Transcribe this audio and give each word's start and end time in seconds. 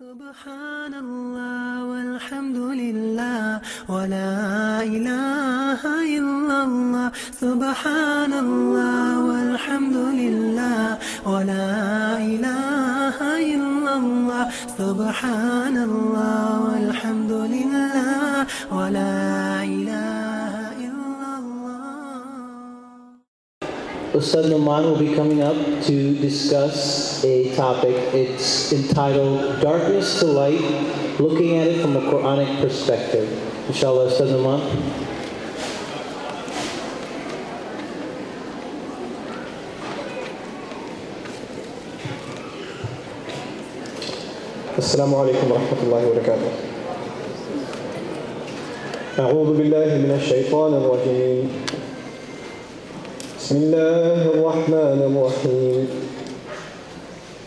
سبحان 0.00 0.94
الله 0.94 1.84
والحمد 1.92 2.56
لله 2.56 3.60
ولا 3.88 4.32
إله 4.80 5.82
إلا 6.16 6.58
الله 6.64 7.06
سبحان 7.44 8.32
الله 8.32 9.04
والحمد 9.28 9.96
لله 10.22 10.84
ولا 11.28 11.68
إله 12.16 13.16
إلا 13.54 13.92
الله 14.00 14.42
سبحان 14.80 15.76
الله 15.76 16.44
والحمد 16.64 17.32
لله 17.54 18.36
ولا 18.72 19.20
إله 19.60 20.52
إلا 20.80 21.30
الله 21.44 22.20
Ustad 24.16 24.48
Numan 24.48 24.80
will 24.80 24.96
be 24.96 25.12
coming 25.12 25.44
up 25.44 25.60
to 25.84 26.16
discuss 26.24 27.09
a 27.23 27.55
topic. 27.55 27.95
It's 28.13 28.71
entitled 28.73 29.61
Darkness 29.61 30.19
to 30.19 30.25
Light, 30.25 30.61
looking 31.19 31.57
at 31.57 31.67
it 31.67 31.81
from 31.81 31.95
a 31.95 32.01
Quranic 32.01 32.61
perspective. 32.61 33.27
Inshallah, 33.67 34.07
Ustad 34.07 34.29
Numan. 34.29 34.61
السلام 44.77 45.15
عليكم 45.15 45.51
ورحمة 45.51 45.79
الله 45.83 46.01
وبركاته 46.07 46.51
أعوذ 49.19 49.49
بالله 49.57 49.89
من 50.03 50.11
الشيطان 50.19 50.71
الرجيم 50.73 51.43
بسم 53.39 53.55
الله 53.55 54.21
الرحمن 54.35 54.99
الرحيم 55.09 55.87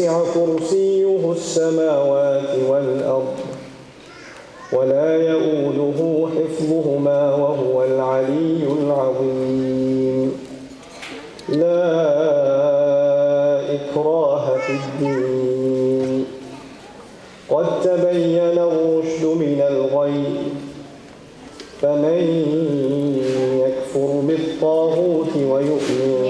وسع 0.00 0.20
كرسيه 0.34 1.32
السماوات 1.32 2.50
والأرض 2.68 3.36
ولا 4.72 5.16
يؤوده 5.16 6.28
حفظهما 6.36 7.34
وهو 7.34 7.84
العلي 7.84 8.64
العظيم. 8.80 10.32
لا 11.48 11.82
إكراه 13.76 14.56
في 14.56 14.72
الدين. 14.72 16.24
قد 17.50 17.66
تبين 17.84 18.58
الرشد 18.58 19.24
من 19.24 19.60
الغي 19.70 20.24
فمن 21.82 22.22
يكفر 23.64 24.10
بالطاغوت 24.28 25.32
ويؤمن 25.36 26.29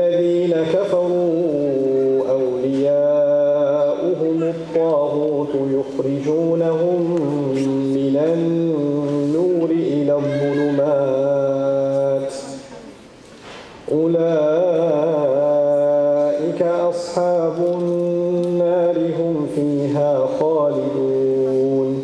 خالدون. 20.27 22.03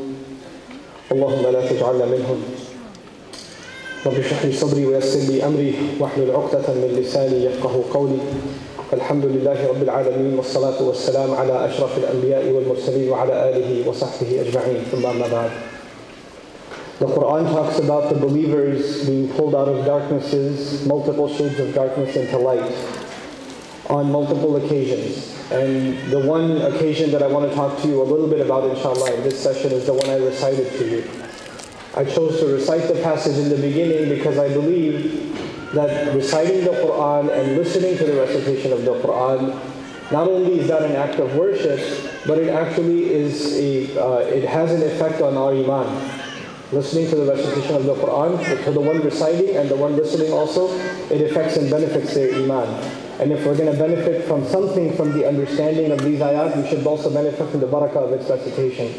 اللهم 1.12 1.44
لا 1.54 1.70
تجعلنا 1.70 2.06
منهم. 2.06 2.40
رب 4.06 4.14
اشرح 4.14 4.46
لي 4.46 4.52
صدري 4.52 4.86
ويسر 4.86 5.20
لي 5.20 5.46
أمري 5.46 5.76
واحلل 6.00 6.32
عقدة 6.32 6.74
من 6.74 7.00
لساني 7.02 7.46
يفقه 7.46 7.84
قولي. 7.94 8.20
الحمد 8.94 9.26
لله 9.26 9.68
رب 9.70 9.84
العالمين 9.84 10.38
والصلاة 10.38 10.84
والسلام 10.84 11.32
على 11.36 11.66
أشرف 11.66 11.98
الأنبياء 11.98 12.52
والمرسلين 12.52 13.10
وعلى 13.10 13.50
آله 13.50 13.90
وصحبه 13.90 14.42
أجمعين. 14.42 14.84
ثم 14.92 15.06
أما 15.06 15.28
بعد. 15.28 15.52
The 17.00 17.06
Quran 17.06 17.46
talks 17.54 17.78
about 17.78 18.10
the 18.10 18.16
believers 18.16 19.06
being 19.06 19.28
pulled 19.38 19.54
out 19.54 19.68
of 19.68 19.86
darknesses, 19.86 20.86
multiple 20.88 21.30
shades 21.30 21.60
of 21.60 21.74
darkness 21.76 22.16
into 22.16 22.38
light, 22.38 22.72
on 23.90 24.12
multiple 24.12 24.56
occasions. 24.56 25.37
And 25.52 26.12
the 26.12 26.20
one 26.20 26.58
occasion 26.62 27.12
that 27.12 27.24
I 27.24 27.28
want 27.28 27.50
to 27.50 27.56
talk 27.56 27.82
to 27.82 27.88
you 27.88 28.02
a 28.02 28.04
little 28.04 28.28
bit 28.28 28.42
about, 28.42 28.70
inshallah, 28.70 29.14
in 29.14 29.24
this 29.24 29.42
session 29.42 29.72
is 29.72 29.86
the 29.86 29.94
one 29.94 30.10
I 30.10 30.18
recited 30.18 30.72
to 30.74 30.90
you. 30.90 31.10
I 31.96 32.04
chose 32.04 32.40
to 32.42 32.48
recite 32.48 32.88
the 32.88 33.02
passage 33.02 33.38
in 33.38 33.50
the 33.50 33.56
beginning 33.56 34.10
because 34.10 34.38
I 34.38 34.50
believe 34.50 35.74
that 35.74 36.14
reciting 36.14 36.66
the 36.66 36.72
Quran 36.72 37.32
and 37.32 37.56
listening 37.56 37.98
to 37.98 38.04
the 38.06 38.14
recitation 38.14 38.74
of 38.74 38.84
the 38.84 38.96
Quran, 38.96 39.58
not 40.12 40.28
only 40.28 40.60
is 40.60 40.68
that 40.68 40.84
an 40.84 40.96
act 40.96 41.20
of 41.20 41.34
worship, 41.36 41.80
but 42.28 42.38
it 42.38 42.50
actually 42.50 43.14
is 43.14 43.56
a, 43.56 44.04
uh, 44.04 44.20
it 44.20 44.44
has 44.44 44.72
an 44.72 44.84
effect 44.84 45.22
on 45.22 45.38
our 45.38 45.54
iman 45.54 46.24
listening 46.72 47.10
to 47.10 47.16
the 47.16 47.26
recitation 47.26 47.76
of 47.76 47.86
the 47.86 47.96
Quran, 47.96 48.66
to 48.66 48.72
the 48.72 48.82
one 48.82 49.00
reciting 49.00 49.56
and 49.56 49.70
the 49.70 49.76
one 49.76 49.96
listening 49.96 50.34
also, 50.34 50.70
it 51.10 51.22
affects 51.22 51.56
and 51.56 51.72
benefits 51.72 52.14
their 52.14 52.36
iman. 52.36 53.07
And 53.20 53.32
if 53.32 53.46
we're 53.46 53.58
going 53.58 53.72
to 53.72 53.78
benefit 53.78 54.26
from 54.28 54.46
something 54.46 54.96
from 54.96 55.18
the 55.18 55.28
understanding 55.28 55.92
of 55.92 56.00
these 56.04 56.20
ayat, 56.20 56.62
we 56.62 56.70
should 56.70 56.86
also 56.86 57.12
benefit 57.12 57.50
from 57.50 57.60
the 57.60 57.68
barakah 57.68 57.98
of 57.98 58.12
its 58.14 58.30
recitation. 58.30 58.94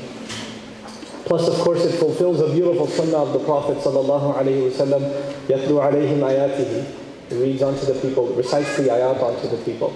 Plus, 1.24 1.46
of 1.46 1.54
course, 1.56 1.84
it 1.84 1.96
fulfills 1.98 2.40
a 2.40 2.52
beautiful 2.52 2.86
sunnah 2.86 3.18
of 3.18 3.32
the 3.32 3.38
Prophet 3.40 3.76
sallallahu 3.78 4.34
alaihi 4.34 4.70
wasallam, 4.70 5.02
yatlu 5.46 5.78
alayhim 5.78 6.20
ayatihi. 6.20 6.84
He 7.28 7.42
reads 7.42 7.62
onto 7.62 7.84
the 7.84 8.00
people, 8.00 8.26
recites 8.28 8.76
the 8.76 8.84
ayat 8.84 9.22
onto 9.22 9.48
the 9.48 9.62
people. 9.62 9.94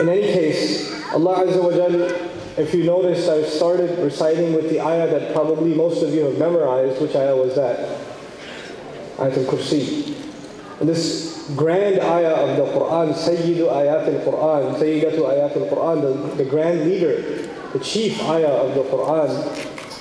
In 0.00 0.08
any 0.08 0.22
case, 0.22 0.90
Allah 1.12 1.44
Azza 1.44 1.62
wa 1.62 1.70
Jal, 1.70 1.94
if 2.56 2.74
you 2.74 2.84
notice, 2.84 3.28
I 3.28 3.42
started 3.42 3.98
reciting 3.98 4.54
with 4.54 4.70
the 4.70 4.80
ayah 4.80 5.08
that 5.10 5.34
probably 5.34 5.74
most 5.74 6.02
of 6.02 6.12
you 6.14 6.24
have 6.24 6.38
memorized. 6.38 7.00
Which 7.00 7.14
ayah 7.14 7.36
was 7.36 7.54
that? 7.56 7.98
Ayatul 9.18 9.44
Kursi. 9.44 10.16
And 10.80 10.88
this 10.88 11.29
grand 11.56 12.00
ayah 12.00 12.34
of 12.34 12.56
the 12.56 12.64
Quran, 12.72 13.12
Sayyidu 13.12 13.68
Ayat 13.68 14.06
al-Quran, 14.08 14.74
Sayyidatu 14.78 15.20
Ayat 15.20 15.56
al-Quran, 15.56 16.02
the, 16.02 16.44
the 16.44 16.50
grand 16.50 16.80
leader, 16.84 17.48
the 17.72 17.80
chief 17.80 18.20
ayah 18.22 18.48
of 18.48 18.74
the 18.74 18.82
Quran, 18.84 19.30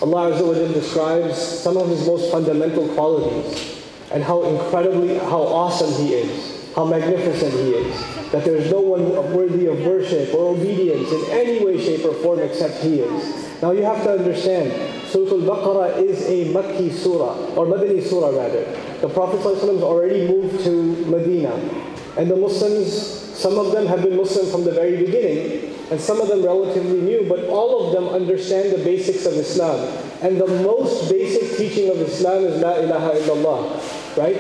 Allah 0.02 0.32
Azza 0.32 0.48
wa 0.48 0.74
describes 0.74 1.38
some 1.38 1.76
of 1.78 1.90
His 1.90 2.06
most 2.08 2.32
fundamental 2.32 2.88
qualities 2.96 3.84
and 4.12 4.24
how 4.24 4.44
incredibly, 4.44 5.18
how 5.18 5.42
awesome 5.42 5.92
He 6.06 6.14
is, 6.14 6.74
how 6.74 6.86
magnificent 6.86 7.54
He 7.54 7.72
is 7.72 8.20
that 8.32 8.46
there 8.46 8.56
is 8.56 8.70
no 8.72 8.80
one 8.80 9.12
worthy 9.34 9.66
of 9.66 9.80
worship 9.80 10.34
or 10.34 10.56
obedience 10.56 11.12
in 11.12 11.26
any 11.32 11.66
way, 11.66 11.84
shape, 11.84 12.06
or 12.06 12.14
form 12.16 12.40
except 12.40 12.76
He 12.78 13.00
is. 13.00 13.62
Now 13.62 13.72
you 13.72 13.84
have 13.84 14.04
to 14.04 14.12
understand, 14.12 14.72
Surah 15.10 15.32
Al-Baqarah 15.32 15.98
is 16.06 16.22
a 16.28 16.54
Makki 16.54 16.92
surah, 16.94 17.34
or 17.56 17.66
Madani 17.66 18.02
surah 18.02 18.30
rather. 18.30 18.64
The 19.02 19.10
Prophet 19.10 19.40
ﷺ 19.40 19.82
already 19.82 20.28
moved 20.28 20.64
to 20.66 21.06
Medina. 21.08 21.54
And 22.16 22.30
the 22.30 22.36
Muslims, 22.36 22.94
some 22.94 23.58
of 23.58 23.72
them 23.72 23.88
have 23.88 24.04
been 24.04 24.16
Muslim 24.16 24.52
from 24.52 24.66
the 24.66 24.72
very 24.72 24.98
beginning, 24.98 25.76
and 25.90 26.00
some 26.00 26.22
of 26.22 26.28
them 26.28 26.44
relatively 26.44 27.02
new, 27.02 27.26
but 27.28 27.46
all 27.46 27.88
of 27.88 27.94
them 27.94 28.08
understand 28.10 28.72
the 28.72 28.84
basics 28.84 29.26
of 29.26 29.34
Islam. 29.34 29.80
And 30.22 30.40
the 30.40 30.48
most 30.62 31.10
basic 31.10 31.58
teaching 31.58 31.90
of 31.90 31.98
Islam 31.98 32.44
is 32.44 32.62
La 32.62 32.76
ilaha 32.76 33.12
illallah, 33.18 34.18
right? 34.18 34.36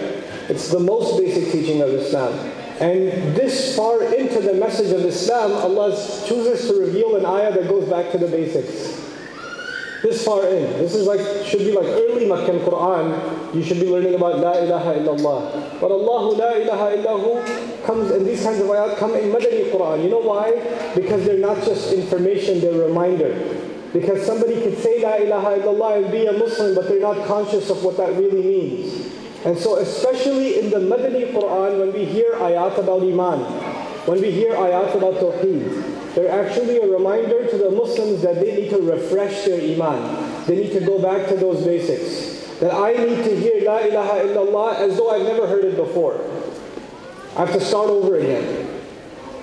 It's 0.49 0.69
the 0.69 0.79
most 0.79 1.17
basic 1.19 1.51
teaching 1.51 1.81
of 1.81 1.89
Islam. 1.89 2.33
And 2.79 3.35
this 3.35 3.75
far 3.75 4.03
into 4.03 4.39
the 4.39 4.53
message 4.53 4.91
of 4.91 5.01
Islam, 5.01 5.51
Allah 5.53 5.91
chooses 6.27 6.67
to 6.67 6.79
reveal 6.79 7.15
an 7.15 7.25
ayah 7.25 7.53
that 7.53 7.67
goes 7.67 7.89
back 7.89 8.11
to 8.11 8.19
the 8.19 8.27
basics. 8.27 8.98
This 10.01 10.23
far 10.23 10.47
in. 10.47 10.63
This 10.79 10.95
is 10.95 11.05
like, 11.05 11.19
should 11.45 11.59
be 11.59 11.73
like 11.73 11.85
early 11.85 12.25
Meccan 12.25 12.59
Quran. 12.59 13.53
You 13.53 13.63
should 13.63 13.81
be 13.81 13.87
learning 13.87 14.15
about 14.15 14.39
La 14.39 14.53
ilaha 14.53 14.93
illallah. 14.95 15.81
But 15.81 15.91
Allahu 15.91 16.37
La 16.37 16.53
ilaha 16.53 16.95
illahu 16.95 17.85
comes, 17.85 18.11
and 18.11 18.25
these 18.25 18.41
kinds 18.41 18.61
of 18.61 18.67
ayat 18.67 18.97
come 18.97 19.15
in 19.15 19.29
Madani 19.29 19.69
Quran. 19.71 20.03
You 20.03 20.09
know 20.09 20.19
why? 20.19 20.55
Because 20.95 21.25
they're 21.25 21.37
not 21.37 21.65
just 21.65 21.91
information, 21.91 22.61
they're 22.61 22.87
reminder. 22.87 23.35
Because 23.91 24.25
somebody 24.25 24.61
could 24.61 24.77
say 24.77 25.03
La 25.03 25.15
ilaha 25.15 25.59
illallah 25.59 26.03
and 26.03 26.11
be 26.11 26.27
a 26.27 26.33
Muslim, 26.33 26.75
but 26.75 26.87
they're 26.87 27.01
not 27.01 27.27
conscious 27.27 27.69
of 27.69 27.83
what 27.83 27.97
that 27.97 28.13
really 28.13 28.41
means. 28.41 29.09
And 29.43 29.57
so 29.57 29.77
especially 29.77 30.59
in 30.59 30.69
the 30.69 30.79
Madani 30.79 31.31
Quran, 31.33 31.79
when 31.79 31.91
we 31.91 32.05
hear 32.05 32.35
ayat 32.35 32.77
about 32.77 33.01
Iman, 33.03 33.39
when 34.05 34.21
we 34.21 34.31
hear 34.31 34.53
ayat 34.53 34.95
about 34.95 35.15
Tawheed, 35.15 35.88
they're 36.19 36.45
actually 36.45 36.79
a 36.79 36.85
reminder 36.85 37.47
to 37.49 37.57
the 37.57 37.71
Muslims 37.71 38.21
that 38.23 38.35
they 38.41 38.53
need 38.53 38.69
to 38.71 38.77
refresh 38.77 39.45
their 39.45 39.61
Iman. 39.61 40.45
They 40.47 40.57
need 40.57 40.73
to 40.73 40.81
go 40.81 41.01
back 41.01 41.29
to 41.29 41.35
those 41.35 41.63
basics. 41.63 42.59
That 42.59 42.73
I 42.73 42.91
need 42.91 43.23
to 43.23 43.39
hear 43.39 43.63
La 43.63 43.77
ilaha 43.77 44.27
illallah 44.27 44.79
as 44.79 44.97
though 44.97 45.11
I've 45.11 45.23
never 45.23 45.47
heard 45.47 45.63
it 45.63 45.77
before. 45.77 46.19
I 47.37 47.45
have 47.45 47.53
to 47.53 47.61
start 47.61 47.89
over 47.89 48.17
again. 48.17 48.67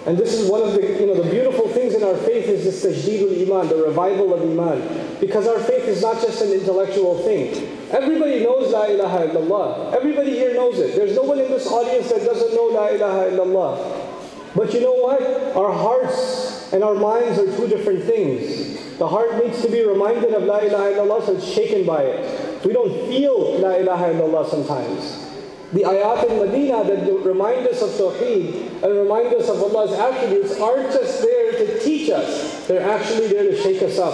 And 0.05 0.19
this 0.19 0.34
is 0.34 0.50
one 0.50 0.62
of 0.62 0.75
the, 0.75 0.82
you 0.82 1.06
know, 1.06 1.14
the 1.14 1.31
beautiful 1.31 1.67
things 1.69 1.94
in 1.94 2.02
our 2.02 2.14
faith 2.14 2.44
is 2.44 2.64
this 2.64 2.84
tajdeedul 2.84 3.49
iman, 3.49 3.69
the 3.69 3.82
revival 3.82 4.34
of 4.34 4.43
iman. 4.43 5.17
Because 5.19 5.49
our 5.49 5.58
faith 5.61 5.88
is 5.88 6.02
not 6.02 6.20
just 6.20 6.43
an 6.43 6.52
intellectual 6.52 7.17
thing. 7.23 7.55
Everybody 7.90 8.44
knows 8.44 8.70
La 8.70 8.84
ilaha 8.84 9.28
illallah. 9.28 9.94
Everybody 9.94 10.32
here 10.32 10.52
knows 10.52 10.78
it. 10.78 10.94
There's 10.94 11.17
no 11.17 11.23
one 11.23 11.38
in 11.38 11.50
this 11.50 11.67
audience 11.69 12.11
that 12.11 12.23
doesn't 12.23 12.55
know 12.55 12.64
La 12.67 12.88
ilaha 12.88 13.31
illallah. 13.31 14.55
But 14.55 14.75
you 14.75 14.81
know 14.81 14.93
what? 14.93 15.23
Our 15.56 15.73
hearts 15.73 16.45
and 16.74 16.83
our 16.83 16.95
minds 16.95 17.39
are 17.39 17.45
two 17.56 17.68
different 17.68 18.03
things. 18.03 18.98
The 18.98 19.07
heart 19.07 19.44
needs 19.44 19.62
to 19.62 19.69
be 19.69 19.81
reminded 19.83 20.33
of 20.33 20.44
La 20.44 20.59
ilaha 20.59 20.94
illallah 20.94 21.25
so 21.25 21.33
it's 21.36 21.48
shaken 21.48 21.86
by 21.86 22.03
it. 22.03 22.65
We 22.65 22.74
don't 22.74 22.94
feel 23.09 23.59
La 23.59 23.71
ilaha 23.75 24.13
illallah 24.13 24.50
sometimes. 24.50 25.27
The 25.74 25.83
ayat 25.83 26.30
in 26.30 26.39
Medina 26.39 26.83
that 26.83 27.07
remind 27.25 27.65
us 27.68 27.81
of 27.81 27.89
Tawheed 27.92 28.83
and 28.83 28.94
remind 28.94 29.33
us 29.33 29.50
of 29.50 29.62
Allah's 29.63 29.94
attributes 29.94 30.59
aren't 30.59 30.92
just 30.92 31.21
there 31.21 31.51
to 31.53 31.80
teach 31.80 32.09
us, 32.09 32.68
they're 32.68 32.89
actually 32.89 33.27
there 33.27 33.44
to 33.44 33.56
shake 33.56 33.81
us 33.81 33.98
up. 33.98 34.13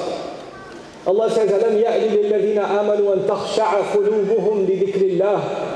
Allah 1.07 1.31
says, 1.31 1.49
أَلَمْ 1.49 1.83
يَأْلِ 1.83 2.11
لِلَّذِينَ 2.11 2.59
آمَنُوا 2.59 3.13
أَن 3.13 3.27
تَخْشَعَ 3.27 3.93
قُلُوبُهُمْ 3.95 4.67
لِذِكْرِ 4.67 5.17
اللَّهِ 5.17 5.70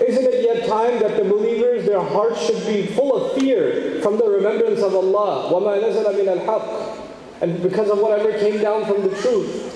Isn't 0.00 0.24
it 0.24 0.42
yet 0.42 0.68
time 0.68 0.98
that 1.00 1.16
the 1.16 1.24
believers, 1.24 1.86
their 1.86 2.02
hearts 2.02 2.44
should 2.44 2.66
be 2.66 2.86
full 2.94 3.14
of 3.14 3.38
fear 3.38 4.00
from 4.02 4.18
the 4.18 4.28
remembrance 4.28 4.82
of 4.82 4.94
Allah? 4.94 5.52
وَمَا 5.52 5.82
نَزَلَ 5.82 6.04
مِنَ 6.04 6.44
الْحَقِّ 6.44 7.42
And 7.42 7.62
because 7.62 7.90
of 7.90 7.98
whatever 7.98 8.36
came 8.38 8.60
down 8.60 8.86
from 8.86 9.02
the 9.02 9.14
truth. 9.20 9.70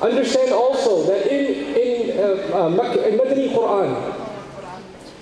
Understand 0.00 0.52
also 0.52 1.02
that 1.06 1.26
in, 1.26 1.74
in, 1.74 2.18
uh, 2.18 2.68
uh, 2.68 2.92
in 3.02 3.18
Madani 3.18 3.48
Quran, 3.50 4.14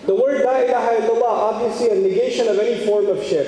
the 0.06 0.15
word 0.15 0.44
La 0.44 0.59
ilaha 0.59 1.00
illallah, 1.00 1.55
obviously 1.55 1.91
a 1.91 1.94
negation 1.94 2.49
of 2.49 2.59
any 2.59 2.85
form 2.85 3.06
of 3.06 3.23
shirk. 3.25 3.47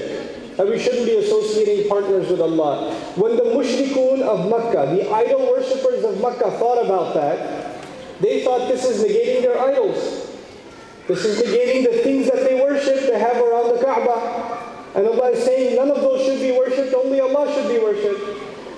That 0.56 0.66
we 0.68 0.78
shouldn't 0.78 1.06
be 1.06 1.16
associating 1.16 1.88
partners 1.88 2.28
with 2.28 2.40
Allah. 2.40 2.94
When 3.14 3.36
the 3.36 3.44
mushrikun 3.44 4.22
of 4.22 4.48
Makkah, 4.50 4.94
the 4.94 5.08
idol 5.12 5.46
worshippers 5.50 6.04
of 6.04 6.20
Makkah 6.20 6.50
thought 6.58 6.84
about 6.84 7.14
that, 7.14 7.80
they 8.20 8.42
thought 8.42 8.66
this 8.66 8.84
is 8.84 9.04
negating 9.04 9.42
their 9.42 9.60
idols. 9.60 10.21
This 11.07 11.25
is 11.25 11.41
negating 11.41 11.83
the 11.83 12.01
things 12.01 12.27
that 12.31 12.47
they 12.47 12.55
worship, 12.61 13.07
they 13.07 13.19
have 13.19 13.37
around 13.37 13.75
the 13.75 13.83
Kaaba. 13.83 14.71
And 14.95 15.07
Allah 15.07 15.31
is 15.31 15.43
saying 15.43 15.75
none 15.75 15.91
of 15.91 15.97
those 15.97 16.25
should 16.25 16.39
be 16.39 16.51
worshipped, 16.51 16.93
only 16.93 17.19
Allah 17.19 17.51
should 17.53 17.67
be 17.67 17.79
worshipped. 17.79 18.21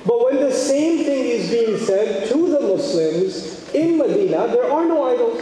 But 0.05 0.23
when 0.23 0.37
the 0.37 0.51
same 0.51 1.03
thing 1.05 1.25
is 1.25 1.49
being 1.49 1.77
said 1.77 2.27
to 2.29 2.49
the 2.49 2.61
Muslims 2.61 3.69
in 3.73 3.97
Medina, 3.97 4.47
there 4.47 4.71
are 4.71 4.85
no 4.85 5.05
idols. 5.13 5.41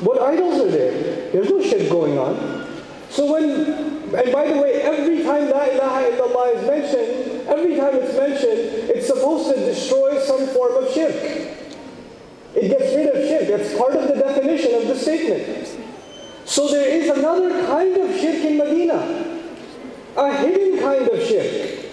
What 0.00 0.20
idols 0.20 0.60
are 0.60 0.70
there? 0.70 1.30
There's 1.32 1.48
no 1.48 1.62
shirk 1.62 1.88
going 1.88 2.18
on. 2.18 2.66
So 3.10 3.32
when, 3.32 3.50
and 4.14 4.32
by 4.32 4.52
the 4.52 4.60
way, 4.60 4.82
every 4.82 5.22
time 5.22 5.50
La 5.50 5.64
ilaha 5.64 6.10
illallah 6.10 6.54
is 6.56 6.66
mentioned, 6.66 7.48
every 7.48 7.76
time 7.76 7.96
it's 7.96 8.16
mentioned, 8.16 8.90
it's 8.90 9.06
supposed 9.06 9.54
to 9.54 9.64
destroy 9.64 10.20
some 10.20 10.46
form 10.48 10.84
of 10.84 10.92
shirk. 10.92 11.57
It 12.58 12.70
gets 12.70 12.92
rid 12.92 13.06
of 13.06 13.22
shirk. 13.28 13.46
That's 13.46 13.78
part 13.78 13.94
of 13.94 14.08
the 14.08 14.14
definition 14.14 14.74
of 14.74 14.88
the 14.88 14.96
statement. 14.96 15.68
So 16.44 16.66
there 16.66 16.88
is 16.88 17.08
another 17.08 17.50
kind 17.66 17.96
of 17.96 18.10
shirk 18.18 18.42
in 18.44 18.58
Medina. 18.58 18.98
A 20.16 20.36
hidden 20.38 20.80
kind 20.80 21.08
of 21.08 21.22
shirk. 21.22 21.86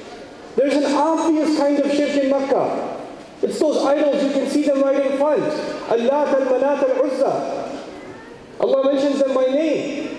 There's 0.56 0.74
an 0.74 0.86
obvious 0.86 1.56
kind 1.60 1.78
of 1.78 1.92
shirk 1.92 2.18
in 2.18 2.32
Makkah. 2.32 3.00
It's 3.44 3.60
those 3.60 3.86
idols, 3.86 4.24
you 4.24 4.32
can 4.32 4.50
see 4.50 4.64
them 4.64 4.82
right 4.82 5.06
in 5.06 5.18
front. 5.20 5.44
Al-Lat 5.44 6.34
al-Manat 6.34 6.90
al-Uzza. 6.90 7.86
Allah 8.60 8.92
mentions 8.92 9.20
them 9.20 9.36
by 9.36 9.46
name. 9.46 10.18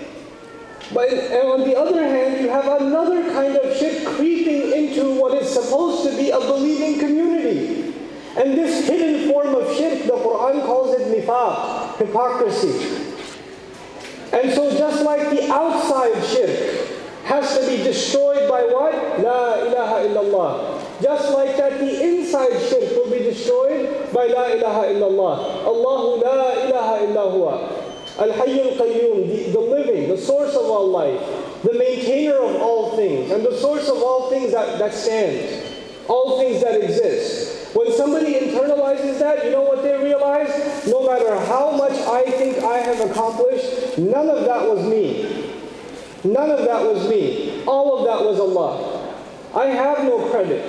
But 0.93 1.09
on 1.11 1.67
the 1.67 1.75
other 1.75 2.07
hand, 2.07 2.39
you 2.39 2.47
have 2.47 2.81
another 2.81 3.21
kind 3.33 3.57
of 3.57 3.75
shirk 3.75 4.05
creeping 4.15 4.71
into 4.71 5.19
what 5.19 5.33
is 5.33 5.49
supposed 5.49 6.09
to 6.09 6.15
be 6.15 6.29
a 6.29 6.39
believing 6.39 6.99
community. 6.99 7.86
And 8.37 8.53
this 8.53 8.87
hidden 8.87 9.31
form 9.31 9.55
of 9.55 9.75
shirk, 9.75 10.03
the 10.03 10.13
Quran 10.13 10.65
calls 10.65 10.99
it 10.99 11.07
nifaq, 11.07 11.97
hypocrisy. 11.97 13.15
And 14.31 14.53
so 14.53 14.77
just 14.77 15.03
like 15.03 15.29
the 15.31 15.51
outside 15.51 16.23
shirk 16.23 16.87
has 17.25 17.57
to 17.57 17.65
be 17.67 17.77
destroyed 17.83 18.47
by 18.49 18.63
what? 18.63 18.93
La 19.19 19.55
ilaha 19.65 20.07
illallah. 20.07 21.01
Just 21.01 21.31
like 21.31 21.57
that 21.57 21.79
the 21.79 22.03
inside 22.03 22.53
shirk 22.69 22.95
will 22.95 23.11
be 23.11 23.19
destroyed 23.19 24.13
by 24.13 24.27
La 24.27 24.45
ilaha 24.47 24.93
illallah. 24.93 25.65
Allahu 25.65 26.21
la 26.21 26.51
ilaha 26.63 27.03
illa 27.03 27.87
Al-Hayy 28.17 28.71
al-Qayyum, 28.71 29.27
the, 29.27 29.51
the 29.51 29.59
living, 29.59 30.09
the 30.09 30.17
source 30.17 30.55
of 30.55 30.65
all 30.65 30.87
life, 30.89 31.21
the 31.61 31.73
maintainer 31.73 32.37
of 32.37 32.55
all 32.61 32.95
things, 32.95 33.31
and 33.31 33.45
the 33.45 33.55
source 33.57 33.87
of 33.89 33.97
all 33.97 34.29
things 34.31 34.51
that, 34.53 34.79
that 34.79 34.91
stand, 34.91 35.63
all 36.07 36.39
things 36.39 36.63
that 36.63 36.81
exist. 36.81 37.46
When 37.73 37.91
somebody 37.91 38.33
internalizes 38.33 39.19
that, 39.19 39.45
you 39.45 39.51
know 39.51 39.61
what 39.61 39.83
they 39.83 39.95
realize? 40.01 40.87
No 40.87 41.05
matter 41.05 41.35
how 41.45 41.71
much 41.71 41.93
I 41.93 42.23
think 42.31 42.57
I 42.59 42.77
have 42.79 43.09
accomplished, 43.09 43.97
none 43.97 44.29
of 44.29 44.45
that 44.45 44.67
was 44.67 44.85
me. 44.85 45.53
None 46.23 46.51
of 46.51 46.65
that 46.65 46.81
was 46.83 47.07
me. 47.09 47.63
All 47.65 47.99
of 47.99 48.05
that 48.05 48.25
was 48.25 48.39
Allah. 48.39 49.15
I 49.55 49.65
have 49.67 50.03
no 50.03 50.29
credit. 50.29 50.63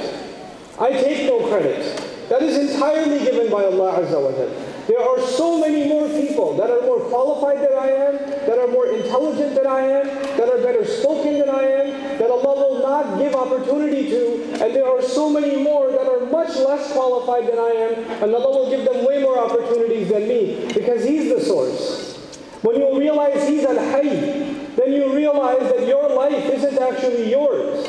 I 0.81 0.93
take 0.93 1.27
no 1.27 1.49
credit. 1.49 2.29
That 2.29 2.43
is 2.43 2.71
entirely 2.73 3.19
given 3.21 3.51
by 3.51 3.65
Allah 3.65 4.01
Azza 4.01 4.21
wa 4.23 4.31
Jalla. 4.33 4.68
There 4.89 5.03
are 5.03 5.21
so 5.21 5.61
many 5.61 5.87
more 5.87 6.09
people 6.09 6.57
that 6.57 6.71
are 6.71 6.81
more 6.81 7.01
qualified 7.13 7.59
than 7.59 7.77
I 7.77 7.89
am, 7.91 8.17
that 8.49 8.59
are 8.59 8.69
more 8.69 8.87
intelligent 8.87 9.55
than 9.55 9.67
I 9.67 9.81
am, 9.81 10.07
that 10.39 10.49
are 10.49 10.63
better 10.63 10.83
spoken 10.87 11.39
than 11.39 11.51
I 11.51 11.63
am, 11.63 12.19
that 12.19 12.31
Allah 12.31 12.55
will 12.57 12.81
not 12.81 13.19
give 13.19 13.35
opportunity 13.35 14.09
to, 14.09 14.65
and 14.65 14.75
there 14.75 14.89
are 14.89 15.03
so 15.03 15.29
many 15.29 15.57
more 15.63 15.93
that 15.93 16.09
are 16.09 16.25
much 16.33 16.57
less 16.57 16.91
qualified 16.91 17.53
than 17.53 17.59
I 17.59 17.69
am, 17.69 18.23
and 18.25 18.35
Allah 18.35 18.49
will 18.65 18.71
give 18.71 18.87
them 18.87 19.05
way 19.05 19.21
more 19.21 19.39
opportunities 19.39 20.09
than 20.09 20.27
me, 20.27 20.73
because 20.73 21.05
He's 21.05 21.35
the 21.35 21.43
source. 21.45 22.17
When 22.63 22.77
you 22.81 22.99
realize 22.99 23.47
He's 23.47 23.67
Al-Hayy, 23.67 24.75
then 24.77 24.93
you 24.95 25.15
realize 25.15 25.71
that 25.71 25.87
your 25.87 26.09
life 26.17 26.49
isn't 26.49 26.79
actually 26.79 27.31
yours. 27.31 27.85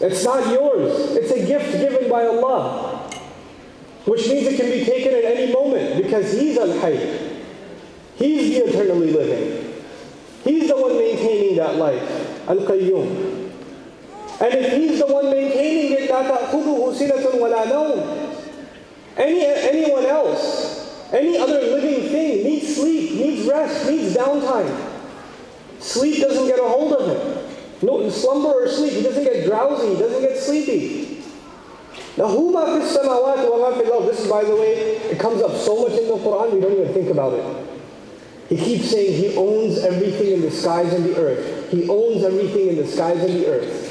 It's 0.00 0.24
not 0.24 0.50
yours. 0.50 1.10
It's 1.16 1.30
a 1.32 1.44
gift 1.44 1.72
given 1.72 2.08
by 2.08 2.24
Allah 2.24 2.99
which 4.05 4.27
means 4.27 4.47
it 4.47 4.57
can 4.57 4.69
be 4.69 4.85
taken 4.85 5.13
at 5.13 5.25
any 5.25 5.51
moment 5.51 6.03
because 6.03 6.31
He's 6.31 6.57
Al-Hayy. 6.57 7.41
He's 8.15 8.49
the 8.49 8.69
eternally 8.69 9.11
living. 9.11 9.83
He's 10.43 10.67
the 10.67 10.77
one 10.77 10.97
maintaining 10.97 11.57
that 11.57 11.75
life, 11.75 12.49
Al-Qayyum. 12.49 13.51
And 14.41 14.53
if 14.53 14.73
He's 14.73 14.99
the 14.99 15.07
one 15.07 15.31
maintaining 15.31 15.93
it, 15.93 16.09
لَا 16.09 16.23
تَأْخُذُهُ 16.29 16.95
سِنَةٌ 16.95 17.31
وَلَا 17.33 17.65
نَوْمٌ 17.65 18.35
Any, 19.17 19.45
anyone 19.45 20.05
else, 20.05 21.09
any 21.11 21.37
other 21.37 21.61
living 21.61 22.09
thing 22.09 22.43
needs 22.43 22.75
sleep, 22.75 23.11
needs 23.13 23.47
rest, 23.47 23.89
needs 23.89 24.15
downtime. 24.15 24.91
Sleep 25.79 26.21
doesn't 26.21 26.47
get 26.47 26.59
a 26.59 26.63
hold 26.63 26.93
of 26.93 27.07
him. 27.07 27.45
No 27.81 28.09
slumber 28.09 28.49
or 28.49 28.67
sleep. 28.67 28.93
He 28.93 29.03
doesn't 29.03 29.23
get 29.23 29.45
drowsy. 29.45 29.93
He 29.93 29.99
doesn't 29.99 30.21
get 30.21 30.37
sleepy. 30.37 31.08
Now, 32.16 32.28
who 32.28 32.52
ma 32.52 32.66
fi 32.66 32.84
samawati 32.84 33.50
wa 33.50 33.70
ma 33.70 33.76
fi 33.76 33.84
This 34.06 34.20
is, 34.20 34.30
by 34.30 34.44
the 34.44 34.56
way, 34.56 34.96
it 35.10 35.18
comes 35.18 35.42
up 35.42 35.56
so 35.56 35.82
much 35.82 35.98
in 35.98 36.08
the 36.08 36.14
Quran, 36.14 36.52
we 36.52 36.60
don't 36.60 36.72
even 36.72 36.92
think 36.92 37.10
about 37.10 37.34
it. 37.34 37.66
He 38.48 38.56
keeps 38.56 38.90
saying 38.90 39.12
he 39.12 39.36
owns 39.36 39.78
everything 39.78 40.32
in 40.32 40.40
the 40.40 40.50
skies 40.50 40.92
and 40.92 41.04
the 41.04 41.16
earth. 41.16 41.70
He 41.70 41.88
owns 41.88 42.24
everything 42.24 42.68
in 42.68 42.76
the 42.76 42.86
skies 42.86 43.22
and 43.22 43.34
the 43.34 43.46
earth. 43.46 43.86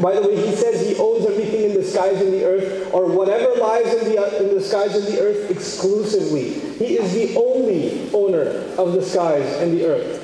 By 0.00 0.14
the 0.14 0.22
way, 0.26 0.36
he 0.36 0.54
says 0.54 0.86
he 0.86 0.96
owns 0.96 1.26
everything 1.26 1.70
in 1.70 1.74
the 1.74 1.82
skies 1.82 2.20
and 2.20 2.32
the 2.32 2.44
earth, 2.44 2.92
or 2.92 3.06
whatever 3.06 3.54
lies 3.60 3.92
in 3.94 4.12
the, 4.12 4.42
in 4.42 4.54
the 4.54 4.60
skies 4.60 4.94
and 4.94 5.06
the 5.06 5.20
earth 5.20 5.50
exclusively. 5.50 6.50
He 6.78 6.96
is 6.96 7.12
the 7.12 7.36
only 7.36 8.10
owner 8.12 8.50
of 8.78 8.92
the 8.92 9.02
skies 9.02 9.52
and 9.60 9.72
the 9.72 9.86
earth. 9.86 10.20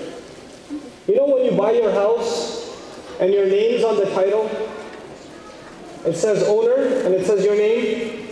You 1.09 1.17
know, 1.17 1.27
when 1.27 1.45
you 1.45 1.53
buy 1.53 1.73
your 1.73 1.91
house 1.91 2.71
and 3.21 3.33
your 3.33 3.47
name's 3.47 3.83
on 3.83 3.97
the 3.97 4.07
title, 4.15 4.49
it 6.06 6.16
says 6.16 6.44
owner 6.44 6.76
and 6.76 7.14
it 7.14 7.26
says 7.26 7.44
your 7.44 7.56
name. 7.56 8.28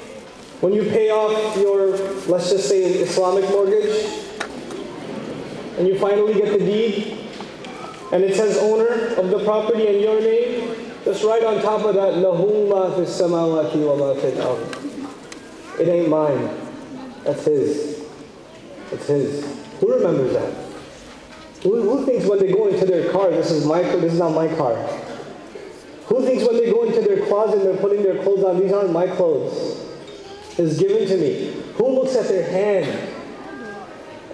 When 0.61 0.73
you 0.73 0.83
pay 0.83 1.09
off 1.09 1.57
your, 1.57 1.97
let's 2.27 2.49
just 2.49 2.69
say, 2.69 2.83
Islamic 2.83 3.49
mortgage, 3.49 4.05
and 5.77 5.87
you 5.87 5.99
finally 5.99 6.33
get 6.33 6.57
the 6.57 6.59
deed, 6.59 7.17
and 8.13 8.23
it 8.23 8.35
says 8.35 8.57
owner 8.59 9.15
of 9.15 9.29
the 9.29 9.43
property 9.43 9.87
and 9.87 9.99
your 9.99 10.21
name, 10.21 10.75
just 11.03 11.23
right 11.23 11.43
on 11.43 11.61
top 11.61 11.83
of 11.83 11.95
that, 11.95 12.13
له 12.13 12.69
ما 12.69 12.95
في 12.95 13.01
السماوات 13.01 13.73
وما 13.75 14.21
في 14.21 14.31
الأرض. 14.37 15.79
It 15.79 15.87
ain't 15.89 16.07
mine. 16.07 16.49
That's 17.23 17.43
his. 17.45 18.05
It's 18.91 19.07
his. 19.07 19.43
Who 19.79 19.91
remembers 19.91 20.33
that? 20.33 20.53
Who, 21.63 21.81
who 21.81 22.05
thinks 22.05 22.25
when 22.25 22.39
they 22.39 22.51
go 22.51 22.67
into 22.67 22.85
their 22.85 23.11
car, 23.11 23.31
this 23.31 23.49
is 23.51 23.65
my 23.65 23.81
this 23.81 24.13
is 24.13 24.19
not 24.19 24.33
my 24.33 24.47
car? 24.55 24.75
Who 26.08 26.24
thinks 26.24 26.46
when 26.46 26.56
they 26.56 26.70
go 26.70 26.84
into 26.84 27.02
their 27.02 27.26
closet 27.26 27.60
and 27.60 27.66
they're 27.66 27.82
putting 27.82 28.02
their 28.02 28.22
clothes 28.22 28.42
on, 28.42 28.60
these 28.60 28.72
aren't 28.72 28.92
my 28.92 29.06
clothes? 29.06 29.86
Is 30.58 30.78
given 30.78 31.06
to 31.06 31.16
me. 31.16 31.52
Who 31.76 31.88
looks 31.88 32.16
at 32.16 32.26
their 32.26 32.50
hand 32.50 33.14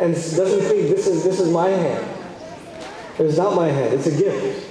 and 0.01 0.15
doesn't 0.15 0.61
think 0.63 0.89
this 0.89 1.07
is 1.07 1.23
this 1.23 1.39
is 1.39 1.53
my 1.53 1.69
hand? 1.69 2.09
It's 3.19 3.37
not 3.37 3.55
my 3.55 3.69
hand. 3.69 3.93
It's 3.93 4.07
a 4.07 4.17
gift 4.17 4.67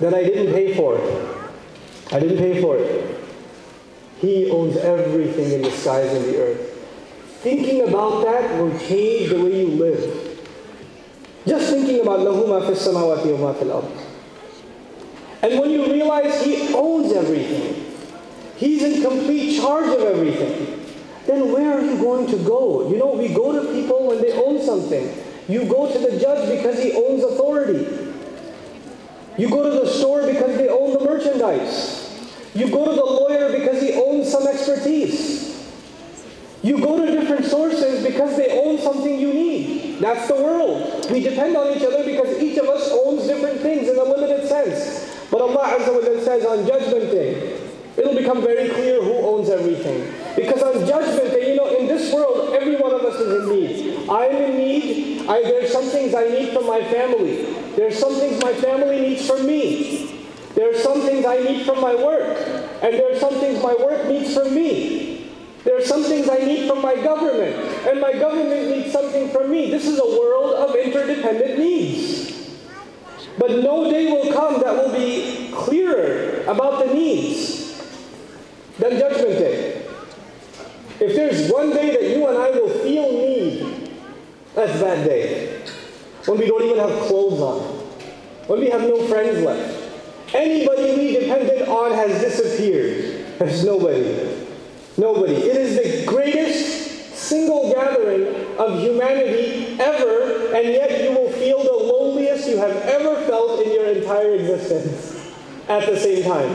that 0.00 0.14
I 0.14 0.24
didn't 0.24 0.52
pay 0.52 0.74
for. 0.74 0.96
I 2.10 2.20
didn't 2.20 2.38
pay 2.38 2.60
for 2.60 2.76
it. 2.76 3.20
He 4.20 4.50
owns 4.50 4.76
everything 4.78 5.52
in 5.52 5.62
the 5.62 5.70
skies 5.70 6.12
and 6.12 6.24
the 6.24 6.42
earth. 6.42 6.74
Thinking 7.42 7.86
about 7.86 8.24
that 8.24 8.58
will 8.58 8.76
change 8.80 9.30
the 9.30 9.40
way 9.40 9.60
you 9.60 9.68
live. 9.68 10.38
Just 11.46 11.70
thinking 11.70 12.00
about 12.00 12.20
lahu 12.20 12.66
fis 12.66 12.84
samawati 12.86 13.38
wa 13.38 13.52
fil 13.52 13.68
ardh. 13.68 14.07
And 15.42 15.58
when 15.60 15.70
you 15.70 15.90
realize 15.90 16.42
He 16.42 16.74
owns 16.74 17.12
everything, 17.12 17.84
He's 18.56 18.82
in 18.82 19.02
complete 19.02 19.60
charge 19.60 19.88
of 19.88 20.00
everything, 20.00 20.84
then 21.26 21.52
where 21.52 21.78
are 21.78 21.84
you 21.84 21.96
going 21.98 22.26
to 22.26 22.36
go? 22.38 22.90
You 22.90 22.98
know, 22.98 23.12
we 23.12 23.28
go 23.28 23.52
to 23.52 23.72
people 23.72 24.08
when 24.08 24.20
they 24.20 24.32
own 24.32 24.60
something. 24.64 25.14
You 25.46 25.64
go 25.64 25.92
to 25.92 25.98
the 25.98 26.18
judge 26.18 26.56
because 26.56 26.82
he 26.82 26.92
owns 26.92 27.22
authority. 27.22 28.14
You 29.36 29.48
go 29.48 29.62
to 29.62 29.84
the 29.84 29.86
store 29.86 30.26
because 30.26 30.56
they 30.56 30.68
own 30.68 30.92
the 30.92 31.04
merchandise. 31.04 32.04
You 32.54 32.68
go 32.70 32.86
to 32.86 32.92
the 32.92 33.04
lawyer 33.04 33.56
because 33.56 33.80
he 33.80 33.92
owns 33.92 34.30
some 34.30 34.46
expertise. 34.46 35.70
You 36.62 36.80
go 36.80 37.04
to 37.04 37.12
different 37.12 37.44
sources 37.44 38.04
because 38.04 38.36
they 38.36 38.60
own 38.60 38.78
something 38.78 39.20
you 39.20 39.32
need. 39.32 40.00
That's 40.00 40.26
the 40.26 40.34
world. 40.34 41.10
We 41.10 41.20
depend 41.20 41.56
on 41.56 41.76
each 41.76 41.84
other 41.84 42.04
because 42.04 42.42
each 42.42 42.58
of 42.58 42.66
us 42.66 42.90
owns 42.90 43.26
different 43.28 43.60
things 43.60 43.88
in 43.88 43.96
a 43.96 44.02
limited 44.02 44.48
sense. 44.48 44.97
But 45.30 45.40
Allah 45.40 45.78
Azza 45.78 45.92
wa 45.92 46.00
Jalla 46.00 46.24
says 46.24 46.44
on 46.46 46.66
Judgment 46.66 47.10
Day, 47.10 47.60
it'll 47.96 48.14
become 48.14 48.40
very 48.42 48.68
clear 48.70 49.02
who 49.02 49.14
owns 49.18 49.48
everything. 49.50 50.12
Because 50.36 50.62
on 50.62 50.86
Judgment 50.86 51.30
Day, 51.32 51.50
you 51.50 51.56
know, 51.56 51.68
in 51.76 51.86
this 51.86 52.12
world, 52.12 52.54
every 52.54 52.76
one 52.76 52.92
of 52.92 53.02
us 53.02 53.16
is 53.16 53.42
in 53.42 53.50
need. 53.50 54.08
I'm 54.08 54.36
in 54.36 54.56
need. 54.56 55.26
I, 55.28 55.42
there's 55.42 55.72
some 55.72 55.84
things 55.84 56.14
I 56.14 56.24
need 56.28 56.52
from 56.52 56.66
my 56.66 56.82
family. 56.84 57.44
There's 57.76 57.98
some 57.98 58.14
things 58.14 58.42
my 58.42 58.54
family 58.54 59.00
needs 59.00 59.26
from 59.26 59.46
me. 59.46 60.26
There's 60.54 60.82
some 60.82 61.02
things 61.02 61.26
I 61.26 61.38
need 61.38 61.66
from 61.66 61.80
my 61.80 61.94
work. 61.94 62.38
And 62.82 62.94
there's 62.94 63.20
some 63.20 63.34
things 63.34 63.62
my 63.62 63.74
work 63.74 64.06
needs 64.08 64.34
from 64.34 64.54
me. 64.54 65.08
There 65.64 65.76
are 65.76 65.84
some 65.84 66.02
things 66.04 66.30
I 66.30 66.38
need 66.38 66.66
from 66.66 66.80
my 66.80 66.94
government, 66.94 67.54
and 67.86 68.00
my 68.00 68.12
government 68.12 68.70
needs 68.70 68.90
something 68.90 69.28
from 69.28 69.50
me. 69.50 69.70
This 69.70 69.86
is 69.86 69.98
a 69.98 70.04
world 70.04 70.54
of 70.54 70.74
interdependent 70.74 71.58
needs. 71.58 72.27
But 73.38 73.50
no 73.62 73.90
day 73.90 74.10
will 74.10 74.32
come 74.32 74.60
that 74.60 74.74
will 74.74 74.92
be 74.92 75.50
clearer 75.54 76.42
about 76.44 76.84
the 76.84 76.92
needs 76.92 77.80
than 78.78 78.98
Judgment 78.98 79.38
Day. 79.38 79.86
If 81.00 81.14
there's 81.14 81.50
one 81.50 81.70
day 81.70 81.90
that 81.92 82.02
you 82.16 82.26
and 82.26 82.36
I 82.36 82.50
will 82.50 82.70
feel 82.82 83.12
need, 83.12 83.92
that's 84.54 84.80
that 84.80 85.06
day. 85.06 85.62
When 86.26 86.38
we 86.38 86.46
don't 86.46 86.64
even 86.64 86.78
have 86.78 87.06
clothes 87.06 87.40
on, 87.40 87.60
when 88.48 88.60
we 88.60 88.70
have 88.70 88.80
no 88.82 89.06
friends 89.06 89.44
left. 89.44 89.84
Anybody 90.34 90.94
we 90.96 91.12
depended 91.20 91.68
on 91.68 91.92
has 91.92 92.20
disappeared. 92.20 93.24
There's 93.38 93.64
nobody. 93.64 94.36
Nobody. 94.96 95.34
It 95.34 95.56
is 95.56 95.76
the 95.76 96.06
greatest 96.06 97.14
single 97.14 97.72
gathering 97.72 98.26
of 98.58 98.80
humanity 98.80 99.78
ever, 99.80 100.54
and 100.54 100.68
yet 100.72 101.02
you 101.04 101.12
will 101.12 101.30
feel 101.32 101.62
the 101.62 101.94
you 102.47 102.57
have 102.57 102.75
ever 102.87 103.15
felt 103.27 103.65
in 103.65 103.73
your 103.73 103.85
entire 103.85 104.35
existence 104.35 105.33
at 105.67 105.85
the 105.89 105.97
same 105.97 106.23
time. 106.23 106.49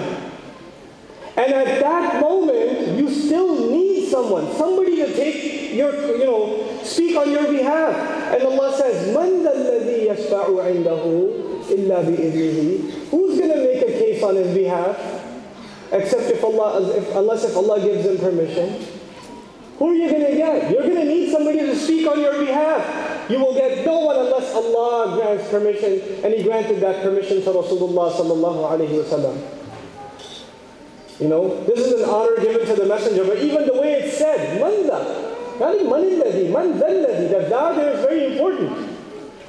And 1.37 1.52
at 1.52 1.80
that 1.80 2.20
moment, 2.20 2.99
you 2.99 3.08
still 3.11 3.70
need 3.70 4.11
someone, 4.11 4.52
somebody 4.56 4.97
to 4.97 5.12
take 5.14 5.75
your, 5.75 5.92
you 6.16 6.25
know, 6.25 6.80
speak 6.82 7.16
on 7.16 7.30
your 7.30 7.47
behalf. 7.52 7.94
And 8.35 8.42
Allah 8.42 8.76
says, 8.76 9.14
"Man 9.14 9.47
الذي 9.47 10.08
يشفع 10.08 10.47
عنده 10.47 11.04
إلا 11.70 12.02
بإذنه." 12.02 13.11
Who's 13.11 13.38
going 13.38 13.52
to 13.52 13.62
make 13.62 13.82
a 13.82 13.92
case 13.92 14.23
on 14.23 14.37
his 14.37 14.54
behalf? 14.56 14.97
Except 15.92 16.30
if 16.30 16.42
Allah, 16.44 16.97
if, 16.97 17.14
unless 17.14 17.44
if 17.44 17.56
Allah 17.56 17.80
gives 17.80 18.04
him 18.04 18.18
permission. 18.18 18.85
Who 19.78 19.90
are 19.90 19.94
you 19.94 20.11
going 20.11 20.26
to 20.26 20.37
get? 20.37 20.70
You're 20.73 20.82
going 20.82 20.97
to 20.97 21.04
need 21.04 21.30
somebody 21.30 21.61
to 21.61 21.76
speak 21.76 22.06
on 22.08 22.20
your 22.20 22.38
behalf. 22.44 22.82
You 23.30 23.39
will 23.39 23.53
get 23.53 23.86
no 23.86 24.00
one 24.00 24.18
unless 24.18 24.53
Allah 24.53 25.15
grants 25.15 25.50
permission, 25.50 26.01
and 26.24 26.34
He 26.34 26.44
granted 26.44 26.82
that 26.82 27.03
permission 27.03 27.42
to 27.44 27.50
Rasulullah 27.51 28.12
sallallahu 28.12 28.68
alaihi 28.68 29.00
wasallam. 29.03 29.39
You 31.20 31.30
know, 31.30 31.63
this 31.63 31.80
is 31.80 32.01
an 32.01 32.10
honor 32.10 32.36
given 32.42 32.68
to 32.68 32.75
the 32.75 32.86
messenger, 32.86 33.24
but 33.24 33.38
even 33.38 33.65
the 33.65 33.74
way 33.74 33.94
it's 33.94 34.18
said, 34.18 34.60
manda, 34.60 35.00
not 35.60 35.75
even 35.75 35.88
manilladhi, 35.88 36.51
man 36.51 36.74
dalladhi, 36.80 37.30
that 37.32 37.50
da 37.50 37.72
there 37.74 37.94
is 37.94 38.01
very 38.01 38.34
important. 38.34 38.89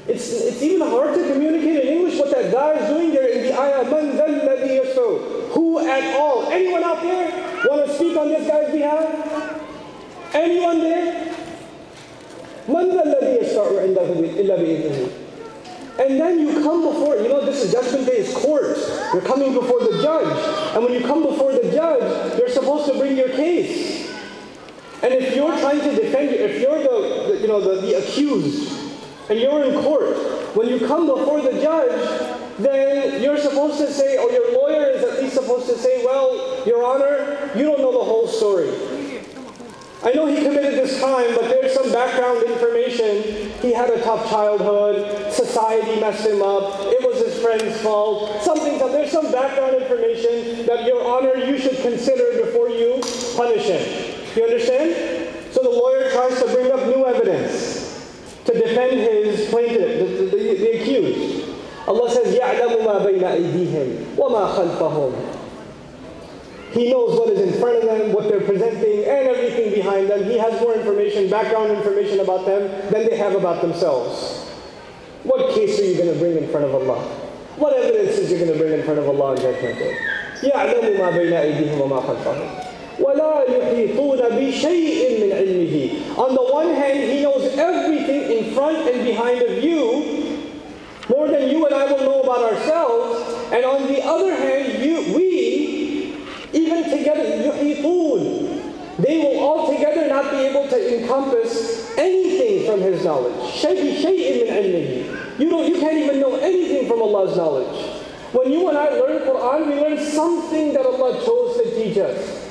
It's, 0.06 0.30
it's 0.30 0.62
even 0.62 0.86
hard 0.86 1.14
to 1.14 1.32
communicate 1.32 1.84
in 1.84 1.88
English 1.98 2.18
what 2.18 2.30
that 2.30 2.52
guy 2.52 2.74
is 2.74 2.88
doing 2.90 3.12
there 3.12 3.28
in 3.28 3.42
the 3.42 3.58
ayah, 3.58 3.90
man 3.90 4.16
dalladhi 4.16 4.84
yashfa'u. 4.84 5.50
Who 5.54 5.78
at 5.88 6.14
all? 6.14 6.52
Anyone 6.52 6.84
out 6.84 7.02
there 7.02 7.32
want 7.66 7.86
to 7.88 7.94
speak 7.94 8.16
on 8.16 8.28
this 8.28 8.46
guy's 8.46 8.70
behalf? 8.70 10.34
Anyone 10.34 10.80
there? 10.80 11.34
من 12.67 12.89
ذا 12.89 13.03
الذي 13.03 13.45
يشفع 13.45 13.81
عنده 13.81 14.09
إلا 14.39 14.55
بإذنه 14.55 15.07
And 15.99 16.17
then 16.17 16.39
you 16.39 16.63
come 16.63 16.81
before, 16.83 17.17
you 17.17 17.27
know, 17.27 17.43
this 17.43 17.61
is 17.61 17.73
Judgment 17.73 18.05
Day, 18.05 18.19
it's 18.19 18.33
court. 18.33 18.77
You're 19.11 19.21
coming 19.21 19.53
before 19.53 19.81
the 19.81 20.01
judge. 20.01 20.73
And 20.73 20.85
when 20.85 20.93
you 20.93 21.01
come 21.01 21.23
before 21.23 21.51
the 21.51 21.69
judge, 21.73 22.39
you're 22.39 22.47
supposed 22.47 22.89
to 22.89 22.97
bring 22.97 23.17
your 23.17 23.27
case. 23.27 24.09
And 25.03 25.13
if 25.13 25.35
you're 25.35 25.51
trying 25.59 25.81
to 25.81 25.95
defend, 25.95 26.29
if 26.29 26.61
you're 26.61 26.79
the, 26.79 27.33
the 27.33 27.41
you 27.41 27.47
know, 27.49 27.59
the, 27.59 27.81
the 27.81 27.97
accused, 27.97 28.71
and 29.29 29.39
you're 29.39 29.65
in 29.65 29.73
court, 29.83 30.15
when 30.55 30.69
you 30.69 30.87
come 30.87 31.05
before 31.05 31.41
the 31.41 31.59
judge, 31.61 32.39
then 32.59 33.21
you're 33.21 33.37
supposed 33.37 33.77
to 33.79 33.91
say, 33.91 34.17
or 34.17 34.31
your 34.31 34.53
lawyer 34.53 34.89
is 34.91 35.03
at 35.03 35.21
least 35.21 35.35
supposed 35.35 35.67
to 35.67 35.77
say, 35.77 36.05
well, 36.05 36.65
Your 36.65 36.83
Honor, 36.83 37.51
you 37.55 37.63
don't 37.63 37.79
know 37.79 37.91
the 37.91 38.03
whole 38.03 38.27
story. 38.27 38.69
I 40.03 40.11
know 40.13 40.27
he 40.27 40.37
committed 40.41 40.75
this 40.75 40.99
crime, 41.01 41.35
but 41.35 41.49
there's 41.49 41.73
some 41.73 41.91
background 41.91 42.43
information. 42.43 43.51
He 43.61 43.73
had 43.73 43.89
a 43.89 44.01
tough 44.01 44.29
childhood. 44.29 45.33
Society 45.33 45.99
messed 45.99 46.25
him 46.25 46.41
up. 46.41 46.79
It 46.87 47.05
was 47.05 47.19
his 47.19 47.41
friend's 47.41 47.81
fault. 47.81 48.41
Something. 48.41 48.77
There's 48.79 49.11
some 49.11 49.31
background 49.31 49.75
information 49.75 50.65
that, 50.65 50.85
Your 50.85 51.03
Honor, 51.03 51.35
you 51.35 51.57
should 51.57 51.77
consider 51.77 52.45
before 52.45 52.69
you 52.69 53.01
punish 53.35 53.65
him. 53.65 54.15
You 54.35 54.43
understand? 54.43 55.33
So 55.51 55.63
the 55.63 55.69
lawyer 55.69 56.11
tries 56.11 56.37
to 56.41 56.53
bring 56.53 56.71
up 56.71 56.85
new 56.87 57.05
evidence 57.05 57.89
to 58.45 58.53
defend 58.53 58.99
his 58.99 59.49
plaintiff, 59.49 59.99
the, 59.99 60.05
the, 60.05 60.37
the, 60.37 60.57
the 60.57 60.81
accused. 60.81 61.49
Allah 61.87 62.11
says, 62.11 62.35
يَعْلَمُ 62.35 62.85
مَا 62.85 63.05
بَيْنَ 63.05 63.23
أَيْدِيهِمْ 63.23 64.15
وَمَا 64.15 64.55
خَلْفَهُم 64.55 65.32
he 66.73 66.91
knows 66.91 67.17
what 67.17 67.29
is 67.29 67.41
in 67.41 67.59
front 67.59 67.77
of 67.77 67.83
them, 67.83 68.13
what 68.13 68.29
they're 68.29 68.41
presenting, 68.41 69.03
and 69.05 69.27
everything 69.27 69.73
behind 69.73 70.09
them. 70.09 70.23
He 70.25 70.37
has 70.37 70.59
more 70.61 70.75
information, 70.75 71.29
background 71.29 71.71
information 71.71 72.19
about 72.19 72.45
them 72.45 72.69
than 72.91 73.09
they 73.09 73.17
have 73.17 73.35
about 73.35 73.61
themselves. 73.61 74.45
What 75.23 75.53
case 75.55 75.79
are 75.79 75.83
you 75.83 75.97
going 75.97 76.13
to 76.13 76.19
bring 76.19 76.37
in 76.37 76.47
front 76.49 76.65
of 76.65 76.75
Allah? 76.75 77.01
What 77.57 77.73
evidence 77.73 78.17
is 78.17 78.31
you 78.31 78.37
going 78.37 78.53
to 78.53 78.57
bring 78.57 78.73
in 78.73 78.83
front 78.85 78.99
of 78.99 79.07
Allah 79.09 79.31
on 79.31 79.37
Judgment 79.37 79.79
Day? 79.79 79.97
يَعْلَمُ 80.41 80.97
مَا 80.97 81.11
بَيْنَ 81.11 81.33
أَيْدِيهِمْ 81.33 81.75
وَمَا 81.81 81.99
خَلْفَهُم 82.05 82.49
وَلَا 82.99 83.45
يُحِيطُونَ 83.49 84.21
بِشَيْءٍ 84.29 85.01
مِّنْ 85.19 85.31
عِلْمِهِ 85.33 86.17
On 86.17 86.35
the 86.35 86.53
one 86.53 86.73
hand, 86.75 86.99
He 86.99 87.23
knows 87.23 87.57
everything 87.57 88.31
in 88.37 88.53
front 88.53 88.77
and 88.77 89.03
behind 89.03 89.41
of 89.41 89.63
you, 89.63 90.47
more 91.09 91.27
than 91.27 91.49
you 91.49 91.65
and 91.65 91.75
I 91.75 91.91
will 91.91 91.99
know 91.99 92.21
about 92.21 92.53
ourselves. 92.53 93.51
And 93.51 93.65
on 93.65 93.87
the 93.87 94.03
other 94.03 94.35
hand, 94.35 94.83
you, 94.85 95.15
we, 95.17 95.22
even 95.22 95.22
together, 97.43 97.51
yuhitun. 97.51 98.75
They 98.99 99.17
will 99.17 99.39
all 99.39 99.71
together 99.71 100.07
not 100.07 100.29
be 100.31 100.37
able 100.37 100.67
to 100.67 100.99
encompass 101.01 101.97
anything 101.97 102.65
from 102.65 102.81
His 102.81 103.03
knowledge. 103.03 103.33
شَيْءٍ 103.53 104.03
مِّنْ 104.03 104.49
عِلْمِهِ 104.51 105.39
You 105.39 105.49
don't 105.49 105.67
you 105.67 105.79
can't 105.79 105.97
even 105.97 106.19
know 106.19 106.35
anything 106.35 106.87
from 106.87 107.01
Allah's 107.01 107.35
knowledge. 107.37 108.01
When 108.33 108.51
you 108.51 108.67
and 108.69 108.77
I 108.77 108.89
learn 108.89 109.23
Quran, 109.23 109.67
we 109.67 109.75
learn 109.81 110.05
something 110.11 110.73
that 110.73 110.85
Allah 110.85 111.13
chose 111.25 111.57
to 111.57 111.75
teach 111.75 111.97
us. 111.97 112.45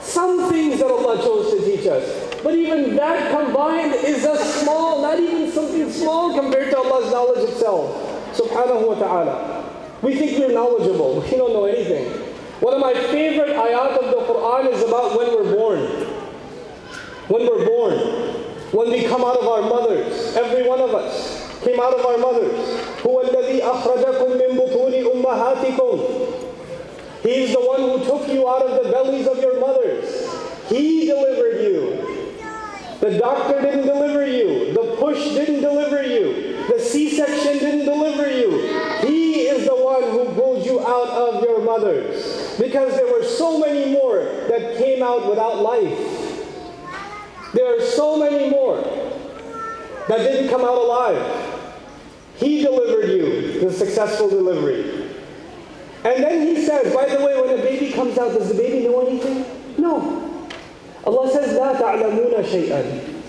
Some 0.00 0.50
things 0.50 0.80
that 0.80 0.90
Allah 0.90 1.16
chose 1.22 1.52
to 1.52 1.64
teach 1.64 1.86
us. 1.86 2.40
But 2.42 2.54
even 2.56 2.96
that 2.96 3.30
combined 3.30 3.94
is 3.94 4.24
a 4.24 4.36
small, 4.36 5.02
not 5.02 5.20
even 5.20 5.52
something 5.52 5.90
small 5.92 6.34
compared 6.34 6.70
to 6.70 6.78
Allah's 6.78 7.12
knowledge 7.12 7.48
itself. 7.50 7.94
Subhanahu 8.36 8.88
wa 8.88 8.94
ta'ala. 8.94 9.70
We 10.02 10.16
think 10.16 10.38
we're 10.38 10.52
knowledgeable. 10.52 11.20
We 11.20 11.30
don't 11.36 11.52
know 11.52 11.66
anything. 11.66 12.25
One 12.60 12.74
of 12.74 12.80
my 12.80 12.94
favorite 12.94 13.50
ayat 13.50 13.98
of 13.98 14.06
the 14.10 14.20
Quran 14.32 14.72
is 14.72 14.82
about 14.82 15.16
when 15.18 15.28
we're 15.34 15.52
born. 15.54 15.80
When 17.28 17.42
we're 17.46 17.66
born. 17.66 17.94
When 18.72 18.90
we 18.90 19.04
come 19.04 19.24
out 19.24 19.36
of 19.36 19.46
our 19.46 19.62
mothers. 19.62 20.36
Every 20.36 20.66
one 20.66 20.80
of 20.80 20.94
us 20.94 21.42
came 21.62 21.80
out 21.80 21.94
of 21.94 22.04
our 22.06 22.18
mothers. 22.18 22.54
هو 23.06 23.20
الذي 23.20 23.62
أخرجكم 23.62 24.30
من 24.30 24.58
بطون 24.58 24.94
أمهاتكم 24.94 25.98
He 27.22 27.44
is 27.44 27.52
the 27.52 27.60
one 27.60 27.80
who 27.80 28.04
took 28.04 28.28
you 28.28 28.48
out 28.48 28.62
of 28.62 28.82
the 28.82 28.90
bellies 28.90 29.28
of 29.28 29.38
your 29.38 29.60
mothers. 29.60 30.28
He 30.68 31.06
delivered 31.06 31.62
you. 31.62 32.32
The 33.00 33.18
doctor 33.18 33.60
didn't 33.60 33.86
deliver 33.86 34.26
you. 34.26 34.72
The 34.74 34.96
push 34.98 35.22
didn't 35.34 35.60
deliver 35.60 36.02
you. 36.02 36.64
The 36.68 36.80
C-section 36.80 37.58
didn't 37.58 37.84
deliver 37.84 38.30
you. 38.30 38.50
He 39.06 39.42
is 39.42 39.66
the 39.66 39.74
one 39.74 40.02
who 40.02 40.24
pulled 40.34 40.64
you 40.64 40.80
out 40.80 41.08
of 41.10 41.42
your 41.44 41.60
mothers. 41.62 42.25
Because 42.58 42.94
there 42.94 43.12
were 43.12 43.24
so 43.24 43.58
many 43.58 43.92
more 43.92 44.18
that 44.48 44.78
came 44.78 45.02
out 45.02 45.28
without 45.28 45.60
life. 45.60 45.98
There 47.54 47.76
are 47.76 47.80
so 47.82 48.16
many 48.18 48.50
more 48.50 48.76
that 50.08 50.18
didn't 50.18 50.48
come 50.50 50.62
out 50.62 50.76
alive. 50.76 51.60
He 52.36 52.62
delivered 52.62 53.10
you 53.10 53.60
the 53.60 53.72
successful 53.72 54.28
delivery. 54.28 55.10
And 56.04 56.24
then 56.24 56.46
he 56.46 56.64
says, 56.64 56.92
by 56.94 57.06
the 57.06 57.24
way, 57.24 57.40
when 57.40 57.58
a 57.58 57.62
baby 57.62 57.92
comes 57.92 58.18
out, 58.18 58.36
does 58.36 58.48
the 58.48 58.54
baby 58.54 58.86
know 58.86 59.06
anything? 59.06 59.44
No. 59.78 60.48
Allah 61.04 61.30
says, 61.30 61.56
لا 61.58 61.78
تعلمون 61.80 62.44
شيئا. 62.44 63.22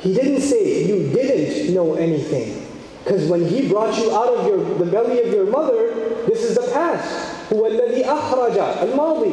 He 0.00 0.14
didn't 0.14 0.42
say 0.42 0.84
you 0.84 1.10
didn't 1.10 1.74
know 1.74 1.94
anything. 1.94 2.66
Because 3.02 3.26
when 3.26 3.44
He 3.44 3.68
brought 3.68 3.96
you 3.98 4.14
out 4.14 4.34
of 4.34 4.46
your, 4.46 4.58
the 4.78 4.84
belly 4.84 5.22
of 5.22 5.32
your 5.32 5.46
mother, 5.46 5.94
this 6.26 6.42
is 6.42 6.56
the 6.56 6.70
past. 6.72 7.41
هو 7.53 7.65
الذي 7.65 8.05
أخرج 8.05 8.59
الماضي 8.83 9.31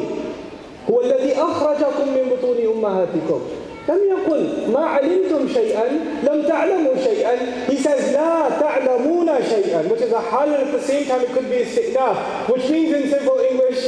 هو 0.90 1.00
الذي 1.00 1.32
أخرجكم 1.36 2.08
من 2.08 2.30
بطون 2.30 2.56
أمهاتكم 2.76 3.40
لم 3.88 3.98
يقل 4.08 4.70
ما 4.72 4.80
علمتم 4.80 5.48
شيئا 5.48 5.84
لم 6.22 6.42
تعلموا 6.48 6.94
شيئا 7.04 7.36
He 7.68 7.76
says 7.76 8.12
لا 8.12 8.48
تعلمون 8.60 9.30
شيئا 9.48 9.82
which 9.88 10.00
is 10.00 10.12
a 10.12 10.20
hal 10.20 10.54
at 10.54 10.72
the 10.72 10.82
same 10.82 11.06
time 11.06 11.20
it 11.20 11.32
could 11.32 11.50
be 11.50 11.56
istiqnaf 11.64 12.48
which 12.48 12.68
means 12.70 12.92
in 12.92 13.10
simple 13.10 13.38
English 13.50 13.80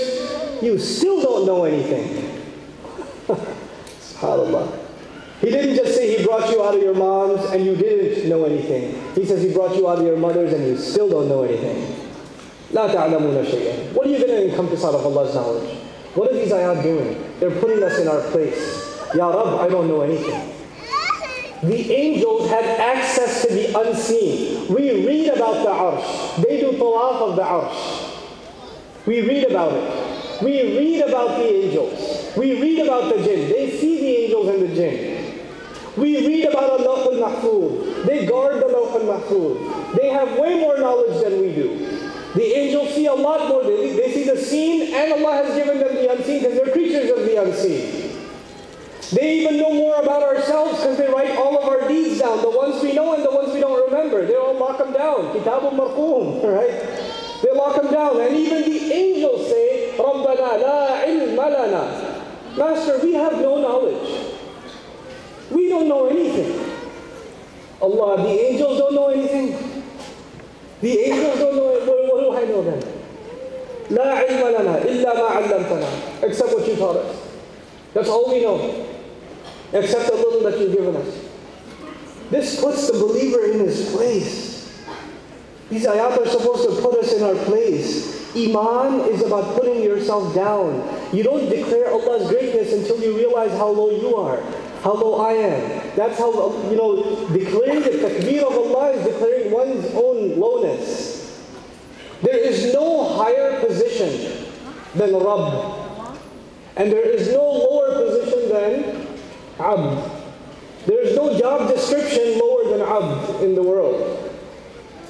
you 0.62 0.78
still 0.78 1.20
don't 1.20 1.46
know 1.46 1.64
anything 1.64 2.04
SubhanAllah 3.28 4.82
he 5.42 5.50
didn't 5.50 5.74
just 5.74 5.96
say 5.96 6.16
he 6.16 6.24
brought 6.24 6.48
you 6.52 6.62
out 6.62 6.76
of 6.76 6.82
your 6.82 6.94
moms 6.94 7.44
and 7.50 7.66
you 7.66 7.74
didn't 7.74 8.28
know 8.28 8.44
anything. 8.44 8.94
He 9.16 9.26
says 9.26 9.42
he 9.42 9.52
brought 9.52 9.74
you 9.76 9.88
out 9.88 9.98
of 9.98 10.06
your 10.06 10.16
mothers 10.16 10.52
and 10.52 10.64
you 10.64 10.76
still 10.76 11.10
don't 11.10 11.28
know 11.28 11.42
anything. 11.42 12.01
What 12.72 14.06
are 14.06 14.08
you 14.08 14.18
going 14.18 14.30
to 14.30 14.48
encompass 14.50 14.82
out 14.82 14.94
of 14.94 15.04
Allah's 15.04 15.34
knowledge? 15.34 15.76
What 16.14 16.30
are 16.30 16.34
these 16.34 16.50
ayat 16.52 16.82
doing? 16.82 17.22
They're 17.38 17.60
putting 17.60 17.82
us 17.82 17.98
in 17.98 18.08
our 18.08 18.22
place. 18.32 19.12
Ya 19.14 19.28
Rab, 19.28 19.60
I 19.60 19.68
don't 19.68 19.88
know 19.88 20.00
anything. 20.00 20.52
The 21.62 21.92
angels 21.92 22.48
have 22.48 22.64
access 22.64 23.42
to 23.42 23.52
the 23.52 23.78
unseen. 23.78 24.72
We 24.74 25.06
read 25.06 25.28
about 25.28 25.62
the 25.62 25.68
arsh. 25.68 26.42
They 26.42 26.60
do 26.60 26.72
tawaf 26.72 27.20
of 27.28 27.36
the 27.36 27.42
arsh. 27.42 29.06
We 29.06 29.20
read 29.20 29.50
about 29.50 29.72
it. 29.74 30.42
We 30.42 30.76
read 30.78 31.02
about 31.02 31.36
the 31.36 31.44
angels. 31.44 32.36
We 32.36 32.60
read 32.60 32.86
about 32.86 33.14
the 33.14 33.22
jinn. 33.22 33.50
They 33.50 33.70
see 33.78 34.00
the 34.00 34.16
angels 34.24 34.48
and 34.48 34.62
the 34.62 34.74
jinn. 34.74 35.40
We 35.98 36.26
read 36.26 36.48
about 36.48 36.80
al-Lawh 36.80 37.12
al-Mahfud. 37.12 38.06
They 38.06 38.24
guard 38.24 38.62
the 38.62 38.68
Lawh 38.68 38.96
al-Mahfud. 38.96 39.94
They 39.96 40.08
have 40.08 40.38
way 40.38 40.58
more 40.58 40.78
knowledge 40.78 41.22
than 41.22 41.38
we 41.38 41.54
do. 41.54 41.91
The 42.35 42.43
angels 42.43 42.93
see 42.93 43.05
a 43.07 43.13
lot 43.13 43.47
more. 43.47 43.63
They, 43.63 43.95
they 43.95 44.11
see 44.13 44.23
the 44.25 44.37
seen 44.37 44.93
and 44.93 45.13
Allah 45.13 45.43
has 45.43 45.55
given 45.55 45.79
them 45.79 45.95
the 45.95 46.11
unseen 46.11 46.39
because 46.43 46.55
they're 46.55 46.71
creatures 46.71 47.09
of 47.09 47.25
the 47.25 47.41
unseen. 47.41 48.07
They 49.13 49.39
even 49.39 49.57
know 49.57 49.73
more 49.73 50.01
about 50.01 50.21
ourselves 50.21 50.79
because 50.79 50.97
they 50.97 51.07
write 51.07 51.37
all 51.37 51.57
of 51.57 51.63
our 51.63 51.87
deeds 51.87 52.19
down, 52.19 52.41
the 52.41 52.49
ones 52.49 52.83
we 52.83 52.91
know 52.93 53.13
and 53.13 53.23
the 53.23 53.31
ones 53.31 53.53
we 53.53 53.61
don't 53.61 53.79
remember. 53.89 54.25
They 54.25 54.35
all 54.35 54.57
lock 54.57 54.77
them 54.79 54.91
down. 54.91 55.33
Kitabul 55.33 55.71
marqum, 55.71 56.43
right? 56.43 57.41
They 57.41 57.51
lock 57.57 57.81
them 57.81 57.91
down. 57.91 58.19
And 58.19 58.35
even 58.35 58.63
the 58.63 58.91
angels 58.91 59.47
say, 59.47 59.93
رَبَّنَا 59.97 60.61
لَا 60.61 61.03
عِلْمَ 61.05 61.37
لَنَا 61.37 62.57
Master, 62.57 62.99
we 63.03 63.13
have 63.13 63.33
no 63.33 63.61
knowledge. 63.61 64.33
We 65.51 65.69
don't 65.69 65.87
know 65.87 66.07
anything. 66.07 66.59
Allah, 67.81 68.17
the 68.17 68.29
angels 68.29 68.77
don't 68.77 68.95
know 68.95 69.07
anything. 69.07 69.70
angels 70.90 71.38
don't 71.38 71.56
know 71.56 71.76
it. 71.76 71.86
What, 71.86 72.42
I 72.42 72.46
know 72.46 72.62
then? 72.62 72.82
La 73.90 74.20
ilma 74.20 74.50
lana 74.58 74.78
illa. 74.86 76.22
Except 76.22 76.52
what 76.52 76.66
you 76.66 76.76
taught 76.76 76.96
us. 76.96 77.28
That's 77.94 78.08
all 78.08 78.30
we 78.30 78.42
know. 78.42 78.86
Except 79.72 80.06
the 80.06 80.16
little 80.16 80.42
that 80.50 80.58
you've 80.58 80.72
given 80.72 80.96
us. 80.96 81.28
This 82.30 82.60
puts 82.60 82.86
the 82.90 82.94
believer 82.94 83.44
in 83.44 83.60
his 83.60 83.90
place. 83.92 84.82
These 85.68 85.86
ayat 85.86 86.18
are 86.18 86.28
supposed 86.28 86.68
to 86.68 86.82
put 86.82 86.98
us 86.98 87.12
in 87.12 87.22
our 87.22 87.34
place. 87.44 88.34
Iman 88.34 89.08
is 89.10 89.22
about 89.22 89.54
putting 89.54 89.82
yourself 89.82 90.34
down. 90.34 90.82
You 91.12 91.22
don't 91.22 91.48
declare 91.48 91.90
Allah's 91.90 92.28
greatness 92.28 92.72
until 92.72 93.00
you 93.00 93.16
realize 93.16 93.50
how 93.52 93.68
low 93.68 93.90
you 93.90 94.16
are 94.16 94.42
how 94.82 94.94
low 94.94 95.20
I 95.20 95.32
am. 95.32 95.96
That's 95.96 96.18
how, 96.18 96.32
you 96.68 96.76
know, 96.76 96.96
declaring 97.32 97.82
the 97.82 97.90
takbir 97.90 98.42
of 98.42 98.52
Allah 98.52 98.90
is 98.90 99.04
declaring 99.04 99.52
one's 99.52 99.86
own 99.94 100.38
lowness. 100.40 101.46
There 102.22 102.36
is 102.36 102.72
no 102.74 103.14
higher 103.14 103.60
position 103.64 104.46
than 104.94 105.14
Rabb. 105.14 106.18
And 106.76 106.90
there 106.90 107.08
is 107.08 107.28
no 107.28 107.44
lower 107.44 108.06
position 108.06 108.48
than 108.48 109.06
Abd. 109.60 110.10
There 110.86 111.00
is 111.00 111.14
no 111.14 111.38
job 111.38 111.68
description 111.72 112.38
lower 112.40 112.76
than 112.76 112.80
Abd 112.80 113.44
in 113.44 113.54
the 113.54 113.62
world. 113.62 114.30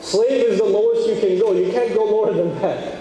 Slave 0.02 0.48
is 0.48 0.58
the 0.58 0.64
lowest 0.64 1.08
you 1.08 1.16
can 1.16 1.38
go. 1.38 1.52
You 1.52 1.72
can't 1.72 1.94
go 1.94 2.04
lower 2.04 2.35
than 2.35 2.61
that. 2.61 2.98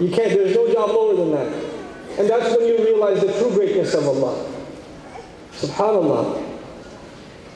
You 0.00 0.10
can't, 0.10 0.30
there's 0.30 0.54
no 0.54 0.70
job 0.72 0.90
lower 0.90 1.14
than 1.14 1.30
that. 1.30 2.18
And 2.18 2.28
that's 2.28 2.54
when 2.56 2.66
you 2.66 2.78
realize 2.78 3.20
the 3.20 3.32
true 3.38 3.50
greatness 3.52 3.94
of 3.94 4.06
Allah. 4.06 4.57
Subhanallah. 5.57 6.43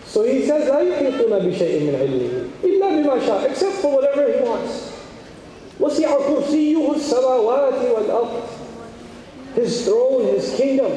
So 0.06 0.24
he 0.24 0.46
says, 0.46 0.70
لا 0.70 0.80
يحيطون 0.82 1.40
بشيء 1.40 1.80
من 1.84 1.96
علمه 1.96 2.50
إلا 2.64 2.88
بما 2.90 3.26
شاء 3.26 3.50
except 3.50 3.76
for 3.82 3.92
whatever 3.96 4.32
he 4.32 4.40
wants. 4.42 4.92
وسع 5.80 6.18
كرسيه 6.28 6.92
السماوات 6.96 7.74
والأرض 7.96 8.42
His 9.56 9.86
throne, 9.86 10.26
His 10.28 10.54
kingdom 10.56 10.92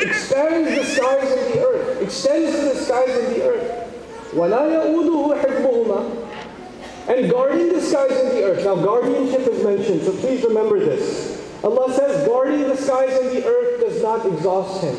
expands 0.00 0.70
the 0.74 0.84
skies 0.84 1.30
and 1.30 1.52
the 1.52 1.66
earth, 1.66 2.02
extends 2.02 2.58
to 2.58 2.64
the 2.64 2.74
skies 2.74 3.10
and 3.10 3.36
the 3.36 3.42
earth. 3.44 3.92
وَلَا 4.32 4.64
يَؤُودُهُ 4.72 5.42
حِفْظُهُمَا 5.42 6.26
And 7.08 7.30
guarding 7.30 7.72
the 7.72 7.80
skies 7.80 8.12
and 8.12 8.30
the 8.30 8.42
earth. 8.44 8.64
Now 8.64 8.76
guardianship 8.76 9.46
is 9.46 9.62
mentioned, 9.62 10.02
so 10.02 10.12
please 10.12 10.42
remember 10.44 10.80
this. 10.80 11.36
Allah 11.62 11.92
says 11.92 12.26
guarding 12.26 12.62
the 12.62 12.76
skies 12.76 13.12
and 13.20 13.30
the 13.36 13.46
earth 13.46 13.80
does 13.80 14.02
not 14.02 14.24
exhaust 14.24 14.82
Him. 14.82 14.96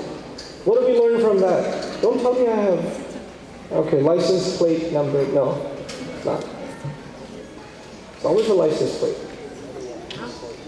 What 0.64 0.80
do 0.80 0.86
we 0.86 0.98
learn 0.98 1.20
from 1.20 1.40
that? 1.40 2.00
Don't 2.02 2.20
tell 2.20 2.34
me 2.34 2.48
I 2.48 2.56
have 2.56 3.12
Okay, 3.72 4.02
license 4.02 4.58
plate 4.58 4.92
number, 4.92 5.26
no, 5.28 5.54
it's 5.88 6.26
not. 6.26 6.44
It's 8.16 8.24
always 8.24 8.46
a 8.48 8.52
license 8.54 8.98
plate. 8.98 9.16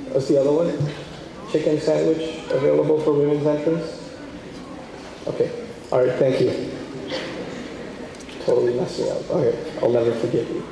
What's 0.09 0.27
the 0.29 0.41
other 0.41 0.51
one? 0.51 0.73
Chicken 1.53 1.79
sandwich 1.79 2.39
available 2.51 2.99
for 3.03 3.13
women's 3.13 3.47
entrance? 3.47 4.11
Okay, 5.27 5.53
all 5.93 6.03
right, 6.03 6.19
thank 6.19 6.41
you. 6.41 6.71
Totally 8.47 8.75
messed 8.75 9.01
me 9.01 9.11
up. 9.11 9.31
Okay, 9.31 9.79
I'll 9.83 9.93
never 9.93 10.15
forgive 10.15 10.49
you. 10.49 10.67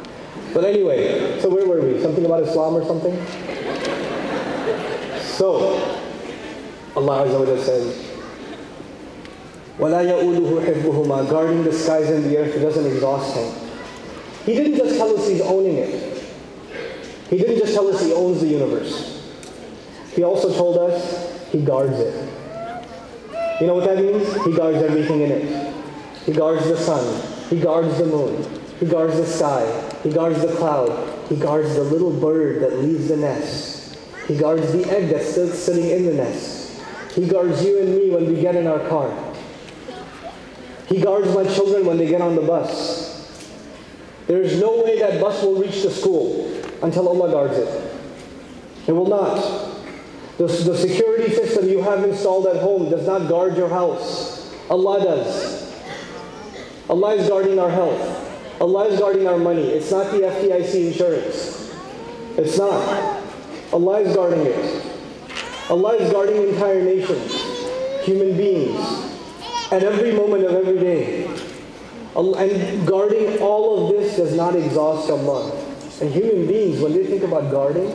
But 0.55 0.65
anyway, 0.65 1.39
so 1.43 1.51
where 1.51 1.67
were 1.67 1.83
we? 1.83 2.01
Something 2.01 2.25
about 2.25 2.45
Islam 2.45 2.77
or 2.77 2.85
something? 2.87 3.15
So, 5.21 5.75
Allah 6.97 7.27
Azza 7.27 7.63
says, 7.63 8.12
وَلَا 9.80 10.04
يَؤُولُهُ 10.04 10.66
حِفْظُهُمَا 10.66 11.30
Guarding 11.30 11.64
the 11.64 11.72
skies 11.72 12.10
and 12.10 12.26
the 12.26 12.38
earth 12.38 12.60
doesn't 12.60 12.86
exhaust 12.86 13.36
him. 13.36 13.70
He 14.46 14.56
didn't 14.56 14.78
just 14.78 14.98
tell 14.98 15.16
us 15.16 15.28
he's 15.28 15.42
owning 15.42 15.78
it. 15.78 16.24
He 17.30 17.38
didn't 17.38 17.60
just 17.60 17.74
tell 17.74 17.88
us 17.88 18.02
he 18.02 18.14
owns 18.14 18.42
the 18.42 18.48
universe. 18.48 19.14
He 20.16 20.24
also 20.24 20.52
told 20.54 20.78
us 20.78 21.52
he 21.52 21.62
guards 21.62 22.00
it. 22.00 22.30
You 23.62 23.68
know 23.68 23.76
what 23.76 23.86
that 23.86 23.98
means? 23.98 24.34
He 24.46 24.54
guards 24.56 24.78
everything 24.78 25.22
in 25.22 25.32
it. 25.32 25.74
He 26.26 26.32
guards 26.32 26.68
the 26.68 26.78
sun. 26.78 27.04
He 27.50 27.60
guards 27.60 27.98
the 27.98 28.06
moon. 28.06 28.62
He 28.80 28.86
guards 28.86 29.18
the 29.18 29.26
sky. 29.26 29.66
He 30.04 30.12
guards 30.12 30.42
the 30.42 30.54
cloud. 30.56 30.90
He 31.30 31.36
guards 31.36 31.76
the 31.76 31.84
little 31.84 32.12
bird 32.12 32.62
that 32.62 32.80
leaves 32.80 33.10
the 33.10 33.18
nest. 33.18 33.98
He 34.28 34.38
guards 34.38 34.72
the 34.72 34.90
egg 34.90 35.10
that's 35.10 35.30
still 35.32 35.50
sitting 35.50 35.90
in 35.90 36.06
the 36.06 36.14
nest. 36.14 36.82
He 37.14 37.28
guards 37.28 37.64
you 37.64 37.80
and 37.80 37.96
me 37.96 38.10
when 38.10 38.28
we 38.28 38.42
get 38.42 38.56
in 38.56 38.68
our 38.68 38.80
car. 38.88 39.10
He 40.93 41.01
guards 41.01 41.35
my 41.35 41.45
children 41.45 41.87
when 41.87 41.97
they 41.97 42.07
get 42.07 42.21
on 42.21 42.37
the 42.37 42.43
bus. 42.43 43.11
There 44.27 44.43
is 44.43 44.61
no 44.61 44.83
way 44.85 44.99
that 44.99 45.23
bus 45.23 45.43
will 45.43 45.55
reach 45.55 45.83
the 45.83 45.91
school 45.91 46.53
until 46.83 47.09
Allah 47.09 47.31
guards 47.31 47.57
it. 47.57 47.95
It 48.87 48.93
will 48.93 49.09
not. 49.09 49.37
The, 50.37 50.49
the 50.49 50.77
security 50.77 51.33
system 51.33 51.67
you 51.67 51.81
have 51.81 52.05
installed 52.05 52.47
at 52.47 52.57
home 52.57 52.91
does 52.91 53.07
not 53.07 53.27
guard 53.27 53.57
your 53.57 53.71
house. 53.71 54.55
Allah 54.69 55.03
does. 55.03 55.73
Allah 56.91 57.15
is 57.15 57.27
guarding 57.27 57.59
our 57.59 57.71
health. 57.71 58.61
Allah 58.61 58.89
is 58.89 59.01
guarding 59.01 59.27
our 59.27 59.39
money. 59.39 59.63
It's 59.63 59.91
not 59.91 60.11
the 60.11 60.19
FDIC 60.19 60.89
insurance. 60.89 61.75
It's 62.37 62.59
not. 62.59 63.23
Allah 63.73 64.01
is 64.01 64.15
guarding 64.15 64.45
it. 64.45 64.85
Allah 65.71 65.95
is 65.95 66.13
guarding 66.13 66.49
entire 66.51 66.83
nations, 66.83 67.33
human 68.05 68.37
beings, 68.37 69.12
at 69.73 69.83
every 69.83 70.13
moment 70.13 70.45
of 70.45 70.53
every 70.53 70.79
day. 70.79 71.27
Um, 72.15 72.35
and 72.35 72.87
guarding 72.87 73.39
all 73.41 73.89
of 73.89 73.97
this 73.97 74.17
does 74.17 74.37
not 74.37 74.55
exhaust 74.55 75.11
Allah. 75.11 75.51
And 76.03 76.13
human 76.13 76.47
beings, 76.47 76.81
when 76.81 76.93
they 76.93 77.07
think 77.07 77.23
about 77.23 77.51
guarding, 77.51 77.91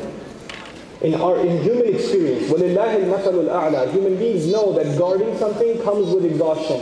in 1.01 1.13
our 1.13 1.39
in 1.39 1.61
human 1.61 1.93
experience, 1.93 2.49
al-a'la, 2.51 3.91
human 3.91 4.17
beings 4.17 4.51
know 4.51 4.73
that 4.73 4.97
guarding 4.97 5.37
something 5.37 5.79
comes 5.83 6.07
with 6.13 6.25
exhaustion. 6.25 6.81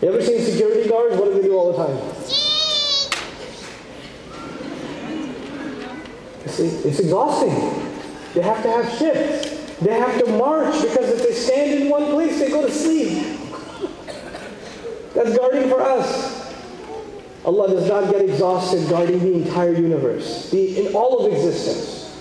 You 0.00 0.08
ever 0.08 0.22
seen 0.22 0.40
security 0.40 0.88
guards? 0.88 1.16
What 1.16 1.26
do 1.26 1.34
they 1.34 1.48
do 1.48 1.56
all 1.56 1.72
the 1.72 1.84
time? 1.84 1.96
It's, 6.44 6.58
it's 6.60 6.98
exhausting. 7.00 7.54
They 8.34 8.42
have 8.42 8.62
to 8.62 8.70
have 8.70 8.98
shifts. 8.98 9.51
They 9.81 9.93
have 9.93 10.19
to 10.19 10.31
march 10.31 10.73
because 10.81 11.09
if 11.09 11.21
they 11.23 11.33
stand 11.33 11.81
in 11.81 11.89
one 11.89 12.05
place, 12.05 12.39
they 12.39 12.49
go 12.49 12.65
to 12.65 12.71
sleep. 12.71 13.37
That's 15.13 15.37
guarding 15.37 15.69
for 15.69 15.81
us. 15.81 16.37
Allah 17.45 17.69
does 17.69 17.87
not 17.87 18.11
get 18.11 18.21
exhausted 18.21 18.89
guarding 18.89 19.19
the 19.19 19.33
entire 19.33 19.73
universe, 19.73 20.49
the, 20.51 20.85
in 20.85 20.93
all 20.93 21.25
of 21.25 21.31
existence. 21.31 22.13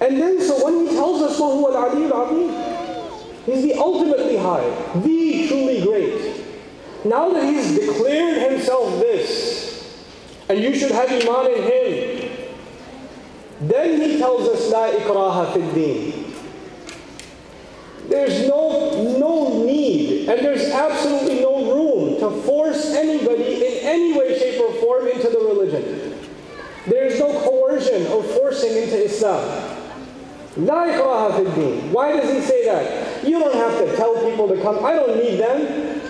And 0.00 0.20
then, 0.20 0.40
so 0.40 0.64
when 0.64 0.86
He 0.86 0.94
tells 0.94 1.22
us, 1.22 1.38
وَهُوَ 1.38 1.70
الْعَلِيُّ 1.72 2.10
الْعَظِيمُ 2.10 3.44
He's 3.46 3.62
the 3.62 3.74
ultimately 3.74 4.36
high, 4.36 4.68
the 5.00 5.46
truly 5.46 5.80
great. 5.82 6.44
Now 7.04 7.32
that 7.32 7.44
He's 7.44 7.78
declared 7.78 8.50
Himself 8.50 8.98
this, 8.98 10.04
and 10.48 10.58
you 10.58 10.74
should 10.74 10.90
have 10.90 11.08
iman 11.08 11.52
in 11.52 11.62
Him, 11.62 12.48
then 13.60 14.00
He 14.00 14.18
tells 14.18 14.48
us, 14.48 14.72
لَا 14.72 14.92
إِكْرَاهَ 14.98 15.52
فِي 15.52 15.70
الدِّينِ 15.70 16.09
there's 18.21 18.47
no, 18.47 19.17
no 19.17 19.63
need 19.65 20.29
and 20.29 20.45
there's 20.45 20.69
absolutely 20.69 21.41
no 21.41 21.73
room 21.73 22.19
to 22.19 22.29
force 22.43 22.93
anybody 22.93 23.55
in 23.55 23.85
any 23.85 24.17
way, 24.17 24.37
shape, 24.37 24.61
or 24.61 24.71
form 24.75 25.07
into 25.07 25.27
the 25.29 25.39
religion. 25.39 26.17
There 26.85 27.05
is 27.05 27.19
no 27.19 27.39
coercion 27.41 28.05
or 28.07 28.23
forcing 28.23 28.77
into 28.77 29.03
Islam. 29.03 29.77
Why 31.91 32.11
does 32.11 32.31
he 32.31 32.41
say 32.41 32.65
that? 32.65 33.25
You 33.25 33.39
don't 33.39 33.55
have 33.55 33.77
to 33.79 33.95
tell 33.95 34.13
people 34.29 34.47
to 34.49 34.61
come. 34.61 34.85
I 34.85 34.93
don't 34.93 35.17
need 35.17 35.37
them. 35.37 36.01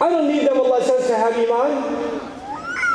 I 0.00 0.10
don't 0.10 0.28
need 0.28 0.46
them, 0.46 0.58
Allah 0.58 0.84
says, 0.84 1.06
to 1.06 1.16
have 1.16 1.32
iman. 1.32 2.20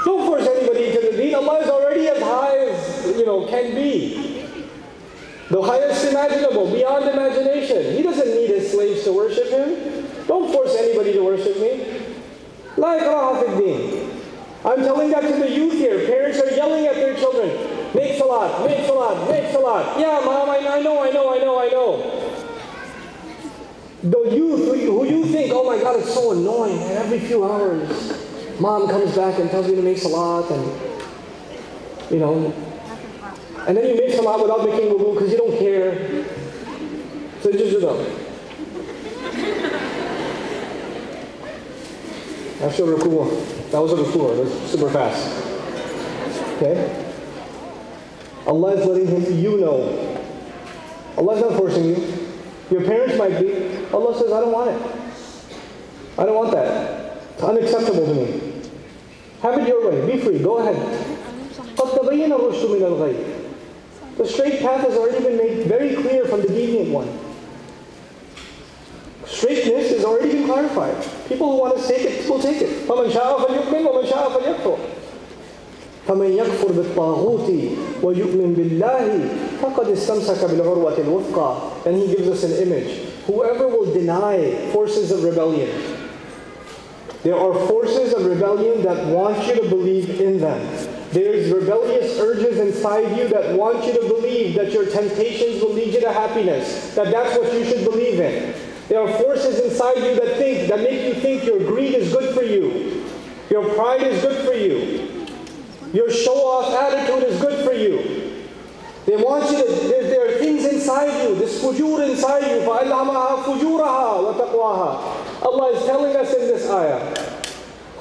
Don't 0.05 0.27
force 0.27 0.47
anybody 0.47 0.87
into 0.87 1.11
the 1.11 1.17
deen. 1.17 1.35
Allah 1.35 1.59
is 1.61 1.69
already 1.69 2.07
as 2.07 2.21
high 2.21 2.57
as, 2.57 3.17
you 3.17 3.25
know, 3.25 3.47
can 3.47 3.73
be. 3.73 4.32
The 5.53 5.61
highest 5.61 6.03
imaginable, 6.07 6.71
beyond 6.71 7.07
imagination. 7.07 7.95
He 7.95 8.01
doesn't 8.01 8.25
need 8.25 8.49
his 8.49 8.71
slaves 8.71 9.03
to 9.03 9.13
worship 9.13 9.51
him. 9.51 10.07
Don't 10.25 10.51
force 10.51 10.75
anybody 10.75 11.13
to 11.13 11.21
worship 11.21 11.59
me. 11.59 12.01
La 12.75 12.97
ikraha. 12.97 14.09
I'm 14.65 14.79
telling 14.79 15.11
that 15.11 15.21
to 15.21 15.27
the 15.27 15.51
youth 15.51 15.73
here. 15.73 16.07
Parents 16.07 16.41
are 16.41 16.49
yelling 16.55 16.87
at 16.87 16.95
their 16.95 17.15
children. 17.17 17.49
Make 17.93 18.17
salat, 18.17 18.65
make 18.65 18.83
salat, 18.87 19.29
make 19.29 19.51
salat. 19.51 19.99
Yeah, 19.99 20.21
mom, 20.25 20.49
I, 20.49 20.57
I 20.57 20.81
know, 20.81 21.03
I 21.03 21.11
know, 21.11 21.35
I 21.35 21.37
know, 21.37 21.59
I 21.59 21.67
know. 21.67 22.45
The 24.01 24.35
youth 24.35 24.59
who 24.59 24.75
you, 24.75 24.91
who 24.91 25.05
you 25.05 25.25
think, 25.27 25.53
oh 25.53 25.65
my 25.65 25.77
God, 25.79 25.99
it's 25.99 26.15
so 26.15 26.31
annoying. 26.31 26.81
And 26.81 26.93
every 26.93 27.19
few 27.19 27.43
hours, 27.43 28.59
mom 28.59 28.89
comes 28.89 29.15
back 29.15 29.37
and 29.37 29.51
tells 29.51 29.67
me 29.67 29.75
to 29.75 29.83
make 29.83 29.99
salat 29.99 30.49
and, 30.49 30.65
you 32.09 32.17
know, 32.17 32.72
and 33.66 33.76
then 33.76 33.86
you 33.88 33.96
make 33.96 34.14
salat 34.14 34.40
without 34.40 34.64
making 34.64 34.90
wudu 34.90 35.14
because 35.14 35.30
you 35.32 35.38
don't 35.38 35.58
care. 35.58 36.24
So 37.42 37.50
you 37.50 37.58
just 37.58 37.70
do 37.72 37.80
that. 37.80 38.28
That's 42.60 42.78
your 42.78 42.96
ruku'ah. 42.96 43.70
That 43.70 43.80
was 43.80 43.92
a 43.92 43.96
ruku'ah. 43.96 44.42
That's 44.42 44.70
super 44.72 44.90
fast. 44.90 45.22
Okay? 46.56 47.06
Allah 48.46 48.72
is 48.74 48.86
letting 48.86 49.06
him, 49.06 49.38
you 49.38 49.58
know. 49.58 50.18
Allah 51.16 51.34
is 51.34 51.40
not 51.42 51.52
forcing 51.56 51.84
you. 51.84 51.96
Your 52.70 52.82
parents 52.82 53.16
might 53.16 53.38
be. 53.38 53.52
Allah 53.92 54.18
says, 54.18 54.32
I 54.32 54.40
don't 54.40 54.52
want 54.52 54.70
it. 54.70 54.82
I 56.18 56.24
don't 56.26 56.34
want 56.34 56.50
that. 56.52 57.22
It's 57.34 57.42
unacceptable 57.42 58.06
to 58.06 58.14
me. 58.14 58.62
Have 59.42 59.58
it 59.60 59.68
your 59.68 59.88
way. 59.90 60.10
Be 60.10 60.20
free. 60.20 60.38
Go 60.40 60.58
ahead. 60.58 60.76
قَدْ 61.76 61.94
تَبَيَّنَ 61.94 62.32
الرُّشْدُ 62.32 62.64
مِنَ 62.74 62.82
الْغَيِّ 62.82 63.31
The 64.16 64.26
straight 64.26 64.60
path 64.60 64.80
has 64.82 64.96
already 64.96 65.22
been 65.22 65.36
made 65.36 65.66
very 65.66 65.94
clear 65.94 66.24
from 66.24 66.42
the 66.42 66.48
deviant 66.48 66.90
one. 66.90 67.08
Straightness 69.26 69.90
has 69.92 70.04
already 70.04 70.32
been 70.32 70.46
clarified. 70.46 70.96
People 71.28 71.52
who 71.52 71.58
want 71.60 71.78
to 71.78 71.86
take 71.86 72.02
it 72.02 72.28
will 72.28 72.40
take 72.40 72.62
it. 72.62 72.88
فَمَنْ 72.88 73.12
شَاءَ 73.12 73.46
فَلْيُؤْمِنْ 73.46 73.84
وَمَنْ 73.86 74.06
شَاءَ 74.08 74.30
فَلْيَكْفُرْ 74.40 74.78
فمن 76.08 76.32
يكفر 76.32 76.72
بالطاغوت 76.72 77.50
ويؤمن 78.02 78.54
بالله 78.56 79.28
فقد 79.62 79.88
استمسك 79.88 80.44
بالعروة 80.50 80.98
الوثقى 80.98 81.56
Then 81.84 81.94
he 81.96 82.06
gives 82.06 82.28
us 82.28 82.44
an 82.44 82.52
image. 82.66 82.90
Whoever 83.26 83.68
will 83.68 83.92
deny 83.92 84.54
forces 84.72 85.12
of 85.12 85.22
rebellion, 85.22 85.68
there 87.24 87.36
are 87.36 87.52
forces 87.68 88.14
of 88.14 88.24
rebellion 88.24 88.82
that 88.84 89.06
want 89.08 89.46
you 89.46 89.56
to 89.56 89.68
believe 89.68 90.18
in 90.18 90.38
them. 90.40 90.60
There's 91.13 91.51
rebellious 91.51 92.17
urges 92.17 92.57
inside 92.57 93.15
you 93.15 93.27
that 93.27 93.55
want 93.55 93.85
you 93.85 93.93
to 93.93 93.99
believe 94.07 94.55
that 94.55 94.71
your 94.71 94.85
temptations 94.89 95.61
will 95.61 95.73
lead 95.73 95.93
you 95.93 96.01
to 96.01 96.11
happiness, 96.11 96.95
that 96.95 97.11
that's 97.11 97.37
what 97.37 97.53
you 97.53 97.63
should 97.65 97.85
believe 97.85 98.19
in. 98.19 98.55
There 98.89 98.99
are 98.99 99.07
forces 99.19 99.59
inside 99.59 99.97
you 99.97 100.15
that 100.15 100.37
think, 100.37 100.67
that 100.69 100.79
make 100.79 101.05
you 101.05 101.21
think 101.21 101.43
your 101.45 101.59
greed 101.59 101.93
is 101.93 102.11
good 102.11 102.33
for 102.33 102.41
you, 102.41 103.05
your 103.51 103.75
pride 103.75 104.01
is 104.01 104.23
good 104.23 104.43
for 104.43 104.53
you, 104.53 105.27
your 105.93 106.09
show-off 106.09 106.73
attitude 106.73 107.29
is 107.29 107.39
good 107.39 107.63
for 107.63 107.73
you. 107.73 108.41
They 109.05 109.15
want 109.15 109.51
you 109.51 109.57
to, 109.63 109.87
there, 109.87 110.03
there 110.03 110.29
are 110.29 110.39
things 110.39 110.65
inside 110.65 111.23
you, 111.23 111.35
this 111.35 111.61
fujur 111.61 112.09
inside 112.09 112.49
you, 112.49 112.67
Allah 115.43 115.71
is 115.73 115.85
telling 115.85 116.15
us 116.15 116.33
in 116.33 116.47
this 116.47 116.67
ayah, 116.71 117.32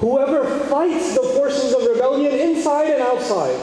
Whoever 0.03 0.43
fights 0.67 1.15
the 1.15 1.23
forces 1.23 1.73
of 1.73 1.81
rebellion 1.83 2.37
inside 2.37 2.89
and 2.89 3.01
outside. 3.01 3.55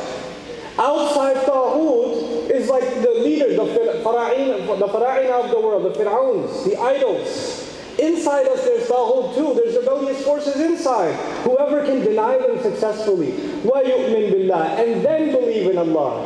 Outside 0.79 1.37
Taghut 1.45 2.49
is 2.51 2.67
like 2.67 3.03
the 3.03 3.11
leader, 3.23 3.51
the 3.51 4.01
Fara'in, 4.03 4.67
the 4.79 4.87
Fara'in 4.87 5.31
of 5.31 5.51
the 5.51 5.61
world, 5.61 5.85
the 5.85 5.91
Fir'auns, 6.03 6.65
the 6.65 6.81
idols. 6.81 7.77
Inside 7.99 8.49
us 8.49 8.65
there's 8.65 8.89
Taghut 8.89 9.35
too, 9.35 9.53
there's 9.53 9.77
rebellious 9.77 10.25
forces 10.25 10.57
inside. 10.57 11.15
Whoever 11.45 11.85
can 11.85 12.01
deny 12.01 12.39
them 12.39 12.59
successfully. 12.63 13.33
وَيُؤْمِن 13.61 14.33
بِاللَّهِ 14.33 14.79
And 14.83 15.05
then 15.05 15.33
believe 15.33 15.71
in 15.71 15.77
Allah 15.77 16.25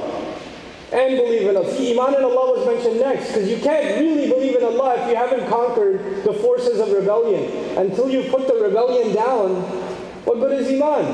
and 0.92 1.16
believe 1.16 1.48
in 1.48 1.56
Allah. 1.56 1.74
Iman 1.74 2.14
in 2.14 2.24
Allah 2.24 2.56
was 2.56 2.66
mentioned 2.66 3.00
next 3.00 3.32
because 3.32 3.50
you 3.50 3.58
can't 3.58 3.98
really 4.00 4.28
believe 4.28 4.54
in 4.54 4.62
Allah 4.62 4.94
if 5.02 5.10
you 5.10 5.16
haven't 5.16 5.48
conquered 5.48 6.22
the 6.22 6.34
forces 6.34 6.78
of 6.78 6.92
rebellion. 6.92 7.50
Until 7.76 8.08
you 8.08 8.30
put 8.30 8.46
the 8.46 8.54
rebellion 8.54 9.12
down, 9.12 9.83
what 10.25 10.39
good 10.39 10.59
is 10.59 10.67
Iman? 10.69 11.05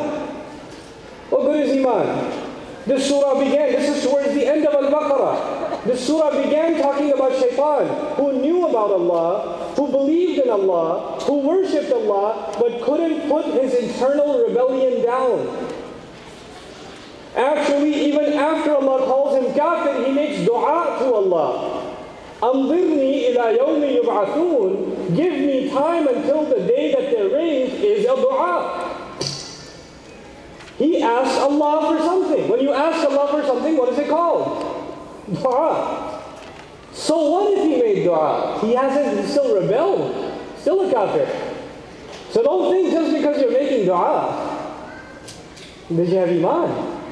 What 1.30 1.42
good 1.44 1.60
is 1.68 1.72
Iman? 1.78 2.46
This 2.86 3.08
surah 3.08 3.40
began, 3.40 3.72
this 3.72 3.98
is 3.98 4.04
towards 4.04 4.34
the 4.34 4.46
end 4.46 4.66
of 4.66 4.74
Al-Baqarah. 4.74 5.84
This 5.86 6.06
surah 6.06 6.32
began 6.44 6.80
talking 6.82 7.12
about 7.14 7.34
shaitan, 7.34 7.88
who 8.16 8.34
knew 8.42 8.68
about 8.68 8.92
Allah, 8.92 9.74
who 9.76 9.88
believed 9.90 10.44
in 10.44 10.50
Allah, 10.50 11.20
who 11.22 11.40
worshipped 11.40 11.92
Allah, 11.92 12.54
but 12.60 12.82
couldn't 12.84 13.28
put 13.28 13.46
his 13.46 13.74
internal 13.74 14.46
rebellion 14.48 15.04
down. 15.04 15.72
Actually, 17.36 17.94
even 18.06 18.34
after 18.34 18.76
Allah 18.76 19.06
calls 19.06 19.44
him 19.44 19.54
kafir, 19.56 20.06
he 20.06 20.12
makes 20.12 20.46
dua 20.46 20.98
to 21.00 21.14
Allah. 21.14 21.92
أَنظِرْنِي 22.42 23.34
إِلَى 23.34 23.58
يَوْمِ 23.58 24.04
يُبْعَثُونَ 24.04 25.16
Give 25.16 25.34
me 25.34 25.70
time 25.70 26.08
until 26.08 26.46
the 26.46 26.68
day 26.68 26.94
that 26.94 27.12
they're 27.12 27.30
raised 27.30 27.84
is 27.84 28.06
a 28.06 28.16
dua. 28.16 28.89
He 30.81 31.03
asked 31.03 31.39
Allah 31.39 31.93
for 31.93 32.03
something. 32.03 32.49
When 32.49 32.61
you 32.61 32.73
ask 32.73 33.07
Allah 33.07 33.29
for 33.29 33.47
something, 33.47 33.77
what 33.77 33.91
is 33.93 33.99
it 33.99 34.09
called? 34.09 34.65
Dua. 35.31 36.23
So 36.95 37.31
what 37.31 37.53
if 37.53 37.65
he 37.65 37.77
made 37.83 38.05
dua? 38.05 38.59
He 38.63 38.75
hasn't, 38.75 39.29
still 39.29 39.61
rebelled. 39.61 40.41
Still 40.57 40.89
a 40.89 40.91
kafir. 40.91 41.29
So 42.31 42.43
don't 42.43 42.73
think 42.73 42.93
just 42.95 43.15
because 43.15 43.43
you're 43.43 43.53
making 43.53 43.85
dua, 43.85 44.81
that 45.91 46.09
you 46.09 46.17
have 46.17 46.31
iman. 46.31 47.03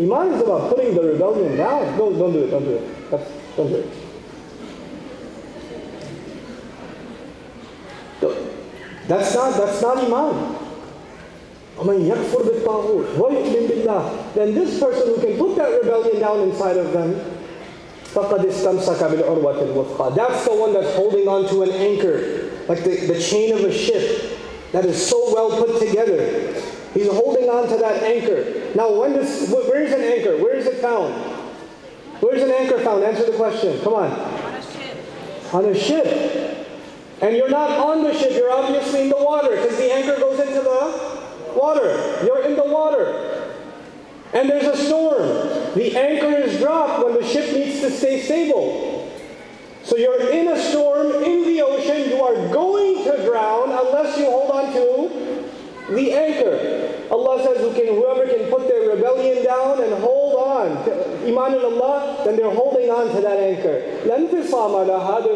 Iman 0.00 0.32
is 0.32 0.40
about 0.40 0.70
putting 0.74 0.94
the 0.94 1.02
rebellion 1.02 1.54
down. 1.54 1.98
No, 1.98 2.14
don't 2.14 2.32
do 2.32 2.44
it, 2.44 2.50
don't 2.50 2.64
do 2.64 2.76
it. 2.76 3.10
That's, 3.10 3.30
don't 3.58 3.68
do 3.68 3.76
it. 3.76 3.92
That's 9.06 9.34
not, 9.34 9.54
that's 9.54 9.82
not 9.82 9.98
iman. 9.98 10.57
وَمَنْ 11.77 12.05
يَكْفُرْ 12.05 12.41
بِالطَّاغُوتِ 12.43 13.17
وَيُؤْمِنْ 13.17 13.67
بِاللَّهِ 13.67 14.33
Then 14.35 14.53
this 14.53 14.79
person 14.79 15.07
who 15.07 15.19
can 15.19 15.37
put 15.37 15.55
that 15.55 15.69
rebellion 15.81 16.19
down 16.19 16.39
inside 16.41 16.77
of 16.77 16.93
them, 16.93 17.15
فَقَدْ 18.13 18.45
اسْتَمْسَكَ 18.45 18.99
بِالْعُرْوَةِ 18.99 19.73
الْوُثْقَى 19.73 20.15
That's 20.15 20.45
the 20.45 20.53
one 20.53 20.73
that's 20.73 20.95
holding 20.95 21.27
on 21.27 21.49
to 21.49 21.63
an 21.63 21.71
anchor, 21.71 22.51
like 22.67 22.83
the, 22.83 23.07
the 23.07 23.19
chain 23.19 23.53
of 23.53 23.61
a 23.61 23.73
ship 23.73 24.39
that 24.71 24.85
is 24.85 25.03
so 25.03 25.33
well 25.33 25.49
put 25.57 25.79
together. 25.79 26.53
He's 26.93 27.07
holding 27.07 27.49
on 27.49 27.67
to 27.69 27.77
that 27.77 28.03
anchor. 28.03 28.71
Now, 28.75 28.93
when 28.93 29.13
does, 29.13 29.49
where 29.49 29.81
is 29.81 29.91
an 29.91 30.01
anchor? 30.01 30.37
Where 30.37 30.55
is 30.55 30.67
it 30.67 30.75
found? 30.75 31.13
Where 32.21 32.35
is 32.35 32.43
an 32.43 32.51
anchor 32.51 32.79
found? 32.83 33.03
Answer 33.03 33.25
the 33.25 33.37
question. 33.37 33.79
Come 33.81 33.95
on. 33.95 34.11
On 34.11 34.55
a 34.55 34.61
ship. 34.61 35.53
On 35.53 35.65
a 35.65 35.75
ship. 35.75 36.53
And 37.21 37.35
you're 37.35 37.49
not 37.49 37.71
on 37.71 38.03
the 38.03 38.13
ship, 38.13 38.31
you're 38.33 38.51
obviously 38.51 39.03
in 39.03 39.09
the 39.09 39.17
water 39.17 39.49
because 39.49 39.77
the 39.77 39.91
anchor 39.91 40.19
goes 40.19 40.39
into 40.39 40.61
the 40.61 41.06
water. 41.58 42.24
You're 42.24 42.42
in 42.44 42.54
the 42.56 42.64
water. 42.64 43.06
And 44.32 44.48
there's 44.48 44.66
a 44.66 44.76
storm. 44.76 45.26
The 45.74 45.96
anchor 45.96 46.36
is 46.36 46.58
dropped 46.60 47.02
when 47.04 47.14
the 47.14 47.26
ship 47.26 47.52
needs 47.54 47.80
to 47.80 47.90
stay 47.90 48.20
stable. 48.22 49.10
So 49.82 49.96
you're 49.96 50.30
in 50.30 50.48
a 50.48 50.58
storm, 50.70 51.10
in 51.24 51.44
the 51.44 51.62
ocean. 51.62 52.10
You 52.10 52.22
are 52.22 52.34
going 52.52 53.04
to 53.04 53.24
drown 53.24 53.70
unless 53.70 54.18
you 54.18 54.26
hold 54.26 54.50
on 54.50 54.72
to 54.74 55.08
the 55.94 56.12
anchor. 56.12 57.08
Allah 57.10 57.42
says, 57.42 57.58
whoever 57.58 58.26
can 58.26 58.50
put 58.50 58.68
their 58.68 58.90
rebellion 58.90 59.42
down 59.44 59.82
and 59.82 59.94
hold 59.94 60.34
on, 60.34 60.84
to 60.84 60.92
iman 61.26 61.54
in 61.54 61.64
Allah, 61.64 62.22
then 62.26 62.36
they're 62.36 62.50
holding 62.50 62.90
on 62.90 63.14
to 63.14 63.20
that 63.22 63.38
anchor. 63.38 63.80
There's 64.04 64.30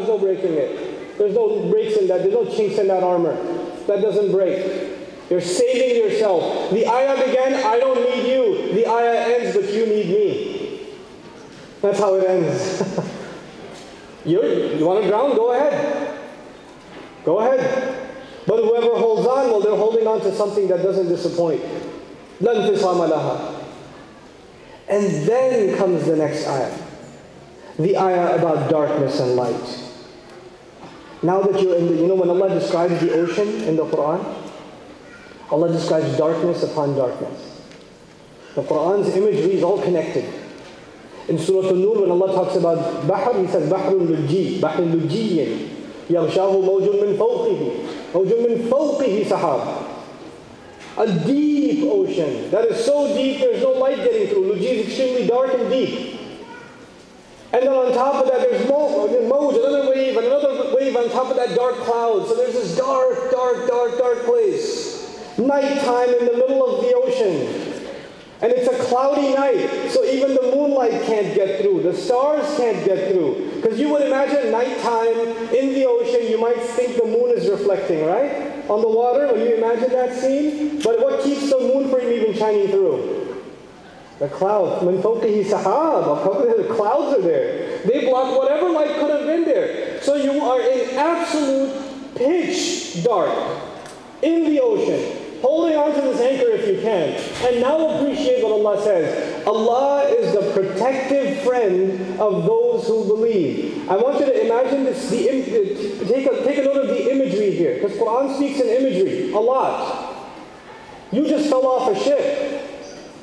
no 0.07 0.19
breaking 0.19 0.53
it. 0.53 1.17
There's 1.17 1.35
no 1.35 1.71
breaks 1.71 1.97
in 1.97 2.09
that. 2.09 2.23
There's 2.23 2.35
no 2.35 2.45
chinks 2.45 2.79
in 2.79 2.89
that 2.89 3.03
armor. 3.03 3.35
That 3.87 4.03
doesn't 4.03 4.33
break. 4.33 4.92
You're 5.33 5.40
saving 5.40 5.97
yourself. 5.97 6.71
The 6.73 6.87
ayah 6.87 7.16
began, 7.25 7.55
I 7.55 7.79
don't 7.79 8.05
need 8.05 8.31
you. 8.31 8.75
The 8.75 8.87
ayah 8.87 9.38
ends, 9.38 9.57
but 9.57 9.73
you 9.73 9.87
need 9.87 10.09
me. 10.09 10.88
That's 11.81 11.99
how 11.99 12.16
it 12.16 12.29
ends. 12.29 12.83
you 14.27 14.42
you 14.77 14.85
want 14.85 15.03
to 15.03 15.09
drown? 15.09 15.35
Go 15.35 15.53
ahead. 15.53 16.21
Go 17.25 17.38
ahead. 17.38 18.12
But 18.47 18.62
whoever 18.62 18.95
holds 18.99 19.27
on, 19.27 19.51
well, 19.51 19.61
they're 19.61 19.75
holding 19.75 20.07
on 20.07 20.21
to 20.21 20.35
something 20.35 20.68
that 20.68 20.83
doesn't 20.83 21.09
disappoint. 21.09 21.62
And 24.87 25.07
then 25.27 25.79
comes 25.79 26.05
the 26.05 26.16
next 26.16 26.47
ayah. 26.47 26.79
The 27.79 27.97
ayah 27.97 28.37
about 28.37 28.68
darkness 28.68 29.18
and 29.18 29.35
light. 29.35 29.79
Now 31.23 31.40
that 31.40 31.59
you're 31.59 31.77
in 31.79 31.87
the, 31.87 31.95
you 31.95 32.07
know 32.07 32.16
when 32.16 32.29
Allah 32.29 32.51
describes 32.51 33.01
the 33.01 33.14
ocean 33.14 33.49
in 33.62 33.77
the 33.77 33.87
Quran? 33.87 34.42
Allah 35.53 35.71
describes 35.71 36.17
darkness 36.17 36.62
upon 36.62 36.97
darkness. 36.97 37.61
The 38.55 38.62
Quran's 38.62 39.15
imagery 39.15 39.57
is 39.57 39.62
all 39.62 39.83
connected. 39.83 40.25
In 41.29 41.38
Surah 41.38 41.69
An-Nur, 41.69 42.01
when 42.01 42.11
Allah 42.11 42.35
talks 42.35 42.57
about 42.57 43.07
Bahr, 43.07 43.38
He 43.38 43.47
says 43.49 43.71
Bahrul 43.71 44.09
Lujji, 44.09 44.61
Bahrul 44.61 44.93
Lujjiyin, 44.97 45.69
Yaghshahu 46.09 46.65
Mawjun 46.65 47.05
min 47.05 47.17
fawqihi, 47.19 48.12
Mawjun 48.12 48.49
min 48.49 48.69
fawqihi 48.71 49.25
sahab. 49.27 49.88
A 50.97 51.07
deep 51.27 51.85
ocean 51.85 52.51
that 52.51 52.65
is 52.67 52.85
so 52.85 53.15
deep 53.15 53.41
there's 53.41 53.62
no 53.62 53.73
light 53.73 53.99
getting 53.99 54.29
through. 54.29 54.55
Lujji 54.55 54.65
is 54.65 54.87
extremely 54.87 55.27
dark 55.27 55.53
and 55.53 55.71
deep. 55.71 56.19
And 57.53 57.62
then 57.62 57.73
on 57.73 57.93
top 57.93 58.25
of 58.25 58.31
that, 58.31 58.41
there's 58.41 58.67
more, 58.67 59.07
Mawj, 59.07 59.59
another 59.59 59.91
wave, 59.91 60.17
and 60.17 60.27
another 60.27 60.75
wave 60.75 60.97
on 60.97 61.11
top 61.11 61.31
of 61.31 61.37
that 61.37 61.55
dark 61.55 61.77
cloud. 61.77 62.27
So 62.27 62.37
there's 62.37 62.55
this 62.55 62.75
dark, 62.77 63.31
dark, 63.31 63.69
dark, 63.69 63.99
dark 63.99 64.25
place 64.25 64.82
nighttime 65.47 66.11
in 66.15 66.27
the 66.27 66.33
middle 66.33 66.65
of 66.65 66.83
the 66.83 66.95
ocean. 66.95 67.73
And 68.43 68.51
it's 68.51 68.67
a 68.67 68.85
cloudy 68.87 69.35
night, 69.35 69.91
so 69.91 70.05
even 70.05 70.35
the 70.35 70.43
moonlight 70.43 71.03
can't 71.03 71.33
get 71.33 71.61
through. 71.61 71.83
The 71.85 71.95
stars 71.95 72.45
can't 72.57 72.85
get 72.85 73.13
through. 73.13 73.53
Because 73.55 73.79
you 73.79 73.89
would 73.91 74.03
imagine 74.03 74.51
nighttime 74.51 75.17
in 75.55 75.75
the 75.75 75.87
ocean, 75.87 76.29
you 76.29 76.41
might 76.41 76.61
think 76.61 76.97
the 76.97 77.05
moon 77.05 77.31
is 77.31 77.49
reflecting, 77.49 78.05
right? 78.05 78.69
On 78.69 78.81
the 78.81 78.89
water, 78.89 79.29
when 79.29 79.47
you 79.47 79.55
imagine 79.55 79.91
that 79.91 80.19
scene. 80.19 80.81
But 80.83 81.01
what 81.01 81.23
keeps 81.23 81.51
the 81.51 81.59
moon 81.59 81.89
from 81.89 82.01
even 82.01 82.35
shining 82.37 82.67
through? 82.69 83.45
The 84.19 84.29
clouds. 84.29 84.85
Min 84.85 85.01
sahab. 85.01 86.67
The 86.67 86.75
clouds 86.75 87.19
are 87.19 87.23
there. 87.23 87.79
They 87.85 88.07
block 88.07 88.37
whatever 88.37 88.71
light 88.71 88.99
could 88.99 89.11
have 89.11 89.27
been 89.27 89.45
there. 89.45 90.01
So 90.03 90.17
you 90.17 90.41
are 90.41 90.61
in 90.61 90.97
absolute 90.97 92.17
pitch 92.17 93.05
dark 93.05 93.31
in 94.21 94.45
the 94.45 94.61
ocean. 94.61 95.22
Holding 95.43 95.77
on 95.77 95.93
to 95.93 96.01
this 96.01 96.21
anchor 96.21 96.51
if 96.53 96.69
you 96.69 96.81
can. 96.81 97.19
And 97.45 97.61
now 97.61 97.99
appreciate 97.99 98.45
what 98.45 98.53
Allah 98.53 98.81
says. 98.81 99.45
Allah 99.45 100.05
is 100.05 100.33
the 100.33 100.53
protective 100.53 101.43
friend 101.43 102.21
of 102.21 102.45
those 102.45 102.87
who 102.87 103.05
believe. 103.09 103.91
I 103.91 103.97
want 103.97 104.21
you 104.21 104.27
to 104.27 104.47
imagine 104.47 104.85
this, 104.85 105.11
the, 105.11 106.07
take, 106.07 106.27
a, 106.27 106.45
take 106.45 106.59
a 106.59 106.63
note 106.63 106.77
of 106.77 106.87
the 106.87 107.11
imagery 107.11 107.51
here. 107.51 107.75
Because 107.75 107.99
Quran 107.99 108.37
speaks 108.37 108.61
in 108.61 108.69
imagery 108.69 109.33
a 109.33 109.39
lot. 109.39 110.15
You 111.11 111.27
just 111.27 111.51
fell 111.51 111.67
off 111.67 111.91
a 111.91 111.99
ship. 111.99 112.63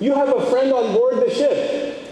You 0.01 0.13
have 0.13 0.35
a 0.35 0.45
friend 0.49 0.73
on 0.73 0.93
board 0.93 1.15
the 1.25 1.33
ship. 1.33 2.05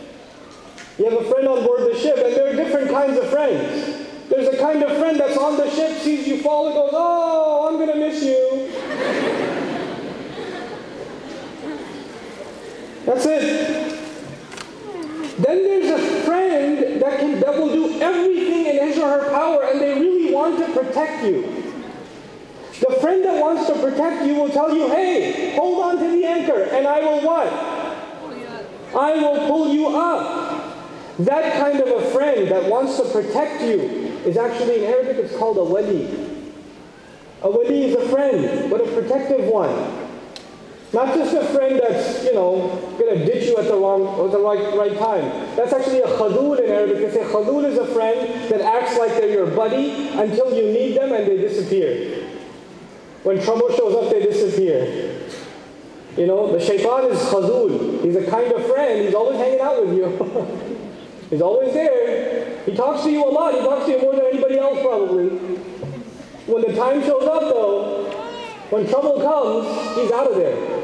You 0.97 1.09
have 1.09 1.21
a 1.21 1.29
friend 1.29 1.49
on 1.49 1.65
board 1.65 1.81
the 1.81 1.99
ship, 1.99 2.15
and 2.17 2.33
there 2.33 2.53
are 2.53 2.55
different 2.55 2.89
kinds 2.89 3.17
of 3.17 3.29
friends. 3.29 4.07
There's 4.29 4.47
a 4.47 4.57
kind 4.57 4.83
of 4.83 4.97
friend 4.97 5.19
that's 5.19 5.37
on 5.37 5.57
the 5.57 5.69
ship, 5.69 5.97
sees 5.99 6.27
you 6.27 6.41
fall, 6.41 6.67
and 6.67 6.75
goes, 6.75 6.91
Oh, 6.93 7.67
I'm 7.67 7.75
going 7.75 7.89
to 7.89 7.95
miss 7.95 8.23
you. 8.23 9.46
That's 13.07 13.25
it. 13.25 13.87
Then 15.39 15.63
there's 15.63 15.91
a 15.91 16.25
friend 16.25 17.01
that, 17.01 17.19
can, 17.19 17.39
will 17.39 17.71
do 17.71 18.01
everything 18.01 18.65
in 18.65 18.85
his 18.85 18.97
or 18.97 19.07
her 19.07 19.29
power, 19.29 19.63
and 19.63 19.79
they 19.79 19.93
really 19.93 20.33
want 20.33 20.59
to 20.59 20.65
protect 20.73 21.23
you. 21.23 21.43
The 22.81 22.97
friend 22.99 23.23
that 23.23 23.41
wants 23.41 23.65
to 23.67 23.75
protect 23.79 24.25
you 24.25 24.35
will 24.35 24.49
tell 24.49 24.75
you, 24.75 24.89
hey, 24.89 25.55
hold 25.55 25.85
on 25.85 26.03
to 26.03 26.11
the 26.11 26.25
anchor, 26.25 26.63
and 26.63 26.85
I 26.85 26.99
will 26.99 27.21
what? 27.21 27.47
I 28.93 29.13
will 29.13 29.47
pull 29.47 29.73
you 29.73 29.87
up. 29.87 31.17
That 31.19 31.61
kind 31.61 31.79
of 31.79 31.87
a 31.87 32.11
friend 32.11 32.51
that 32.51 32.69
wants 32.69 32.97
to 32.97 33.09
protect 33.09 33.61
you 33.61 33.79
is 34.25 34.35
actually 34.35 34.83
in 34.83 34.91
Arabic 34.91 35.15
it's 35.15 35.37
called 35.37 35.57
a 35.57 35.63
wali. 35.63 36.07
A 37.41 37.49
wali 37.49 37.85
is 37.85 37.95
a 37.95 38.09
friend, 38.09 38.69
but 38.69 38.81
a 38.81 38.91
protective 38.91 39.45
one. 39.45 40.06
Not 40.93 41.13
just 41.15 41.35
a 41.35 41.43
friend 41.53 41.81
that's, 41.83 42.23
you 42.23 42.33
know, 42.33 42.95
going 42.97 43.19
to 43.19 43.25
ditch 43.25 43.49
you 43.49 43.57
at 43.57 43.65
the 43.65 43.75
wrong, 43.75 44.25
at 44.25 44.31
the 44.31 44.39
right, 44.39 44.73
right 44.77 44.97
time. 44.97 45.55
That's 45.57 45.73
actually 45.73 45.99
a 45.99 46.07
khadul 46.07 46.57
in 46.59 46.71
Arabic. 46.71 46.97
They 46.97 47.11
say 47.11 47.23
khadul 47.25 47.65
is 47.65 47.77
a 47.77 47.87
friend 47.87 48.49
that 48.49 48.61
acts 48.61 48.97
like 48.97 49.11
they're 49.11 49.29
your 49.29 49.47
buddy 49.47 50.07
until 50.09 50.53
you 50.53 50.71
need 50.71 50.97
them 50.97 51.11
and 51.11 51.27
they 51.27 51.37
disappear. 51.37 52.25
When 53.23 53.43
trouble 53.43 53.69
shows 53.75 53.95
up, 53.95 54.11
they 54.11 54.23
disappear. 54.23 55.27
You 56.15 56.25
know, 56.25 56.57
the 56.57 56.63
shaitan 56.63 57.11
is 57.11 57.19
khazul. 57.19 58.03
He's 58.03 58.15
a 58.15 58.29
kind 58.29 58.51
of 58.53 58.65
friend. 58.67 59.05
He's 59.05 59.13
always 59.13 59.37
hanging 59.37 59.59
out 59.59 59.85
with 59.85 59.97
you. 59.97 60.83
He's 61.29 61.41
always 61.41 61.73
there. 61.73 62.63
He 62.65 62.73
talks 62.73 63.03
to 63.03 63.11
you 63.11 63.25
a 63.25 63.27
lot. 63.27 63.53
He 63.53 63.59
talks 63.59 63.85
to 63.85 63.91
you 63.91 64.01
more 64.01 64.15
than 64.15 64.25
anybody 64.27 64.57
else 64.57 64.79
probably. 64.81 65.27
When 66.47 66.61
the 66.61 66.73
time 66.73 67.01
shows 67.03 67.27
up 67.27 67.41
though, 67.41 68.09
when 68.69 68.87
trouble 68.87 69.21
comes, 69.21 69.97
he's 69.97 70.11
out 70.11 70.31
of 70.31 70.35
there. 70.35 70.76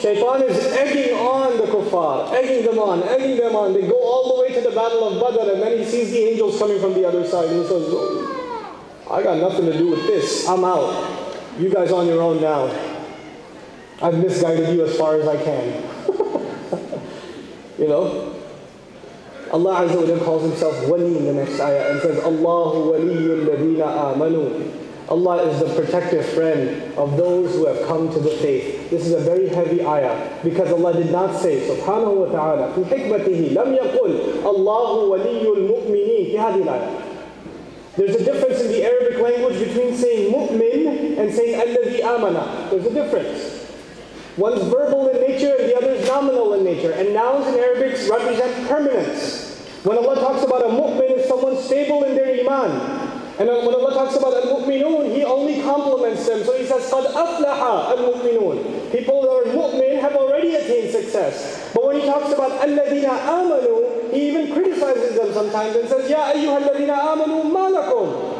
Shaitan 0.00 0.42
is 0.42 0.56
egging 0.74 1.14
on 1.16 1.56
the 1.58 1.64
kuffar, 1.64 2.32
egging 2.32 2.64
them 2.64 2.78
on, 2.78 3.02
egging 3.02 3.36
them 3.36 3.56
on. 3.56 3.72
They 3.72 3.82
go 3.82 3.98
all 4.00 4.36
the 4.36 4.42
way 4.42 4.54
to 4.54 4.60
the 4.60 4.74
battle 4.74 5.02
of 5.08 5.20
Badr 5.20 5.50
and 5.52 5.62
then 5.62 5.78
he 5.78 5.84
sees 5.84 6.10
the 6.12 6.18
angels 6.18 6.58
coming 6.58 6.80
from 6.80 6.94
the 6.94 7.06
other 7.06 7.26
side 7.26 7.48
and 7.48 7.62
he 7.62 7.66
says, 7.66 7.84
oh, 7.88 9.08
I 9.10 9.22
got 9.22 9.38
nothing 9.38 9.66
to 9.66 9.76
do 9.76 9.90
with 9.90 10.06
this. 10.06 10.46
I'm 10.48 10.64
out. 10.64 11.26
You 11.58 11.68
guys 11.70 11.90
on 11.90 12.06
your 12.06 12.22
own 12.22 12.40
now. 12.40 12.66
I've 14.00 14.16
misguided 14.18 14.74
you 14.74 14.84
as 14.84 14.96
far 14.96 15.16
as 15.16 15.26
I 15.26 15.42
can. 15.42 15.82
you 17.78 17.88
know? 17.88 18.34
Allah 19.50 19.86
Azza 19.88 20.18
wa 20.18 20.24
calls 20.24 20.42
himself 20.42 20.88
wali 20.88 21.16
in 21.16 21.24
the 21.24 21.32
next 21.32 21.58
ayah 21.58 21.90
and 21.90 22.00
says, 22.02 22.22
Allahu 22.22 22.92
waliyul 22.92 23.46
ladina 23.48 24.14
amanu. 24.14 24.67
Allah 25.09 25.43
is 25.43 25.59
the 25.59 25.69
protective 25.75 26.25
friend 26.33 26.81
of 26.97 27.17
those 27.17 27.53
who 27.53 27.65
have 27.67 27.85
come 27.87 28.11
to 28.13 28.19
the 28.19 28.31
faith. 28.41 28.89
This 28.89 29.05
is 29.05 29.13
a 29.13 29.19
very 29.19 29.49
heavy 29.49 29.85
ayah 29.85 30.39
because 30.43 30.71
Allah 30.71 30.93
did 30.93 31.11
not 31.11 31.35
say 31.35 31.59
subhanahu 31.67 32.25
wa 32.25 32.31
ta'ala 32.31 32.73
في 32.73 32.85
حكمته 32.87 33.51
لم 33.51 33.69
يقل 33.75 34.11
الله 34.45 34.91
ولي 35.03 35.41
المؤمنين 35.41 36.25
في 36.31 36.39
هذه 36.39 36.63
الآية. 36.63 36.89
There's 37.97 38.15
a 38.15 38.23
difference 38.23 38.61
in 38.61 38.69
the 38.69 38.83
Arabic 38.83 39.19
language 39.19 39.59
between 39.59 39.93
saying 39.93 40.33
mu'min 40.33 41.19
and 41.19 41.31
saying 41.31 41.59
alladhi 41.59 42.01
amana. 42.01 42.69
There's 42.71 42.85
a 42.87 42.93
difference. 42.93 43.69
One's 44.37 44.63
verbal 44.63 45.09
in 45.09 45.21
nature 45.21 45.53
and 45.59 45.69
the 45.69 45.77
other 45.77 45.91
is 45.91 46.07
nominal 46.07 46.53
in 46.53 46.63
nature. 46.63 46.91
And 46.91 47.13
nouns 47.13 47.45
in 47.47 47.59
Arabic 47.59 47.99
represent 48.09 48.67
permanence. 48.67 49.61
When 49.83 49.97
Allah 49.97 50.15
talks 50.15 50.43
about 50.43 50.63
a 50.63 50.69
mu'min, 50.69 51.19
it's 51.19 51.27
someone 51.27 51.57
stable 51.57 52.03
in 52.05 52.15
their 52.15 52.39
iman. 52.41 53.06
And 53.39 53.49
when 53.49 53.73
Allah 53.73 53.93
talks 53.93 54.15
about 54.15 54.33
al-mu'minun, 54.33 55.13
He 55.15 55.23
only 55.23 55.61
compliments 55.61 56.27
them. 56.27 56.43
So 56.43 56.57
He 56.57 56.65
says, 56.65 56.89
قَدْ 56.91 57.05
أَفْلَحَ 57.05 57.97
الْمُؤْمِنُونَ 57.97 58.91
People 58.91 59.21
that 59.21 59.29
are 59.29 59.47
mu'min 59.53 59.99
have 60.01 60.15
already 60.15 60.55
attained 60.55 60.91
success. 60.91 61.71
But 61.73 61.85
when 61.85 61.99
He 61.99 62.05
talks 62.05 62.31
about 62.31 62.61
الَّذِينَ 62.61 63.05
آمَنُوا, 63.05 64.13
He 64.13 64.29
even 64.29 64.53
criticizes 64.53 65.17
them 65.17 65.33
sometimes 65.33 65.75
and 65.75 65.89
says, 65.89 66.09
يَا 66.09 66.33
أَيُّهَا 66.33 66.69
الَّذِينَ 66.69 66.89
آمَنُوا 66.89 67.43
مَا 67.49 67.69
لَكُمْ 67.73 68.33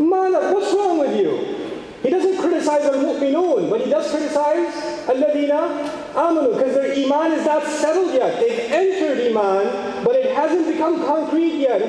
مَا 0.00 0.28
لَكُمْ 0.30 0.52
What's 0.54 0.74
wrong 0.74 0.98
with 0.98 1.16
you? 1.16 1.62
He 2.02 2.10
doesn't 2.10 2.38
criticize 2.38 2.82
al-mu'minun, 2.82 3.70
but 3.70 3.82
he 3.82 3.90
does 3.90 4.10
criticize 4.10 4.66
alladina 5.06 5.70
amanu, 6.14 6.54
because 6.54 6.74
their 6.74 6.92
iman 7.04 7.32
is 7.32 7.46
not 7.46 7.62
settled 7.64 8.12
yet. 8.12 8.40
They've 8.40 8.72
entered 8.72 9.30
iman, 9.30 10.04
but 10.04 10.16
it 10.16 10.34
hasn't 10.34 10.66
become 10.66 11.04
concrete 11.06 11.54
yet. 11.58 11.80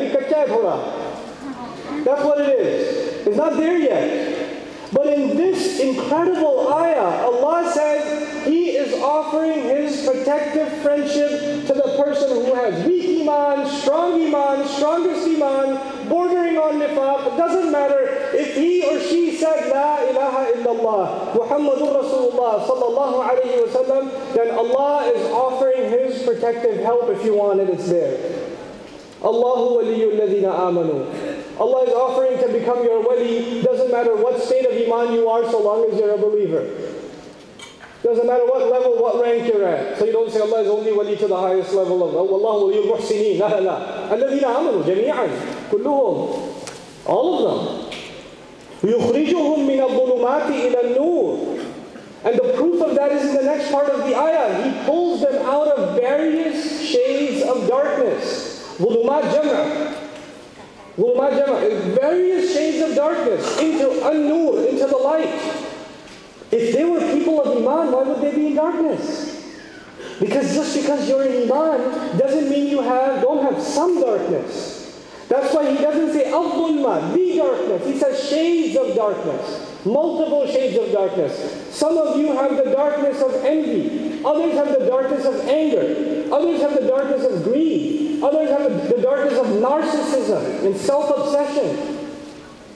That's 2.08 2.24
what 2.24 2.40
it 2.40 2.48
is. 2.58 3.26
It's 3.26 3.36
not 3.36 3.58
there 3.58 3.76
yet. 3.76 4.64
But 4.94 5.08
in 5.08 5.36
this 5.36 5.78
incredible 5.78 6.72
ayah, 6.72 7.28
Allah 7.28 7.70
says 7.74 8.46
He 8.46 8.70
is 8.70 8.94
offering 8.94 9.64
His 9.64 10.06
protective 10.08 10.72
friendship 10.80 11.66
to 11.68 11.74
the 11.74 11.92
person 12.02 12.30
who 12.30 12.54
has 12.54 12.86
weak 12.86 13.20
iman, 13.20 13.68
strong 13.68 14.22
iman, 14.24 14.66
strongest 14.66 15.28
iman, 15.28 16.08
bordering 16.08 16.56
on 16.56 16.80
nifaq. 16.80 17.34
It 17.34 17.36
doesn't 17.36 17.70
matter 17.70 18.00
if 18.32 18.56
he 18.56 18.84
or 18.88 18.98
she 19.00 19.36
said 19.36 19.68
La 19.68 20.00
ilaha 20.08 20.52
illallah, 20.56 21.34
Muhammadur 21.36 21.92
Rasulullah 21.92 22.64
sallallahu 22.64 23.20
alayhi 23.28 23.68
wasallam, 23.68 24.32
then 24.32 24.56
Allah 24.56 25.12
is 25.12 25.30
offering 25.30 25.90
His 25.90 26.22
protective 26.22 26.80
help. 26.80 27.10
If 27.10 27.22
you 27.22 27.34
want 27.34 27.60
it, 27.60 27.68
it's 27.68 27.90
there. 27.90 28.16
Allahu 29.22 29.82
waliyul 29.84 30.16
ladina 30.16 30.56
amanu. 30.56 31.27
Allah's 31.58 31.90
offering 31.90 32.38
can 32.38 32.52
become 32.52 32.84
your 32.84 33.02
wali, 33.02 33.62
doesn't 33.62 33.90
matter 33.90 34.14
what 34.14 34.40
state 34.40 34.64
of 34.64 34.72
iman 34.72 35.12
you 35.12 35.28
are 35.28 35.42
so 35.50 35.60
long 35.60 35.90
as 35.90 35.98
you're 35.98 36.14
a 36.14 36.18
believer. 36.18 36.62
Doesn't 38.02 38.26
matter 38.26 38.46
what 38.46 38.70
level, 38.70 38.94
what 39.02 39.20
rank 39.20 39.52
you're 39.52 39.66
at. 39.66 39.98
So 39.98 40.04
you 40.04 40.12
don't 40.12 40.30
say 40.30 40.40
Allah 40.40 40.62
is 40.62 40.68
only 40.68 40.92
wali 40.92 41.16
to 41.16 41.26
the 41.26 41.36
highest 41.36 41.74
level 41.74 42.08
of 42.08 42.14
oh, 42.14 42.32
Allah 42.32 42.64
wali 42.64 42.86
muhsineen. 42.86 43.40
La 43.40 43.58
la 43.58 44.08
كُلُّهُم 45.70 46.54
All 47.06 47.28
of 47.34 47.42
them. 47.42 47.90
يُخْرِجُهُم 48.82 49.66
مِّنَ 49.66 49.80
الظُّلُمَاتِ 49.82 50.46
إِلَى 50.46 50.96
النُّورِ 50.96 51.58
and 52.24 52.36
the 52.36 52.52
proof 52.56 52.82
of 52.82 52.96
that 52.96 53.12
is 53.12 53.24
in 53.30 53.34
the 53.36 53.42
next 53.44 53.70
part 53.70 53.88
of 53.88 54.00
the 54.00 54.16
ayah. 54.16 54.62
He 54.62 54.84
pulls 54.84 55.20
them 55.20 55.36
out 55.46 55.68
of 55.68 55.94
various 56.00 56.82
shades 56.82 57.42
of 57.42 57.68
darkness. 57.68 58.76
Zulumat 58.78 59.22
jam'ah 59.30 60.07
various 60.98 62.52
shades 62.52 62.90
of 62.90 62.96
darkness 62.96 63.58
into 63.60 63.90
an-nur, 64.08 64.64
into 64.66 64.86
the 64.86 64.96
light. 64.96 65.28
If 66.50 66.72
they 66.72 66.84
were 66.84 67.00
people 67.12 67.40
of 67.40 67.56
Iman, 67.58 67.92
why 67.92 68.02
would 68.02 68.20
they 68.20 68.34
be 68.34 68.48
in 68.48 68.54
darkness? 68.54 69.26
Because 70.18 70.54
just 70.54 70.74
because 70.74 71.08
you're 71.08 71.24
in 71.24 71.50
Iman 71.50 72.18
doesn't 72.18 72.50
mean 72.50 72.68
you 72.68 72.82
have 72.82 73.22
don't 73.22 73.44
have 73.44 73.62
some 73.62 74.00
darkness. 74.00 74.76
That's 75.28 75.54
why 75.54 75.70
he 75.70 75.76
doesn't 75.76 76.12
say 76.14 76.32
al-dhulma, 76.32 77.12
the 77.12 77.36
darkness. 77.36 77.86
He 77.86 77.98
says 77.98 78.28
shades 78.28 78.76
of 78.76 78.96
darkness. 78.96 79.84
Multiple 79.84 80.46
shades 80.46 80.76
of 80.78 80.90
darkness. 80.90 81.74
Some 81.74 81.98
of 81.98 82.16
you 82.18 82.32
have 82.32 82.56
the 82.56 82.72
darkness 82.72 83.20
of 83.22 83.34
envy. 83.44 84.07
Others 84.24 84.54
have 84.54 84.78
the 84.78 84.86
darkness 84.86 85.24
of 85.24 85.40
anger. 85.48 86.34
Others 86.34 86.60
have 86.62 86.74
the 86.74 86.86
darkness 86.86 87.24
of 87.24 87.44
greed. 87.44 88.22
Others 88.22 88.50
have 88.50 88.88
the 88.88 89.02
darkness 89.02 89.38
of 89.38 89.46
narcissism 89.46 90.64
and 90.64 90.76
self-obsession. 90.76 92.08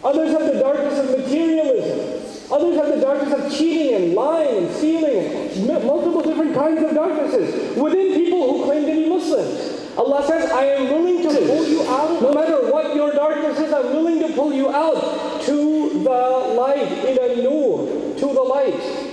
Others 0.04 0.32
have 0.32 0.52
the 0.52 0.60
darkness 0.60 0.98
of 0.98 1.18
materialism. 1.18 2.52
Others 2.52 2.76
have 2.76 2.88
the 2.94 3.00
darkness 3.00 3.32
of 3.32 3.52
cheating 3.52 3.94
and 3.94 4.14
lying 4.14 4.64
and 4.64 4.74
stealing 4.76 5.26
and 5.26 5.84
multiple 5.84 6.22
different 6.22 6.54
kinds 6.54 6.82
of 6.82 6.94
darknesses 6.94 7.76
within 7.76 8.14
people 8.14 8.58
who 8.58 8.64
claim 8.64 8.86
to 8.86 8.92
be 8.92 9.08
Muslims. 9.08 9.96
Allah 9.96 10.24
says, 10.26 10.50
I 10.50 10.64
am 10.64 10.90
willing 10.90 11.22
to 11.22 11.28
pull 11.28 11.66
you 11.66 11.82
out. 11.82 12.22
No 12.22 12.32
matter 12.32 12.70
what 12.72 12.94
your 12.94 13.12
darkness 13.12 13.58
is, 13.58 13.72
I'm 13.72 13.94
willing 13.94 14.20
to 14.20 14.34
pull 14.34 14.52
you 14.52 14.70
out 14.70 15.42
to 15.42 16.02
the 16.02 16.54
light, 16.56 16.90
in 17.04 17.18
a 17.18 17.42
nur, 17.42 17.86
to 18.16 18.26
the 18.26 18.42
light. 18.42 19.11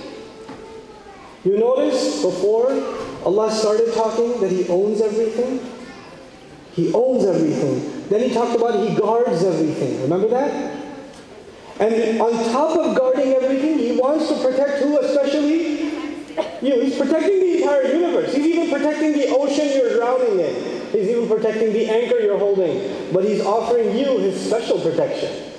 You 1.44 1.56
notice 1.56 2.22
before 2.22 2.70
Allah 3.24 3.50
started 3.50 3.94
talking 3.94 4.40
that 4.40 4.50
He 4.50 4.68
owns 4.68 5.00
everything? 5.00 5.60
He 6.72 6.92
owns 6.92 7.24
everything. 7.24 8.08
Then 8.08 8.28
He 8.28 8.34
talked 8.34 8.56
about 8.56 8.86
He 8.86 8.94
guards 8.94 9.42
everything. 9.42 10.02
Remember 10.02 10.28
that? 10.28 10.76
And 11.80 12.20
on 12.20 12.32
top 12.52 12.76
of 12.76 12.94
guarding 12.96 13.32
everything, 13.32 13.78
He 13.78 13.98
wants 13.98 14.28
to 14.28 14.34
protect 14.42 14.82
who 14.82 14.98
especially? 14.98 15.80
You. 16.62 16.80
He's 16.80 16.96
protecting 16.96 17.40
the 17.40 17.62
entire 17.62 17.84
universe. 17.84 18.34
He's 18.34 18.46
even 18.46 18.68
protecting 18.68 19.12
the 19.12 19.28
ocean 19.28 19.68
you're 19.74 19.96
drowning 19.96 20.40
in. 20.40 20.90
He's 20.92 21.08
even 21.08 21.26
protecting 21.26 21.72
the 21.72 21.88
anchor 21.88 22.18
you're 22.18 22.38
holding. 22.38 23.12
But 23.14 23.24
He's 23.24 23.40
offering 23.40 23.96
you 23.96 24.18
His 24.18 24.38
special 24.38 24.78
protection 24.78 25.49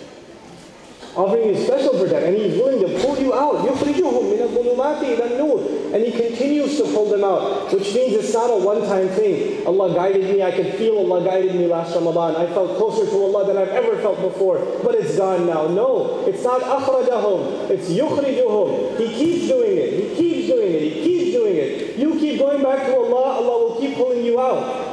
offering 1.17 1.49
you 1.49 1.65
special 1.65 1.93
protection, 1.93 2.35
and 2.35 2.37
He's 2.37 2.55
willing 2.55 2.81
to 2.81 3.01
pull 3.01 3.19
you 3.19 3.33
out. 3.33 3.65
يُخْرِجُهُم 3.65 4.23
مِّنَ 4.33 4.41
الظُّلُمَاتِ 4.49 5.01
إِلَى 5.01 5.25
النُّورِ 5.33 5.95
And 5.95 6.05
He 6.05 6.13
continues 6.13 6.77
to 6.77 6.85
pull 6.85 7.09
them 7.09 7.25
out, 7.25 7.73
which 7.73 7.95
means 7.95 8.13
it's 8.15 8.35
not 8.35 8.51
a 8.51 8.57
one-time 8.57 9.09
thing. 9.09 9.67
Allah 9.67 9.95
guided 9.95 10.25
me, 10.25 10.43
I 10.43 10.51
could 10.51 10.75
feel 10.75 10.99
Allah 10.99 11.25
guided 11.25 11.55
me 11.55 11.67
last 11.67 11.95
Ramadan. 11.95 12.37
I 12.37 12.47
felt 12.53 12.77
closer 12.77 13.07
to 13.11 13.17
Allah 13.17 13.47
than 13.47 13.57
I've 13.57 13.69
ever 13.69 13.97
felt 14.03 14.21
before, 14.21 14.59
but 14.85 14.95
it's 14.95 15.17
gone 15.17 15.47
now. 15.47 15.67
No, 15.69 16.25
it's 16.27 16.45
not 16.45 16.61
أَخْرَجَهُم, 16.61 17.71
it's 17.71 17.89
يُخْرِجُهُم. 17.89 18.99
He 18.99 19.15
keeps 19.15 19.49
doing 19.49 19.79
it, 19.79 19.93
He 19.95 20.17
keeps 20.17 20.49
doing 20.49 20.73
it, 20.73 20.83
He 20.83 21.03
keeps 21.03 21.33
doing 21.33 21.57
it. 21.57 21.97
You 21.97 22.19
keep 22.21 22.39
going 22.39 22.63
back 22.63 22.87
to 22.87 22.95
Allah, 22.95 23.41
Allah 23.41 23.59
will 23.65 23.81
keep 23.81 23.97
pulling 23.97 24.23
you 24.25 24.39
out. 24.39 24.87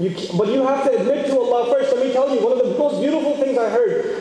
You, 0.00 0.16
but 0.38 0.48
you 0.48 0.66
have 0.66 0.88
to 0.88 0.98
admit 0.98 1.26
to 1.26 1.38
Allah 1.38 1.70
first. 1.70 1.94
Let 1.94 2.06
me 2.06 2.10
tell 2.14 2.34
you, 2.34 2.40
one 2.40 2.52
of 2.52 2.66
the 2.66 2.78
most 2.78 3.02
beautiful 3.02 3.36
things 3.36 3.43
I 3.43 3.43
heard 3.43 3.43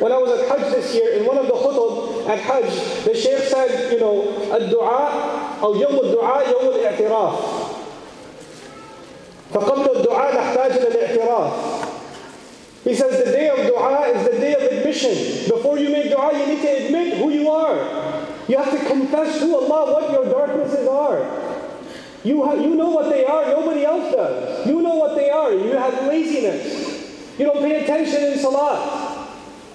when 0.03 0.11
I 0.11 0.17
was 0.17 0.31
at 0.39 0.47
Hajj 0.49 0.71
this 0.73 0.93
year, 0.95 1.13
in 1.19 1.25
one 1.25 1.37
of 1.37 1.47
the 1.47 1.53
khutub 1.53 2.27
at 2.29 2.39
Hajj, 2.39 3.03
the 3.05 3.15
Shaykh 3.15 3.43
said, 3.49 3.91
you 3.91 3.99
know, 3.99 4.23
الدعاء 4.51 5.61
أو 5.63 5.75
يوم 5.75 5.99
الدعاء 5.99 6.49
يوم 6.51 6.73
الاعتراف. 6.75 7.35
فقبل 9.53 9.97
الدعاء 9.97 10.35
نحتاج 10.35 10.71
إلى 10.71 10.87
الاعتراف. 10.87 11.51
He 12.85 12.95
says 12.95 13.23
the 13.23 13.31
day 13.31 13.49
of 13.49 13.57
dua 13.67 14.07
is 14.07 14.23
the 14.29 14.37
day 14.39 14.53
of 14.55 14.61
admission. 14.61 15.11
Before 15.49 15.77
you 15.77 15.89
make 15.89 16.09
dua, 16.09 16.31
you 16.37 16.45
need 16.47 16.61
to 16.61 16.85
admit 16.85 17.17
who 17.17 17.29
you 17.29 17.49
are. 17.49 17.75
You 18.47 18.57
have 18.57 18.71
to 18.71 18.79
confess 18.87 19.39
to 19.39 19.55
Allah 19.55 19.93
what 19.93 20.11
your 20.11 20.25
darknesses 20.25 20.87
are. 20.87 21.19
You, 22.23 22.43
ha- 22.45 22.53
you 22.53 22.75
know 22.75 22.89
what 22.89 23.09
they 23.09 23.25
are, 23.25 23.45
nobody 23.47 23.85
else 23.85 24.13
does. 24.13 24.65
You 24.67 24.81
know 24.81 24.95
what 24.95 25.15
they 25.15 25.29
are. 25.29 25.51
You 25.51 25.71
have 25.77 25.93
laziness. 26.07 27.37
You 27.37 27.45
don't 27.45 27.59
pay 27.59 27.83
attention 27.83 28.23
in 28.23 28.39
salah. 28.39 29.02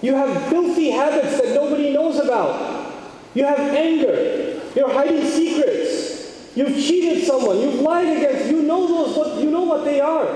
You 0.02 0.14
have 0.14 0.48
filthy 0.48 0.90
habits 0.90 1.40
that 1.40 1.54
nobody 1.54 1.92
knows 1.92 2.18
about. 2.18 2.92
You 3.34 3.44
have 3.44 3.58
anger. 3.58 4.60
You're 4.74 4.92
hiding 4.92 5.24
secrets. 5.24 6.52
You've 6.54 6.74
cheated 6.74 7.24
someone. 7.24 7.58
You've 7.58 7.80
lied 7.80 8.16
against. 8.16 8.50
You 8.50 8.62
know 8.62 8.86
those. 8.86 9.16
What 9.16 9.42
you 9.42 9.50
know 9.50 9.62
what 9.62 9.84
they 9.84 10.00
are. 10.00 10.26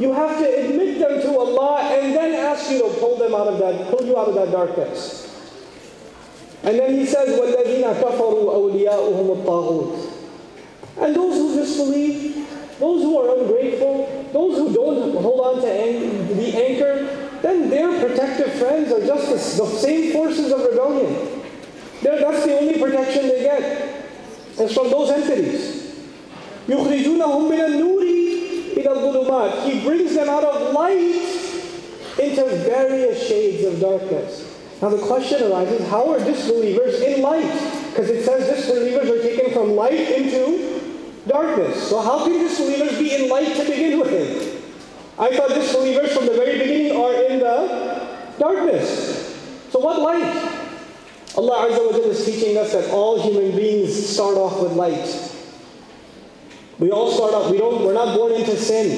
You 0.00 0.12
have 0.12 0.38
to 0.38 0.44
admit 0.44 0.98
them 0.98 1.20
to 1.22 1.38
Allah 1.38 1.82
and 1.92 2.16
then 2.16 2.34
ask 2.34 2.70
you 2.70 2.78
to 2.78 2.88
pull 2.98 3.16
them 3.16 3.34
out 3.34 3.46
of 3.46 3.58
that, 3.58 3.90
pull 3.90 4.04
you 4.04 4.18
out 4.18 4.28
of 4.28 4.34
that 4.34 4.50
darkness. 4.50 5.30
And 6.64 6.78
then 6.78 6.94
He 6.94 7.06
says, 7.06 7.38
وَالَّذِينَ 7.38 8.00
كَفَرُوا 8.00 8.54
أَوْلِيَاؤُهُمُ 8.54 9.44
الطَّاغُوتُ 9.44 10.14
and 10.96 11.14
those 11.14 11.34
who 11.34 11.56
disbelieve, 11.56 12.46
those 12.78 13.02
who 13.02 13.18
are 13.18 13.40
ungrateful, 13.40 14.28
those 14.32 14.58
who 14.58 14.72
don't 14.72 15.16
hold 15.16 15.40
on 15.40 15.54
to 15.56 16.34
the 16.34 16.56
anchor, 16.56 17.27
then 17.42 17.68
their 17.70 18.06
protective 18.06 18.54
friends 18.54 18.92
are 18.92 19.04
just 19.06 19.26
the, 19.26 19.62
the 19.64 19.70
same 19.78 20.12
forces 20.12 20.52
of 20.52 20.60
rebellion. 20.60 21.42
They're, 22.02 22.20
that's 22.20 22.44
the 22.44 22.58
only 22.58 22.78
protection 22.78 23.28
they 23.28 23.42
get. 23.42 24.06
It's 24.58 24.74
from 24.74 24.90
those 24.90 25.10
entities. 25.10 25.94
يُخْرِجُونَهُم 26.68 27.50
مِّنَ 27.50 27.60
النُّورِ 27.60 28.04
إِلَى 28.74 28.86
الظُّلُمَاتِ 28.86 29.70
He 29.70 29.80
brings 29.80 30.14
them 30.14 30.28
out 30.28 30.44
of 30.44 30.72
light 30.72 31.14
into 32.18 32.44
various 32.64 33.26
shades 33.28 33.64
of 33.64 33.80
darkness. 33.80 34.50
Now 34.80 34.88
the 34.90 35.06
question 35.06 35.50
arises, 35.50 35.88
how 35.88 36.10
are 36.12 36.18
disbelievers 36.18 37.00
in 37.00 37.22
light? 37.22 37.52
Because 37.90 38.10
it 38.10 38.24
says 38.24 38.48
disbelievers 38.48 39.10
are 39.10 39.22
taken 39.22 39.52
from 39.52 39.70
light 39.70 39.92
into 39.92 40.80
darkness. 41.26 41.88
So 41.88 42.00
how 42.00 42.24
can 42.24 42.32
disbelievers 42.32 42.98
be 42.98 43.14
in 43.14 43.28
light 43.28 43.56
to 43.56 43.64
begin 43.64 43.98
with? 43.98 44.57
I 45.19 45.35
thought 45.35 45.49
this 45.49 45.65
disbelievers 45.65 46.15
from 46.15 46.27
the 46.27 46.33
very 46.33 46.57
beginning 46.59 46.95
are 46.95 47.13
in 47.25 47.39
the 47.39 48.07
darkness. 48.39 49.35
So 49.69 49.79
what 49.79 49.99
light? 49.99 50.23
Allah 51.35 51.67
Azza 51.67 51.91
wa 51.91 51.97
Jalla 51.97 52.07
is 52.07 52.25
teaching 52.25 52.57
us 52.57 52.71
that 52.71 52.89
all 52.89 53.21
human 53.21 53.55
beings 53.55 54.07
start 54.07 54.37
off 54.37 54.61
with 54.61 54.71
light. 54.73 55.35
We 56.79 56.91
all 56.91 57.11
start 57.11 57.33
off, 57.33 57.51
we 57.51 57.57
don't, 57.57 57.83
we're 57.83 57.93
not 57.93 58.15
born 58.15 58.31
into 58.31 58.55
sin. 58.55 58.89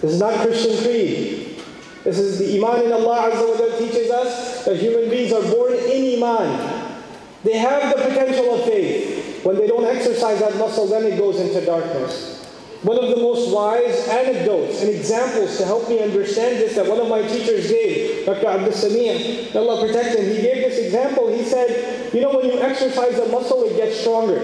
This 0.00 0.12
is 0.12 0.20
not 0.20 0.40
Christian 0.40 0.82
creed. 0.82 1.62
This 2.04 2.18
is 2.18 2.38
the 2.38 2.56
Iman 2.56 2.86
in 2.86 2.92
Allah 2.92 3.30
Azza 3.30 3.46
wa 3.46 3.56
Jalla 3.56 3.78
teaches 3.78 4.10
us 4.10 4.64
that 4.64 4.76
human 4.76 5.10
beings 5.10 5.34
are 5.34 5.42
born 5.42 5.74
in 5.74 6.16
Iman. 6.16 7.02
They 7.44 7.58
have 7.58 7.94
the 7.94 8.02
potential 8.02 8.54
of 8.54 8.64
faith. 8.64 9.44
When 9.44 9.56
they 9.56 9.66
don't 9.66 9.84
exercise 9.84 10.40
that 10.40 10.56
muscle, 10.56 10.86
then 10.86 11.04
it 11.04 11.18
goes 11.18 11.38
into 11.38 11.64
darkness. 11.64 12.35
One 12.82 12.98
of 12.98 13.08
the 13.08 13.16
most 13.16 13.50
wise 13.52 14.06
anecdotes 14.08 14.82
and 14.82 14.90
examples 14.90 15.56
to 15.58 15.64
help 15.64 15.88
me 15.88 16.02
understand 16.02 16.56
this 16.56 16.74
that 16.76 16.86
one 16.86 17.00
of 17.00 17.08
my 17.08 17.22
teachers 17.22 17.68
gave, 17.68 18.26
Dr. 18.26 18.46
Abdus 18.46 18.84
Samie, 18.84 19.54
Allah 19.54 19.86
protect 19.86 20.18
him, 20.18 20.26
he 20.26 20.42
gave 20.42 20.68
this 20.68 20.78
example. 20.84 21.28
He 21.28 21.42
said, 21.42 22.12
you 22.12 22.20
know, 22.20 22.36
when 22.36 22.46
you 22.46 22.60
exercise 22.60 23.18
a 23.18 23.28
muscle, 23.28 23.64
it 23.64 23.76
gets 23.76 24.00
stronger. 24.00 24.40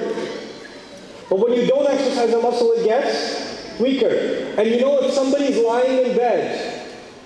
But 1.28 1.38
when 1.38 1.52
you 1.52 1.66
don't 1.66 1.86
exercise 1.86 2.32
a 2.32 2.40
muscle, 2.40 2.72
it 2.72 2.84
gets 2.84 3.78
weaker. 3.78 4.54
And 4.58 4.68
you 4.68 4.80
know, 4.80 5.02
if 5.02 5.12
somebody's 5.12 5.58
lying 5.58 6.06
in 6.06 6.16
bed, 6.16 6.82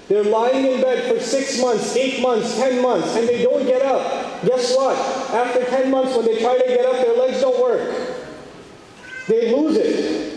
they're 0.09 0.25
lying 0.25 0.65
in 0.65 0.81
bed 0.81 1.13
for 1.13 1.21
six 1.21 1.61
months, 1.61 1.97
eight 1.97 2.23
months, 2.23 2.57
ten 2.57 2.81
months, 2.81 3.17
and 3.17 3.29
they 3.29 3.43
don't 3.43 3.67
get 3.67 3.83
up. 3.83 4.45
Guess 4.45 4.77
what? 4.77 4.97
After 5.35 5.65
ten 5.65 5.91
months, 5.91 6.17
when 6.17 6.25
they 6.25 6.41
try 6.41 6.57
to 6.57 6.67
get 6.67 6.87
up, 6.87 7.05
their 7.05 7.17
legs 7.17 7.41
don't 7.41 7.61
work. 7.61 8.25
They 9.27 9.53
lose 9.53 9.77
it. 9.77 10.36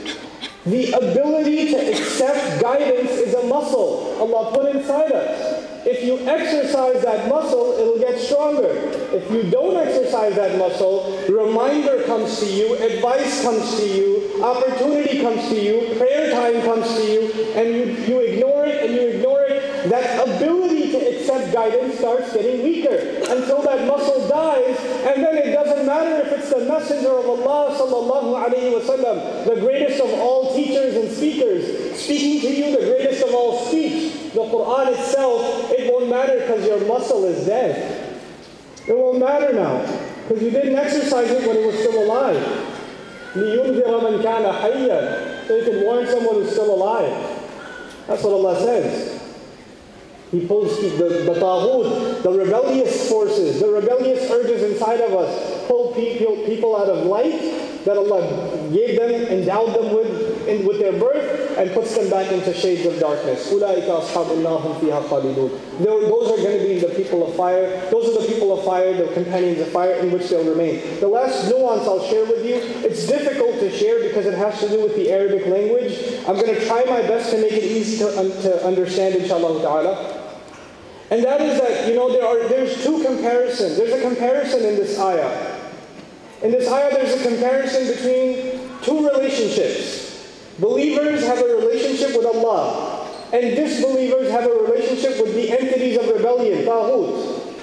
The 0.70 0.92
ability 0.92 1.72
to 1.72 1.78
accept 1.92 2.62
guidance 2.62 3.10
is 3.10 3.34
a 3.34 3.44
muscle 3.48 4.16
Allah 4.22 4.52
put 4.52 4.76
inside 4.76 5.12
us. 5.12 5.66
If 5.84 6.04
you 6.04 6.20
exercise 6.28 7.02
that 7.02 7.28
muscle, 7.28 7.74
it'll 7.80 7.98
get 7.98 8.20
stronger. 8.20 8.70
If 9.16 9.32
you 9.32 9.50
don't 9.50 9.78
exercise 9.78 10.36
that 10.36 10.60
muscle, 10.60 11.26
reminder 11.28 12.04
comes 12.04 12.40
to 12.42 12.46
you, 12.46 12.76
advice 12.76 13.42
comes 13.42 13.78
to 13.78 13.86
you, 13.88 14.44
opportunity 14.44 15.22
comes 15.22 15.48
to 15.50 15.56
you, 15.56 15.96
prayer 15.98 16.30
time 16.30 16.62
comes 16.62 16.86
to 16.96 17.02
you, 17.02 17.22
and 17.56 17.74
you, 17.74 17.86
you 18.06 18.20
ignore 18.20 18.66
it 18.66 18.84
and 18.84 18.94
you 18.94 19.08
ignore 19.08 19.42
it. 19.42 19.90
That 19.90 20.22
ability 20.28 20.92
to 20.92 20.98
accept 21.16 21.52
guidance 21.52 21.98
starts 21.98 22.34
getting 22.34 22.62
weaker 22.64 22.98
until 23.32 23.64
that 23.64 23.88
muscle 23.88 24.28
dies, 24.28 24.78
and 25.08 25.24
then 25.24 25.38
it 25.38 25.54
doesn't 25.54 25.86
matter 25.88 26.28
if 26.28 26.40
it's 26.40 26.50
the 26.52 26.66
messenger 26.66 27.18
of 27.18 27.26
Allah 27.26 27.74
sallallahu 27.80 28.20
the 29.46 29.56
greatest 29.62 30.00
of 30.02 30.10
all 30.20 30.39
Speaking 32.10 32.42
to 32.42 32.50
you, 32.50 32.72
the 32.76 32.86
greatest 32.88 33.22
of 33.22 33.36
all 33.36 33.68
speech, 33.68 34.34
the 34.34 34.40
Quran 34.40 34.98
itself, 34.98 35.70
it 35.70 35.94
won't 35.94 36.10
matter 36.10 36.40
because 36.40 36.66
your 36.66 36.84
muscle 36.88 37.24
is 37.26 37.46
dead. 37.46 38.20
It 38.88 38.98
won't 38.98 39.20
matter 39.20 39.54
now 39.54 39.86
because 40.28 40.42
you 40.42 40.50
didn't 40.50 40.74
exercise 40.76 41.30
it 41.30 41.48
when 41.48 41.56
it 41.56 41.68
was 41.68 41.78
still 41.78 42.04
alive. 42.04 42.36
So 43.36 43.42
you 45.56 45.64
can 45.64 45.84
warn 45.84 46.08
someone 46.08 46.34
who's 46.42 46.50
still 46.50 46.74
alive. 46.74 47.14
That's 48.08 48.24
what 48.24 48.34
Allah 48.34 48.60
says. 48.60 49.22
He 50.32 50.48
pulls 50.48 50.82
the, 50.82 50.90
the 50.90 51.36
taghut, 51.40 52.24
the 52.24 52.32
rebellious 52.32 53.08
forces, 53.08 53.60
the 53.60 53.70
rebellious 53.70 54.32
urges 54.32 54.64
inside 54.64 55.02
of 55.02 55.14
us, 55.14 55.68
pull 55.68 55.94
people, 55.94 56.38
people 56.48 56.76
out 56.76 56.90
of 56.90 57.06
light 57.06 57.40
that 57.86 57.98
Allah 57.98 58.72
gave 58.74 58.98
them, 59.00 59.12
endowed 59.12 59.76
them 59.76 59.94
with, 59.94 60.48
in, 60.48 60.66
with 60.66 60.80
their 60.80 60.94
birth, 60.94 61.49
and 61.60 61.70
puts 61.74 61.94
them 61.94 62.10
back 62.10 62.32
into 62.32 62.54
shades 62.54 62.86
of 62.86 62.98
darkness. 63.02 63.50
Those 63.50 63.62
are 63.62 63.68
going 66.38 66.58
to 66.58 66.66
be 66.66 66.80
the 66.80 66.94
people 66.96 67.28
of 67.28 67.36
fire. 67.36 67.90
Those 67.92 68.08
are 68.08 68.22
the 68.22 68.28
people 68.32 68.58
of 68.58 68.64
fire, 68.64 68.94
the 68.94 69.14
companions 69.14 69.60
of 69.60 69.68
fire 69.68 69.96
in 69.96 70.10
which 70.10 70.30
they'll 70.30 70.50
remain. 70.50 70.80
The 71.02 71.08
last 71.10 71.50
nuance 71.50 71.82
I'll 71.82 72.08
share 72.08 72.24
with 72.24 72.46
you, 72.46 72.56
it's 72.88 73.06
difficult 73.06 73.60
to 73.60 73.70
share 73.78 74.02
because 74.08 74.26
it 74.26 74.36
has 74.36 74.58
to 74.62 74.70
do 74.70 74.82
with 74.82 74.96
the 74.96 75.12
Arabic 75.12 75.48
language. 75.48 76.00
I'm 76.30 76.36
going 76.36 76.56
to 76.56 76.66
try 76.66 76.86
my 76.86 77.02
best 77.02 77.32
to 77.32 77.42
make 77.42 77.52
it 77.52 77.66
easy 77.66 77.98
to, 77.98 78.18
um, 78.18 78.32
to 78.44 78.66
understand 78.66 79.16
inshallah 79.16 79.62
ta'ala. 79.62 80.16
And 81.12 81.22
that 81.26 81.42
is 81.42 81.60
that, 81.60 81.90
you 81.90 81.96
know, 81.96 82.10
there 82.10 82.24
are, 82.26 82.48
there's 82.48 82.82
two 82.86 83.04
comparisons. 83.04 83.76
There's 83.76 83.92
a 83.92 84.02
comparison 84.02 84.64
in 84.64 84.76
this 84.76 84.98
ayah. 84.98 85.60
In 86.42 86.52
this 86.52 86.72
ayah, 86.72 86.92
there's 86.94 87.20
a 87.20 87.28
comparison 87.28 87.88
between 87.88 88.82
two 88.82 89.10
relationships. 89.10 90.09
Believers 90.60 91.24
have 91.26 91.40
a 91.40 91.56
relationship 91.56 92.16
with 92.16 92.26
Allah, 92.26 93.08
and 93.32 93.56
disbelievers 93.56 94.30
have 94.32 94.44
a 94.44 94.54
relationship 94.54 95.22
with 95.22 95.34
the 95.34 95.52
entities 95.52 95.98
of 95.98 96.08
rebellion, 96.08 96.66
taghut. 96.66 97.56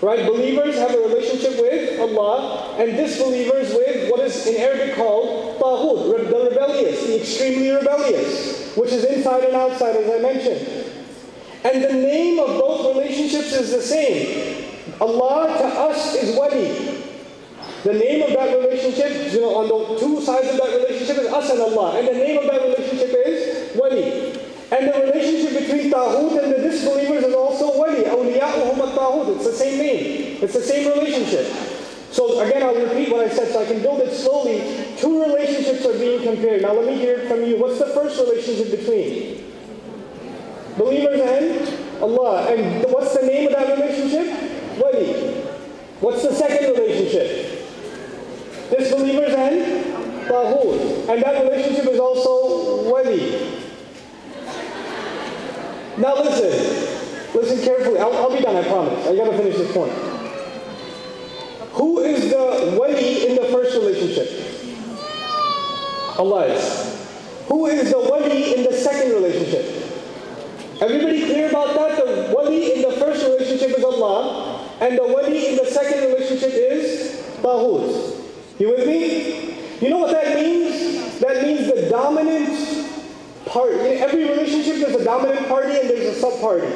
Right? 0.00 0.24
Believers 0.26 0.76
have 0.76 0.92
a 0.92 0.98
relationship 0.98 1.60
with 1.60 1.98
Allah, 1.98 2.76
and 2.78 2.96
disbelievers 2.96 3.74
with 3.74 4.10
what 4.10 4.20
is 4.20 4.46
in 4.46 4.56
Arabic 4.56 4.94
called 4.94 5.58
taghut, 5.58 6.30
the 6.30 6.50
rebellious, 6.50 7.06
the 7.06 7.20
extremely 7.20 7.70
rebellious, 7.70 8.76
which 8.76 8.92
is 8.92 9.04
inside 9.04 9.44
and 9.44 9.56
outside, 9.56 9.96
as 9.96 10.10
I 10.10 10.18
mentioned. 10.22 10.92
And 11.64 11.82
the 11.82 11.92
name 11.92 12.38
of 12.38 12.60
both 12.60 12.94
relationships 12.94 13.52
is 13.52 13.72
the 13.72 13.82
same. 13.82 14.70
Allah 15.00 15.48
to 15.58 15.64
us 15.64 16.14
is 16.14 16.36
wali. 16.36 16.95
The 17.86 17.94
name 17.94 18.20
of 18.20 18.30
that 18.34 18.50
relationship, 18.50 19.32
you 19.32 19.42
know, 19.42 19.62
on 19.62 19.70
the 19.70 20.00
two 20.00 20.20
sides 20.20 20.48
of 20.50 20.56
that 20.56 20.74
relationship 20.74 21.22
is 21.22 21.30
us 21.30 21.48
and 21.50 21.60
Allah. 21.60 21.94
And 21.94 22.08
the 22.08 22.18
name 22.18 22.36
of 22.36 22.50
that 22.50 22.60
relationship 22.60 23.14
is 23.14 23.76
wali. 23.78 24.34
And 24.74 24.90
the 24.90 25.06
relationship 25.06 25.54
between 25.54 25.92
Taghut 25.92 26.34
and 26.42 26.50
the 26.50 26.58
disbelievers 26.66 27.22
is 27.22 27.32
also 27.32 27.78
wali. 27.78 28.02
Awliya'uhum 28.02 28.90
at-Taghut. 28.90 29.36
It's 29.36 29.46
the 29.46 29.52
same 29.52 29.78
name. 29.78 30.42
It's 30.42 30.54
the 30.54 30.66
same 30.66 30.98
relationship. 30.98 31.46
So 32.10 32.40
again, 32.40 32.64
I'll 32.64 32.74
repeat 32.74 33.08
what 33.08 33.20
I 33.20 33.28
said 33.28 33.52
so 33.52 33.62
I 33.62 33.66
can 33.66 33.80
build 33.80 34.00
it 34.00 34.12
slowly. 34.12 34.66
Two 34.98 35.22
relationships 35.22 35.86
are 35.86 35.96
being 35.96 36.24
compared. 36.24 36.62
Now 36.62 36.72
let 36.72 36.86
me 36.86 36.96
hear 36.98 37.28
from 37.28 37.44
you. 37.44 37.56
What's 37.56 37.78
the 37.78 37.86
first 37.94 38.18
relationship 38.18 38.80
between? 38.80 39.46
Believers 40.76 41.20
and 41.22 42.02
Allah. 42.02 42.50
And 42.50 42.82
what's 42.90 43.14
the 43.14 43.24
name 43.24 43.46
of 43.46 43.52
that 43.52 43.78
relationship? 43.78 44.26
Wali. 44.82 45.46
What's 46.02 46.26
the 46.26 46.34
second 46.34 46.74
relationship? 46.74 47.45
Disbelievers 48.70 49.34
and 49.34 49.84
Taghut. 50.26 51.08
And 51.08 51.22
that 51.22 51.42
relationship 51.44 51.86
is 51.86 52.00
also 52.00 52.90
Wali. 52.90 53.62
Now 55.98 56.14
listen. 56.22 57.34
Listen 57.34 57.64
carefully. 57.64 57.98
I'll, 57.98 58.14
I'll 58.14 58.34
be 58.34 58.40
done, 58.42 58.56
I 58.56 58.66
promise. 58.66 59.06
I 59.06 59.16
gotta 59.16 59.36
finish 59.36 59.56
this 59.56 59.72
point. 59.72 59.92
Who 61.72 62.00
is 62.00 62.30
the 62.30 62.76
Wali 62.78 63.28
in 63.28 63.36
the 63.36 63.48
first 63.52 63.76
relationship? 63.76 64.28
Allah 66.18 66.46
is. 66.46 67.06
Who 67.48 67.66
is 67.66 67.90
the 67.90 67.98
Wali 67.98 68.54
in 68.56 68.64
the 68.64 68.72
second 68.72 69.12
relationship? 69.12 69.86
Everybody 70.80 71.24
clear 71.24 71.48
about 71.48 71.74
that? 71.74 71.96
The 71.96 72.34
wali 72.34 72.74
in 72.74 72.82
the 72.82 72.92
first 72.98 73.24
relationship 73.24 73.78
is 73.78 73.82
Allah, 73.84 74.60
and 74.80 74.98
the 74.98 75.04
wali 75.04 75.48
in 75.48 75.56
the 75.56 75.64
second 75.64 76.04
relationship 76.04 76.50
is 76.52 77.22
Taghut. 77.40 78.15
You 78.58 78.70
with 78.70 78.86
me? 78.86 79.54
You 79.82 79.90
know 79.90 79.98
what 79.98 80.12
that 80.12 80.34
means? 80.34 81.18
That 81.20 81.42
means 81.42 81.66
the 81.66 81.90
dominant 81.90 82.48
part. 83.44 83.72
In 83.72 83.98
every 83.98 84.24
relationship, 84.24 84.76
there's 84.76 84.94
a 84.98 85.04
dominant 85.04 85.46
party 85.46 85.78
and 85.78 85.90
there's 85.90 86.16
a 86.16 86.20
sub-party. 86.20 86.66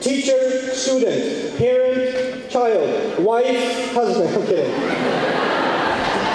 Teacher, 0.00 0.74
student, 0.74 1.56
parent, 1.56 2.50
child, 2.50 3.24
wife, 3.24 3.92
husband. 3.92 4.28
I'm 4.36 4.46
kidding. 4.46 4.74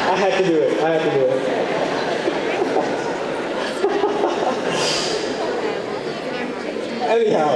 I 0.09 0.15
had 0.15 0.43
to 0.43 0.49
do 0.49 0.59
it. 0.59 0.83
I 0.83 0.89
had 0.89 1.03
to 1.03 1.11
do 1.11 1.25
it. 1.25 1.65
Anyhow. 7.05 7.51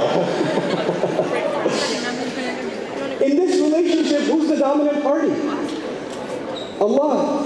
In 3.24 3.36
this 3.36 3.60
relationship, 3.60 4.22
who's 4.22 4.48
the 4.48 4.56
dominant 4.56 5.02
party? 5.02 5.30
Allah, 6.80 7.39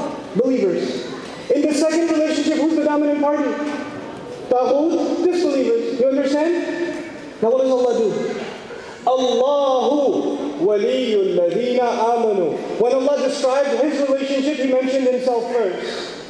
party. 3.24 3.48
Taghut, 4.52 5.24
disbelievers. 5.24 5.98
You 5.98 6.08
understand? 6.08 6.52
Now 7.40 7.48
what 7.50 7.62
does 7.62 7.70
Allah 7.72 7.96
do? 7.96 8.08
Allahu 9.06 10.60
waliyul 10.60 11.36
ladina 11.40 11.88
amanu. 12.12 12.52
When 12.80 12.92
Allah 12.92 13.16
described 13.26 13.80
His 13.82 14.00
relationship, 14.08 14.56
He 14.58 14.72
mentioned 14.72 15.06
Himself 15.08 15.50
first. 15.52 16.20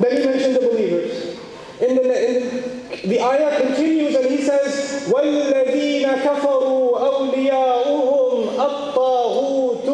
Then 0.00 0.16
He 0.16 0.24
mentioned 0.24 0.56
the 0.56 0.60
believers. 0.68 1.36
In 1.80 1.96
the, 1.96 2.04
in 2.04 2.32
the, 2.44 3.08
the 3.08 3.20
ayah 3.20 3.60
continues 3.60 4.14
and 4.14 4.26
He 4.26 4.42
says, 4.42 5.08
وَالَّذِينَ 5.12 6.04
كَفَرُوا 6.24 7.00
أَوْلِيَاؤُهُمْ 7.12 8.32
الطَّاغُوتُ 8.68 9.88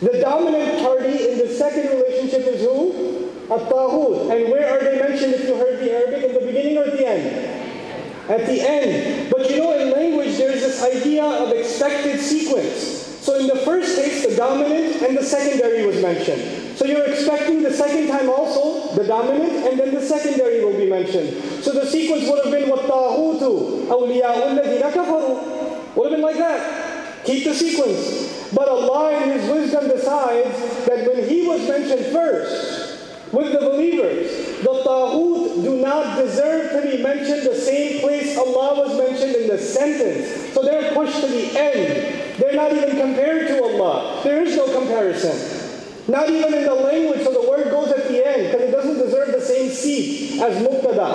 The 0.00 0.20
dominant 0.20 0.82
party 0.82 1.28
in 1.32 1.38
the 1.38 1.48
second 1.54 1.88
relationship 1.88 2.46
is 2.46 2.60
who? 2.62 3.17
At-Taghut. 3.49 4.31
And 4.31 4.51
where 4.51 4.69
are 4.69 4.83
they 4.83 4.99
mentioned 4.99 5.33
if 5.33 5.47
you 5.47 5.55
heard 5.55 5.79
the 5.79 5.91
Arabic 5.91 6.23
at 6.23 6.39
the 6.39 6.45
beginning 6.45 6.77
or 6.77 6.85
at 6.85 6.97
the 6.97 7.07
end? 7.07 8.29
At 8.29 8.45
the 8.47 8.61
end. 8.61 9.31
But 9.31 9.49
you 9.49 9.57
know, 9.57 9.77
in 9.77 9.91
language, 9.91 10.37
there's 10.37 10.61
this 10.61 10.81
idea 10.81 11.23
of 11.23 11.51
expected 11.51 12.19
sequence. 12.19 13.03
So 13.23 13.39
in 13.39 13.47
the 13.47 13.57
first 13.63 13.95
case, 13.95 14.25
the 14.27 14.35
dominant 14.35 15.01
and 15.01 15.17
the 15.17 15.23
secondary 15.23 15.85
was 15.85 16.01
mentioned. 16.01 16.77
So 16.77 16.85
you're 16.85 17.05
expecting 17.05 17.63
the 17.63 17.71
second 17.71 18.07
time 18.07 18.29
also, 18.29 18.95
the 18.95 19.07
dominant, 19.07 19.65
and 19.65 19.79
then 19.79 19.93
the 19.93 20.01
secondary 20.01 20.63
will 20.65 20.77
be 20.77 20.89
mentioned. 20.89 21.63
So 21.63 21.71
the 21.71 21.85
sequence 21.85 22.29
would 22.29 22.43
have 22.43 22.51
been 22.51 22.69
وَالطَّاغُوتُ 22.69 23.87
أَوْلِيَاءُ 23.87 24.59
الَّذِينَ 24.59 24.91
كَفَرُوا 24.91 25.95
Would 25.95 26.11
have 26.11 26.17
been 26.17 26.21
like 26.21 26.37
that. 26.37 27.23
Keep 27.25 27.45
the 27.45 27.53
sequence. 27.53 28.51
But 28.53 28.67
Allah 28.67 29.23
in 29.23 29.39
His 29.39 29.49
wisdom 29.49 29.87
decides 29.87 30.85
that 30.85 31.07
when 31.07 31.27
He 31.29 31.47
was 31.47 31.65
mentioned 31.67 32.05
first, 32.07 32.86
with 33.32 33.52
the 33.52 33.58
believers. 33.58 34.30
The 34.62 34.82
taghut 34.84 35.62
do 35.62 35.76
not 35.80 36.16
deserve 36.16 36.72
to 36.72 36.90
be 36.90 37.02
mentioned 37.02 37.46
the 37.46 37.54
same 37.54 38.00
place 38.00 38.36
Allah 38.36 38.86
was 38.86 38.98
mentioned 38.98 39.34
in 39.36 39.48
the 39.48 39.58
sentence. 39.58 40.54
So 40.54 40.62
they're 40.62 40.92
pushed 40.94 41.20
to 41.20 41.26
the 41.26 41.58
end. 41.58 42.38
They're 42.38 42.54
not 42.54 42.72
even 42.72 42.96
compared 42.96 43.48
to 43.48 43.62
Allah. 43.62 44.20
There 44.24 44.42
is 44.42 44.56
no 44.56 44.72
comparison. 44.72 45.66
Not 46.08 46.30
even 46.30 46.54
in 46.54 46.64
the 46.64 46.74
language, 46.74 47.22
so 47.22 47.32
the 47.32 47.48
word 47.48 47.70
goes 47.70 47.92
at 47.92 48.08
the 48.08 48.26
end 48.26 48.46
because 48.46 48.62
it 48.62 48.70
doesn't 48.70 48.98
deserve 48.98 49.32
the 49.32 49.42
same 49.42 49.70
seat 49.70 50.40
as 50.40 50.56
mubtada. 50.62 51.12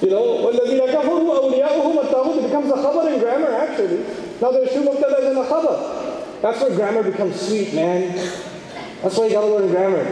you 0.02 0.10
know, 0.10 0.44
وَالَّذِينَ 0.44 0.80
كَفَرُوا 0.92 1.40
أَوْلِيَاؤُهُمْ 1.40 2.38
It 2.38 2.42
becomes 2.42 2.70
a 2.70 2.74
khabar 2.74 3.12
in 3.12 3.20
grammar 3.20 3.52
actually. 3.52 4.04
Now 4.42 4.50
there's 4.50 4.70
two 4.72 4.82
mubtadas 4.82 5.30
in 5.30 5.36
a 5.38 5.44
khabar. 5.44 6.42
That's 6.42 6.60
where 6.60 6.76
grammar 6.76 7.02
becomes 7.10 7.40
sweet, 7.40 7.72
man. 7.72 8.14
That's 9.00 9.16
why 9.16 9.26
you 9.26 9.32
gotta 9.32 9.46
learn 9.46 9.70
grammar. 9.70 10.04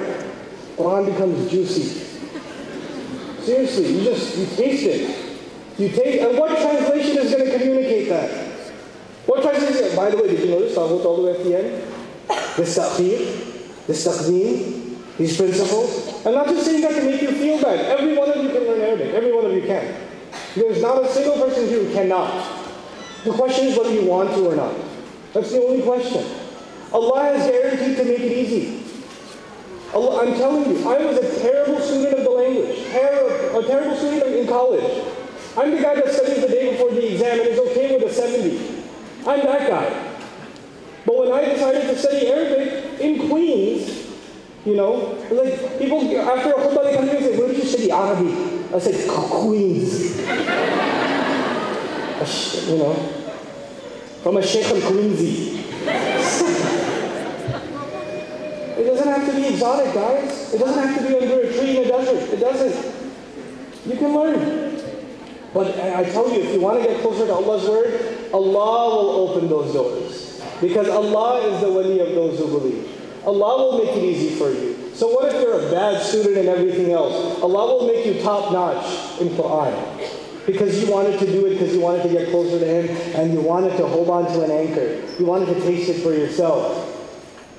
Quran 0.83 1.07
becomes 1.07 1.51
juicy. 1.51 2.03
Seriously, 3.43 3.87
you 3.93 4.05
just, 4.05 4.37
you 4.37 4.47
taste 4.57 4.85
it. 4.85 5.19
You 5.79 5.89
take 5.89 6.21
and 6.21 6.37
what 6.37 6.59
translation 6.59 7.19
is 7.19 7.33
going 7.33 7.45
to 7.47 7.59
communicate 7.59 8.09
that? 8.09 8.31
What 9.27 9.43
translation? 9.43 9.97
By 9.97 10.11
the 10.11 10.17
way, 10.17 10.29
did 10.29 10.41
you 10.41 10.51
notice 10.51 10.77
Taghut 10.77 11.05
all 11.05 11.17
the 11.17 11.23
way 11.23 11.39
at 11.39 11.45
the 11.45 11.59
end? 11.59 11.85
This 12.57 12.75
ta'khir, 12.75 13.19
this 13.87 14.07
taqdeem, 14.07 15.17
these 15.19 15.37
principles. 15.37 16.27
I'm 16.27 16.35
not 16.35 16.47
just 16.47 16.67
saying 16.67 16.83
that 16.83 16.95
to 16.95 17.03
make 17.05 17.23
you 17.23 17.33
feel 17.33 17.63
bad. 17.63 17.81
Every 17.99 18.17
one 18.17 18.31
of 18.31 18.43
you 18.43 18.51
can 18.51 18.65
learn 18.65 18.81
Arabic. 18.81 19.15
Every 19.15 19.33
one 19.33 19.47
of 19.47 19.53
you 19.53 19.63
can. 19.63 19.95
There's 20.55 20.83
not 20.83 21.03
a 21.03 21.09
single 21.09 21.37
person 21.37 21.69
here 21.69 21.85
who 21.85 21.93
cannot. 21.93 22.29
The 23.25 23.33
question 23.33 23.67
is 23.67 23.79
whether 23.79 23.93
you 23.93 24.05
want 24.05 24.31
to 24.31 24.51
or 24.51 24.57
not. 24.57 24.75
That's 25.33 25.53
the 25.53 25.63
only 25.63 25.83
question. 25.83 26.25
Allah 26.93 27.23
has 27.23 27.51
guaranteed 27.51 27.97
to 27.97 28.05
make 28.05 28.21
it 28.21 28.33
easy. 28.33 28.82
I'm 29.95 30.35
telling 30.35 30.71
you, 30.71 30.89
I 30.89 31.05
was 31.05 31.19
a 31.19 31.41
terrible 31.41 31.81
student 31.81 32.19
of 32.19 32.25
the 32.25 32.31
language, 32.31 32.85
terrible, 32.91 33.59
a 33.59 33.67
terrible 33.67 33.97
student 33.97 34.35
in 34.35 34.47
college. 34.47 35.05
I'm 35.57 35.71
the 35.71 35.83
guy 35.83 35.97
that 35.97 36.09
studies 36.09 36.41
the 36.41 36.49
day 36.49 36.71
before 36.71 36.91
the 36.91 37.13
exam 37.13 37.41
and 37.41 37.49
is 37.49 37.59
okay 37.59 37.97
with 37.97 38.11
a 38.11 38.15
70. 38.15 38.85
I'm 39.27 39.45
that 39.45 39.69
guy. 39.69 40.09
But 41.05 41.19
when 41.19 41.33
I 41.33 41.45
decided 41.45 41.83
to 41.83 41.99
study 41.99 42.29
Arabic 42.29 43.01
in 43.01 43.29
Queens, 43.29 44.09
you 44.65 44.77
know, 44.77 45.19
like 45.31 45.79
people 45.79 46.01
after 46.19 46.51
a 46.51 46.55
khutbah 46.55 46.85
they 46.85 46.97
come 46.97 47.07
to 47.07 47.13
me 47.13 47.19
and 47.19 47.27
say, 47.27 47.39
"Where 47.39 47.49
did 47.49 47.59
you 47.59 47.65
study 47.65 47.91
Arabic?" 47.91 48.33
I 48.73 48.79
said, 48.79 49.11
"Queens." 49.11 50.17
you 52.69 52.79
know, 52.79 52.95
from 54.23 54.37
a 54.37 54.43
Sheikh 54.43 54.67
al-Queensi. 54.67 56.71
It 58.79 58.85
doesn't 58.85 59.09
have 59.09 59.27
to 59.27 59.35
be 59.35 59.49
exotic, 59.49 59.95
guys. 59.95 60.55
It 60.55 60.59
doesn't 60.59 60.89
have 60.89 60.99
to 60.99 61.09
be 61.09 61.19
under 61.19 61.41
a 61.41 61.53
tree 61.53 61.77
in 61.77 61.85
a 61.85 61.89
desert. 61.89 62.35
It 62.35 62.41
doesn't. 62.41 62.95
You 63.87 63.97
can 63.97 64.15
learn. 64.15 64.81
But 65.53 65.79
I 65.79 66.05
tell 66.05 66.33
you, 66.33 66.41
if 66.41 66.55
you 66.55 66.61
want 66.61 66.83
to 66.83 66.89
get 66.89 67.03
closer 67.03 67.27
to 67.27 67.35
Allah's 67.35 67.69
word, 67.69 68.31
Allah 68.33 68.97
will 68.97 69.29
open 69.29 69.49
those 69.49 69.73
doors. 69.73 70.43
Because 70.61 70.89
Allah 70.89 71.41
is 71.49 71.61
the 71.61 71.71
wali 71.71 72.01
of 72.01 72.15
those 72.15 72.39
who 72.39 72.47
believe. 72.47 72.89
Allah 73.27 73.57
will 73.63 73.85
make 73.85 73.97
it 73.97 74.05
easy 74.05 74.37
for 74.37 74.51
you. 74.51 74.91
So 74.95 75.09
what 75.09 75.33
if 75.33 75.41
you're 75.41 75.69
a 75.69 75.71
bad 75.71 76.03
student 76.03 76.39
and 76.39 76.49
everything 76.49 76.93
else? 76.93 77.41
Allah 77.43 77.67
will 77.67 77.87
make 77.87 78.07
you 78.07 78.23
top 78.23 78.53
notch 78.53 79.21
in 79.21 79.29
Quran. 79.31 80.47
Because 80.47 80.83
you 80.83 80.91
wanted 80.91 81.21
to 81.21 81.27
do 81.27 81.47
it 81.47 81.51
because 81.51 81.73
you 81.75 81.81
wanted 81.81 82.03
to 82.03 82.09
get 82.09 82.31
closer 82.31 82.59
to 82.59 82.67
Him 82.67 82.97
and 83.15 83.33
you 83.33 83.41
wanted 83.41 83.77
to 83.77 83.87
hold 83.87 84.09
on 84.09 84.27
to 84.33 84.43
an 84.43 84.51
anchor. 84.51 85.01
You 85.19 85.27
wanted 85.27 85.47
to 85.55 85.61
taste 85.61 85.89
it 85.89 86.03
for 86.03 86.13
yourself. 86.13 86.82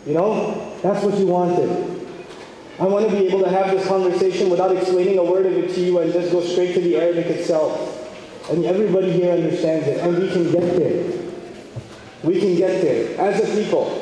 You 0.06 0.14
know? 0.14 0.78
That's 0.82 1.04
what 1.04 1.18
you 1.18 1.28
wanted. 1.28 1.93
I 2.80 2.86
want 2.86 3.10
to 3.10 3.16
be 3.16 3.28
able 3.28 3.39
to 3.41 3.49
have 3.49 3.72
this 3.72 3.88
conversation 3.88 4.49
without 4.49 4.76
explaining 4.76 5.18
a 5.20 5.24
word 5.24 5.45
of 5.45 5.54
it 5.54 5.74
to 5.76 5.82
you 5.82 5.99
and 5.99 6.12
just 6.12 6.32
go 6.32 6.41
straight 6.41 6.74
to 6.74 6.82
the 6.82 6.97
Arabic 6.97 7.28
itself. 7.28 7.99
And 8.49 8.66
everybody 8.66 9.12
here 9.12 9.32
understands 9.32 9.88
it. 9.88 9.99
And 9.99 10.18
we 10.18 10.30
can 10.30 10.51
get 10.51 10.76
there. 10.76 11.24
We 12.24 12.39
can 12.39 12.56
get 12.56 12.82
there 12.82 13.20
as 13.22 13.41
a 13.41 13.56
people. 13.56 13.99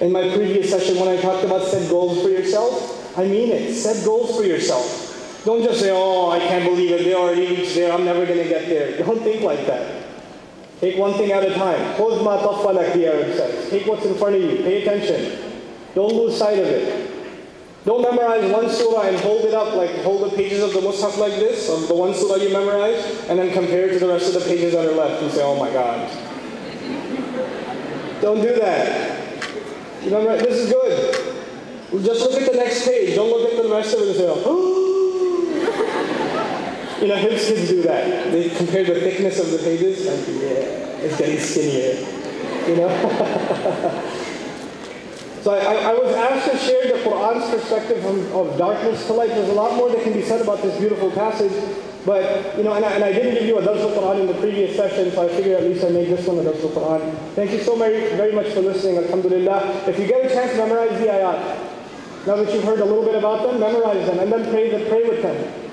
In 0.00 0.12
my 0.12 0.34
previous 0.34 0.70
session 0.70 0.98
when 0.98 1.08
I 1.08 1.20
talked 1.20 1.44
about 1.44 1.62
set 1.62 1.88
goals 1.88 2.22
for 2.22 2.28
yourself, 2.28 3.18
I 3.18 3.24
mean 3.24 3.50
it. 3.50 3.74
Set 3.74 4.04
goals 4.04 4.36
for 4.36 4.44
yourself. 4.44 5.42
Don't 5.44 5.62
just 5.62 5.80
say, 5.80 5.90
oh, 5.92 6.30
I 6.30 6.38
can't 6.38 6.64
believe 6.64 6.92
it. 6.92 7.04
They 7.04 7.14
already 7.14 7.48
reached 7.48 7.74
there. 7.74 7.92
I'm 7.92 8.04
never 8.04 8.24
going 8.26 8.38
to 8.38 8.48
get 8.48 8.68
there. 8.68 8.98
Don't 8.98 9.22
think 9.22 9.42
like 9.42 9.66
that. 9.66 10.01
Take 10.82 10.98
one 10.98 11.14
thing 11.14 11.30
at 11.30 11.44
a 11.44 11.54
time. 11.54 11.78
Khuzma 11.94 12.42
tafalak, 12.42 12.92
the 12.94 13.06
Arab 13.06 13.32
says. 13.36 13.70
Take 13.70 13.86
what's 13.86 14.04
in 14.04 14.16
front 14.16 14.34
of 14.34 14.42
you. 14.42 14.56
Pay 14.64 14.82
attention. 14.82 15.62
Don't 15.94 16.12
lose 16.12 16.36
sight 16.36 16.58
of 16.58 16.66
it. 16.66 17.08
Don't 17.84 18.02
memorize 18.02 18.50
one 18.50 18.68
surah 18.68 19.02
and 19.02 19.16
hold 19.18 19.44
it 19.44 19.54
up, 19.54 19.74
like 19.76 19.90
hold 20.02 20.28
the 20.28 20.36
pages 20.36 20.60
of 20.60 20.72
the 20.72 20.80
mushaf 20.80 21.18
like 21.18 21.34
this, 21.34 21.70
of 21.70 21.86
the 21.86 21.94
one 21.94 22.12
surah 22.12 22.34
you 22.34 22.52
memorize, 22.52 23.28
and 23.28 23.38
then 23.38 23.52
compare 23.52 23.90
it 23.90 23.92
to 23.92 23.98
the 24.00 24.08
rest 24.08 24.34
of 24.34 24.42
the 24.42 24.48
pages 24.48 24.72
that 24.72 24.84
are 24.84 24.96
left 24.96 25.22
and 25.22 25.30
say, 25.30 25.42
oh 25.44 25.54
my 25.54 25.70
God. 25.70 26.10
Don't 28.20 28.42
do 28.42 28.52
that. 28.56 29.20
Remember, 30.02 30.36
this 30.36 30.58
is 30.58 30.72
good. 30.72 32.04
Just 32.04 32.22
look 32.22 32.42
at 32.42 32.50
the 32.50 32.58
next 32.58 32.84
page. 32.84 33.14
Don't 33.14 33.30
look 33.30 33.52
at 33.52 33.62
the 33.62 33.68
rest 33.68 33.94
of 33.94 34.00
it 34.00 34.08
and 34.08 34.16
say, 34.16 34.26
oh. 34.28 34.91
You 37.02 37.08
know, 37.08 37.16
his 37.16 37.48
kids 37.48 37.68
do 37.68 37.82
that. 37.82 38.30
They 38.30 38.48
compare 38.50 38.84
the 38.84 39.00
thickness 39.00 39.40
of 39.40 39.50
the 39.50 39.58
pages, 39.58 40.06
and 40.06 40.40
yeah, 40.40 41.02
it's 41.02 41.18
getting 41.18 41.38
skinnier. 41.40 41.98
You 42.68 42.76
know? 42.76 44.18
So 45.42 45.50
I, 45.50 45.90
I, 45.90 45.92
was 45.94 46.14
asked 46.14 46.52
to 46.52 46.56
share 46.56 46.86
the 46.86 47.02
Quran's 47.02 47.50
perspective 47.50 48.00
from, 48.00 48.20
of 48.30 48.56
darkness 48.56 49.04
to 49.08 49.12
light. 49.12 49.30
There's 49.30 49.48
a 49.48 49.54
lot 49.54 49.74
more 49.74 49.90
that 49.90 50.00
can 50.04 50.12
be 50.12 50.22
said 50.22 50.40
about 50.40 50.62
this 50.62 50.78
beautiful 50.78 51.10
passage. 51.10 51.50
But, 52.06 52.56
you 52.56 52.62
know, 52.62 52.74
and 52.74 52.84
I, 52.84 52.92
and 52.92 53.02
I 53.02 53.12
didn't 53.12 53.34
give 53.34 53.46
you 53.46 53.58
a 53.58 53.64
Dars 53.64 53.80
al-Quran 53.80 54.20
in 54.20 54.26
the 54.28 54.34
previous 54.34 54.76
session, 54.76 55.10
so 55.10 55.26
I 55.26 55.28
figured 55.34 55.58
at 55.58 55.64
least 55.64 55.84
I 55.84 55.88
make 55.88 56.08
this 56.08 56.24
one 56.28 56.38
a 56.38 56.44
Dars 56.44 56.62
al-Quran. 56.62 57.34
Thank 57.34 57.50
you 57.50 57.58
so 57.58 57.74
very, 57.74 58.14
very 58.14 58.30
much 58.30 58.54
for 58.54 58.60
listening, 58.60 58.98
alhamdulillah. 58.98 59.82
If 59.88 59.98
you 59.98 60.06
get 60.06 60.24
a 60.26 60.28
chance, 60.28 60.56
memorize 60.56 60.94
the 61.00 61.06
ayat. 61.10 61.58
Now 62.24 62.36
that 62.36 62.54
you've 62.54 62.62
heard 62.62 62.78
a 62.78 62.84
little 62.84 63.04
bit 63.04 63.16
about 63.16 63.42
them, 63.42 63.58
memorize 63.58 64.06
them, 64.06 64.20
and 64.20 64.30
then 64.30 64.48
pray, 64.48 64.70
pray 64.88 65.02
with 65.08 65.22
them. 65.22 65.71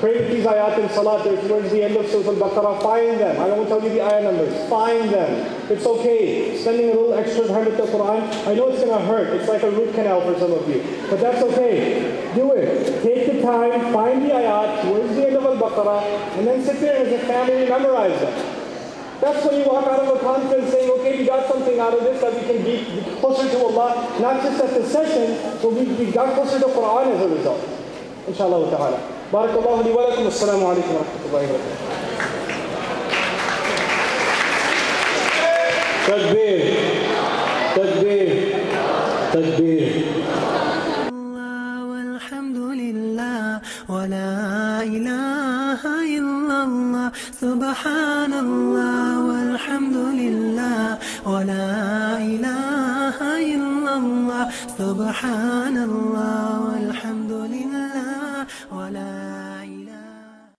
Pray 0.00 0.26
these 0.28 0.44
ayat 0.44 0.78
in 0.78 0.88
salat, 0.90 1.22
they're 1.22 1.40
towards 1.48 1.70
the 1.70 1.82
end 1.82 1.96
of 1.96 2.06
Surah 2.10 2.34
Al-Baqarah, 2.34 2.82
find 2.82 3.20
them. 3.20 3.40
I 3.40 3.46
don't 3.46 3.66
tell 3.68 3.82
you 3.82 3.90
the 3.90 4.02
ayah 4.02 4.24
numbers. 4.24 4.68
Find 4.68 5.08
them. 5.08 5.30
It's 5.70 5.86
okay. 5.86 6.58
Spending 6.60 6.90
a 6.90 6.94
little 6.94 7.14
extra 7.14 7.46
time 7.46 7.66
with 7.66 7.76
the 7.76 7.86
Quran, 7.86 8.26
I 8.46 8.54
know 8.54 8.68
it's 8.68 8.82
going 8.82 8.90
to 8.90 9.06
hurt. 9.06 9.32
It's 9.38 9.48
like 9.48 9.62
a 9.62 9.70
root 9.70 9.94
canal 9.94 10.20
for 10.20 10.38
some 10.38 10.52
of 10.52 10.68
you. 10.68 10.82
But 11.08 11.20
that's 11.20 11.42
okay. 11.42 12.32
Do 12.34 12.52
it. 12.52 13.02
Take 13.02 13.32
the 13.32 13.42
time, 13.42 13.92
find 13.92 14.22
the 14.22 14.34
ayat 14.34 14.82
towards 14.82 15.14
the 15.14 15.26
end 15.28 15.36
of 15.36 15.44
Al-Baqarah, 15.44 16.38
and 16.38 16.46
then 16.46 16.64
sit 16.64 16.80
there 16.80 17.06
as 17.06 17.12
a 17.12 17.26
family 17.26 17.62
and 17.62 17.68
memorize 17.70 18.18
them. 18.20 18.64
That's 19.20 19.46
when 19.46 19.60
you 19.60 19.64
walk 19.64 19.86
out 19.86 20.00
of 20.00 20.16
a 20.16 20.18
conference 20.20 20.70
saying, 20.72 20.90
okay, 20.90 21.18
we 21.18 21.26
got 21.26 21.48
something 21.48 21.78
out 21.78 21.94
of 21.94 22.02
this 22.02 22.20
that 22.20 22.34
we 22.34 22.40
can 22.40 22.64
be 22.64 23.18
closer 23.20 23.48
to 23.48 23.58
Allah, 23.58 24.20
not 24.20 24.42
just 24.42 24.60
at 24.60 24.74
the 24.74 24.84
session, 24.84 25.38
but 25.62 25.72
we, 25.72 26.10
got 26.10 26.34
closer 26.34 26.58
to 26.58 26.66
the 26.66 26.72
Quran 26.72 27.14
as 27.14 27.20
a 27.22 27.28
result. 27.28 27.62
Inshallah 28.26 28.70
ta'ala. 28.70 29.13
بارك 29.32 29.50
الله 29.58 29.82
لي 29.82 29.90
ولكم. 29.92 30.24
والسلام 30.24 30.66
عليكم 30.66 30.94
ورحمة 30.94 31.22
الله 31.26 31.42
وبركاته. 31.42 31.84
تكبير 36.06 36.74
تكبير 37.76 38.28
تكبير 39.32 39.88
ولا 43.88 44.82
إله 44.82 45.82
إلا 46.18 46.58
الله. 46.64 47.12
سبحان 47.40 48.32
الله 48.44 49.08
والحمد 49.28 49.96
لله 50.20 50.98
ولا 51.26 51.70
إله 52.18 53.18
إلا 53.54 53.92
الله. 54.02 54.44
سبحان 54.78 55.76
الله 55.88 56.48
والحمد 56.66 57.32
لله. 57.54 57.93
ولا 58.72 59.43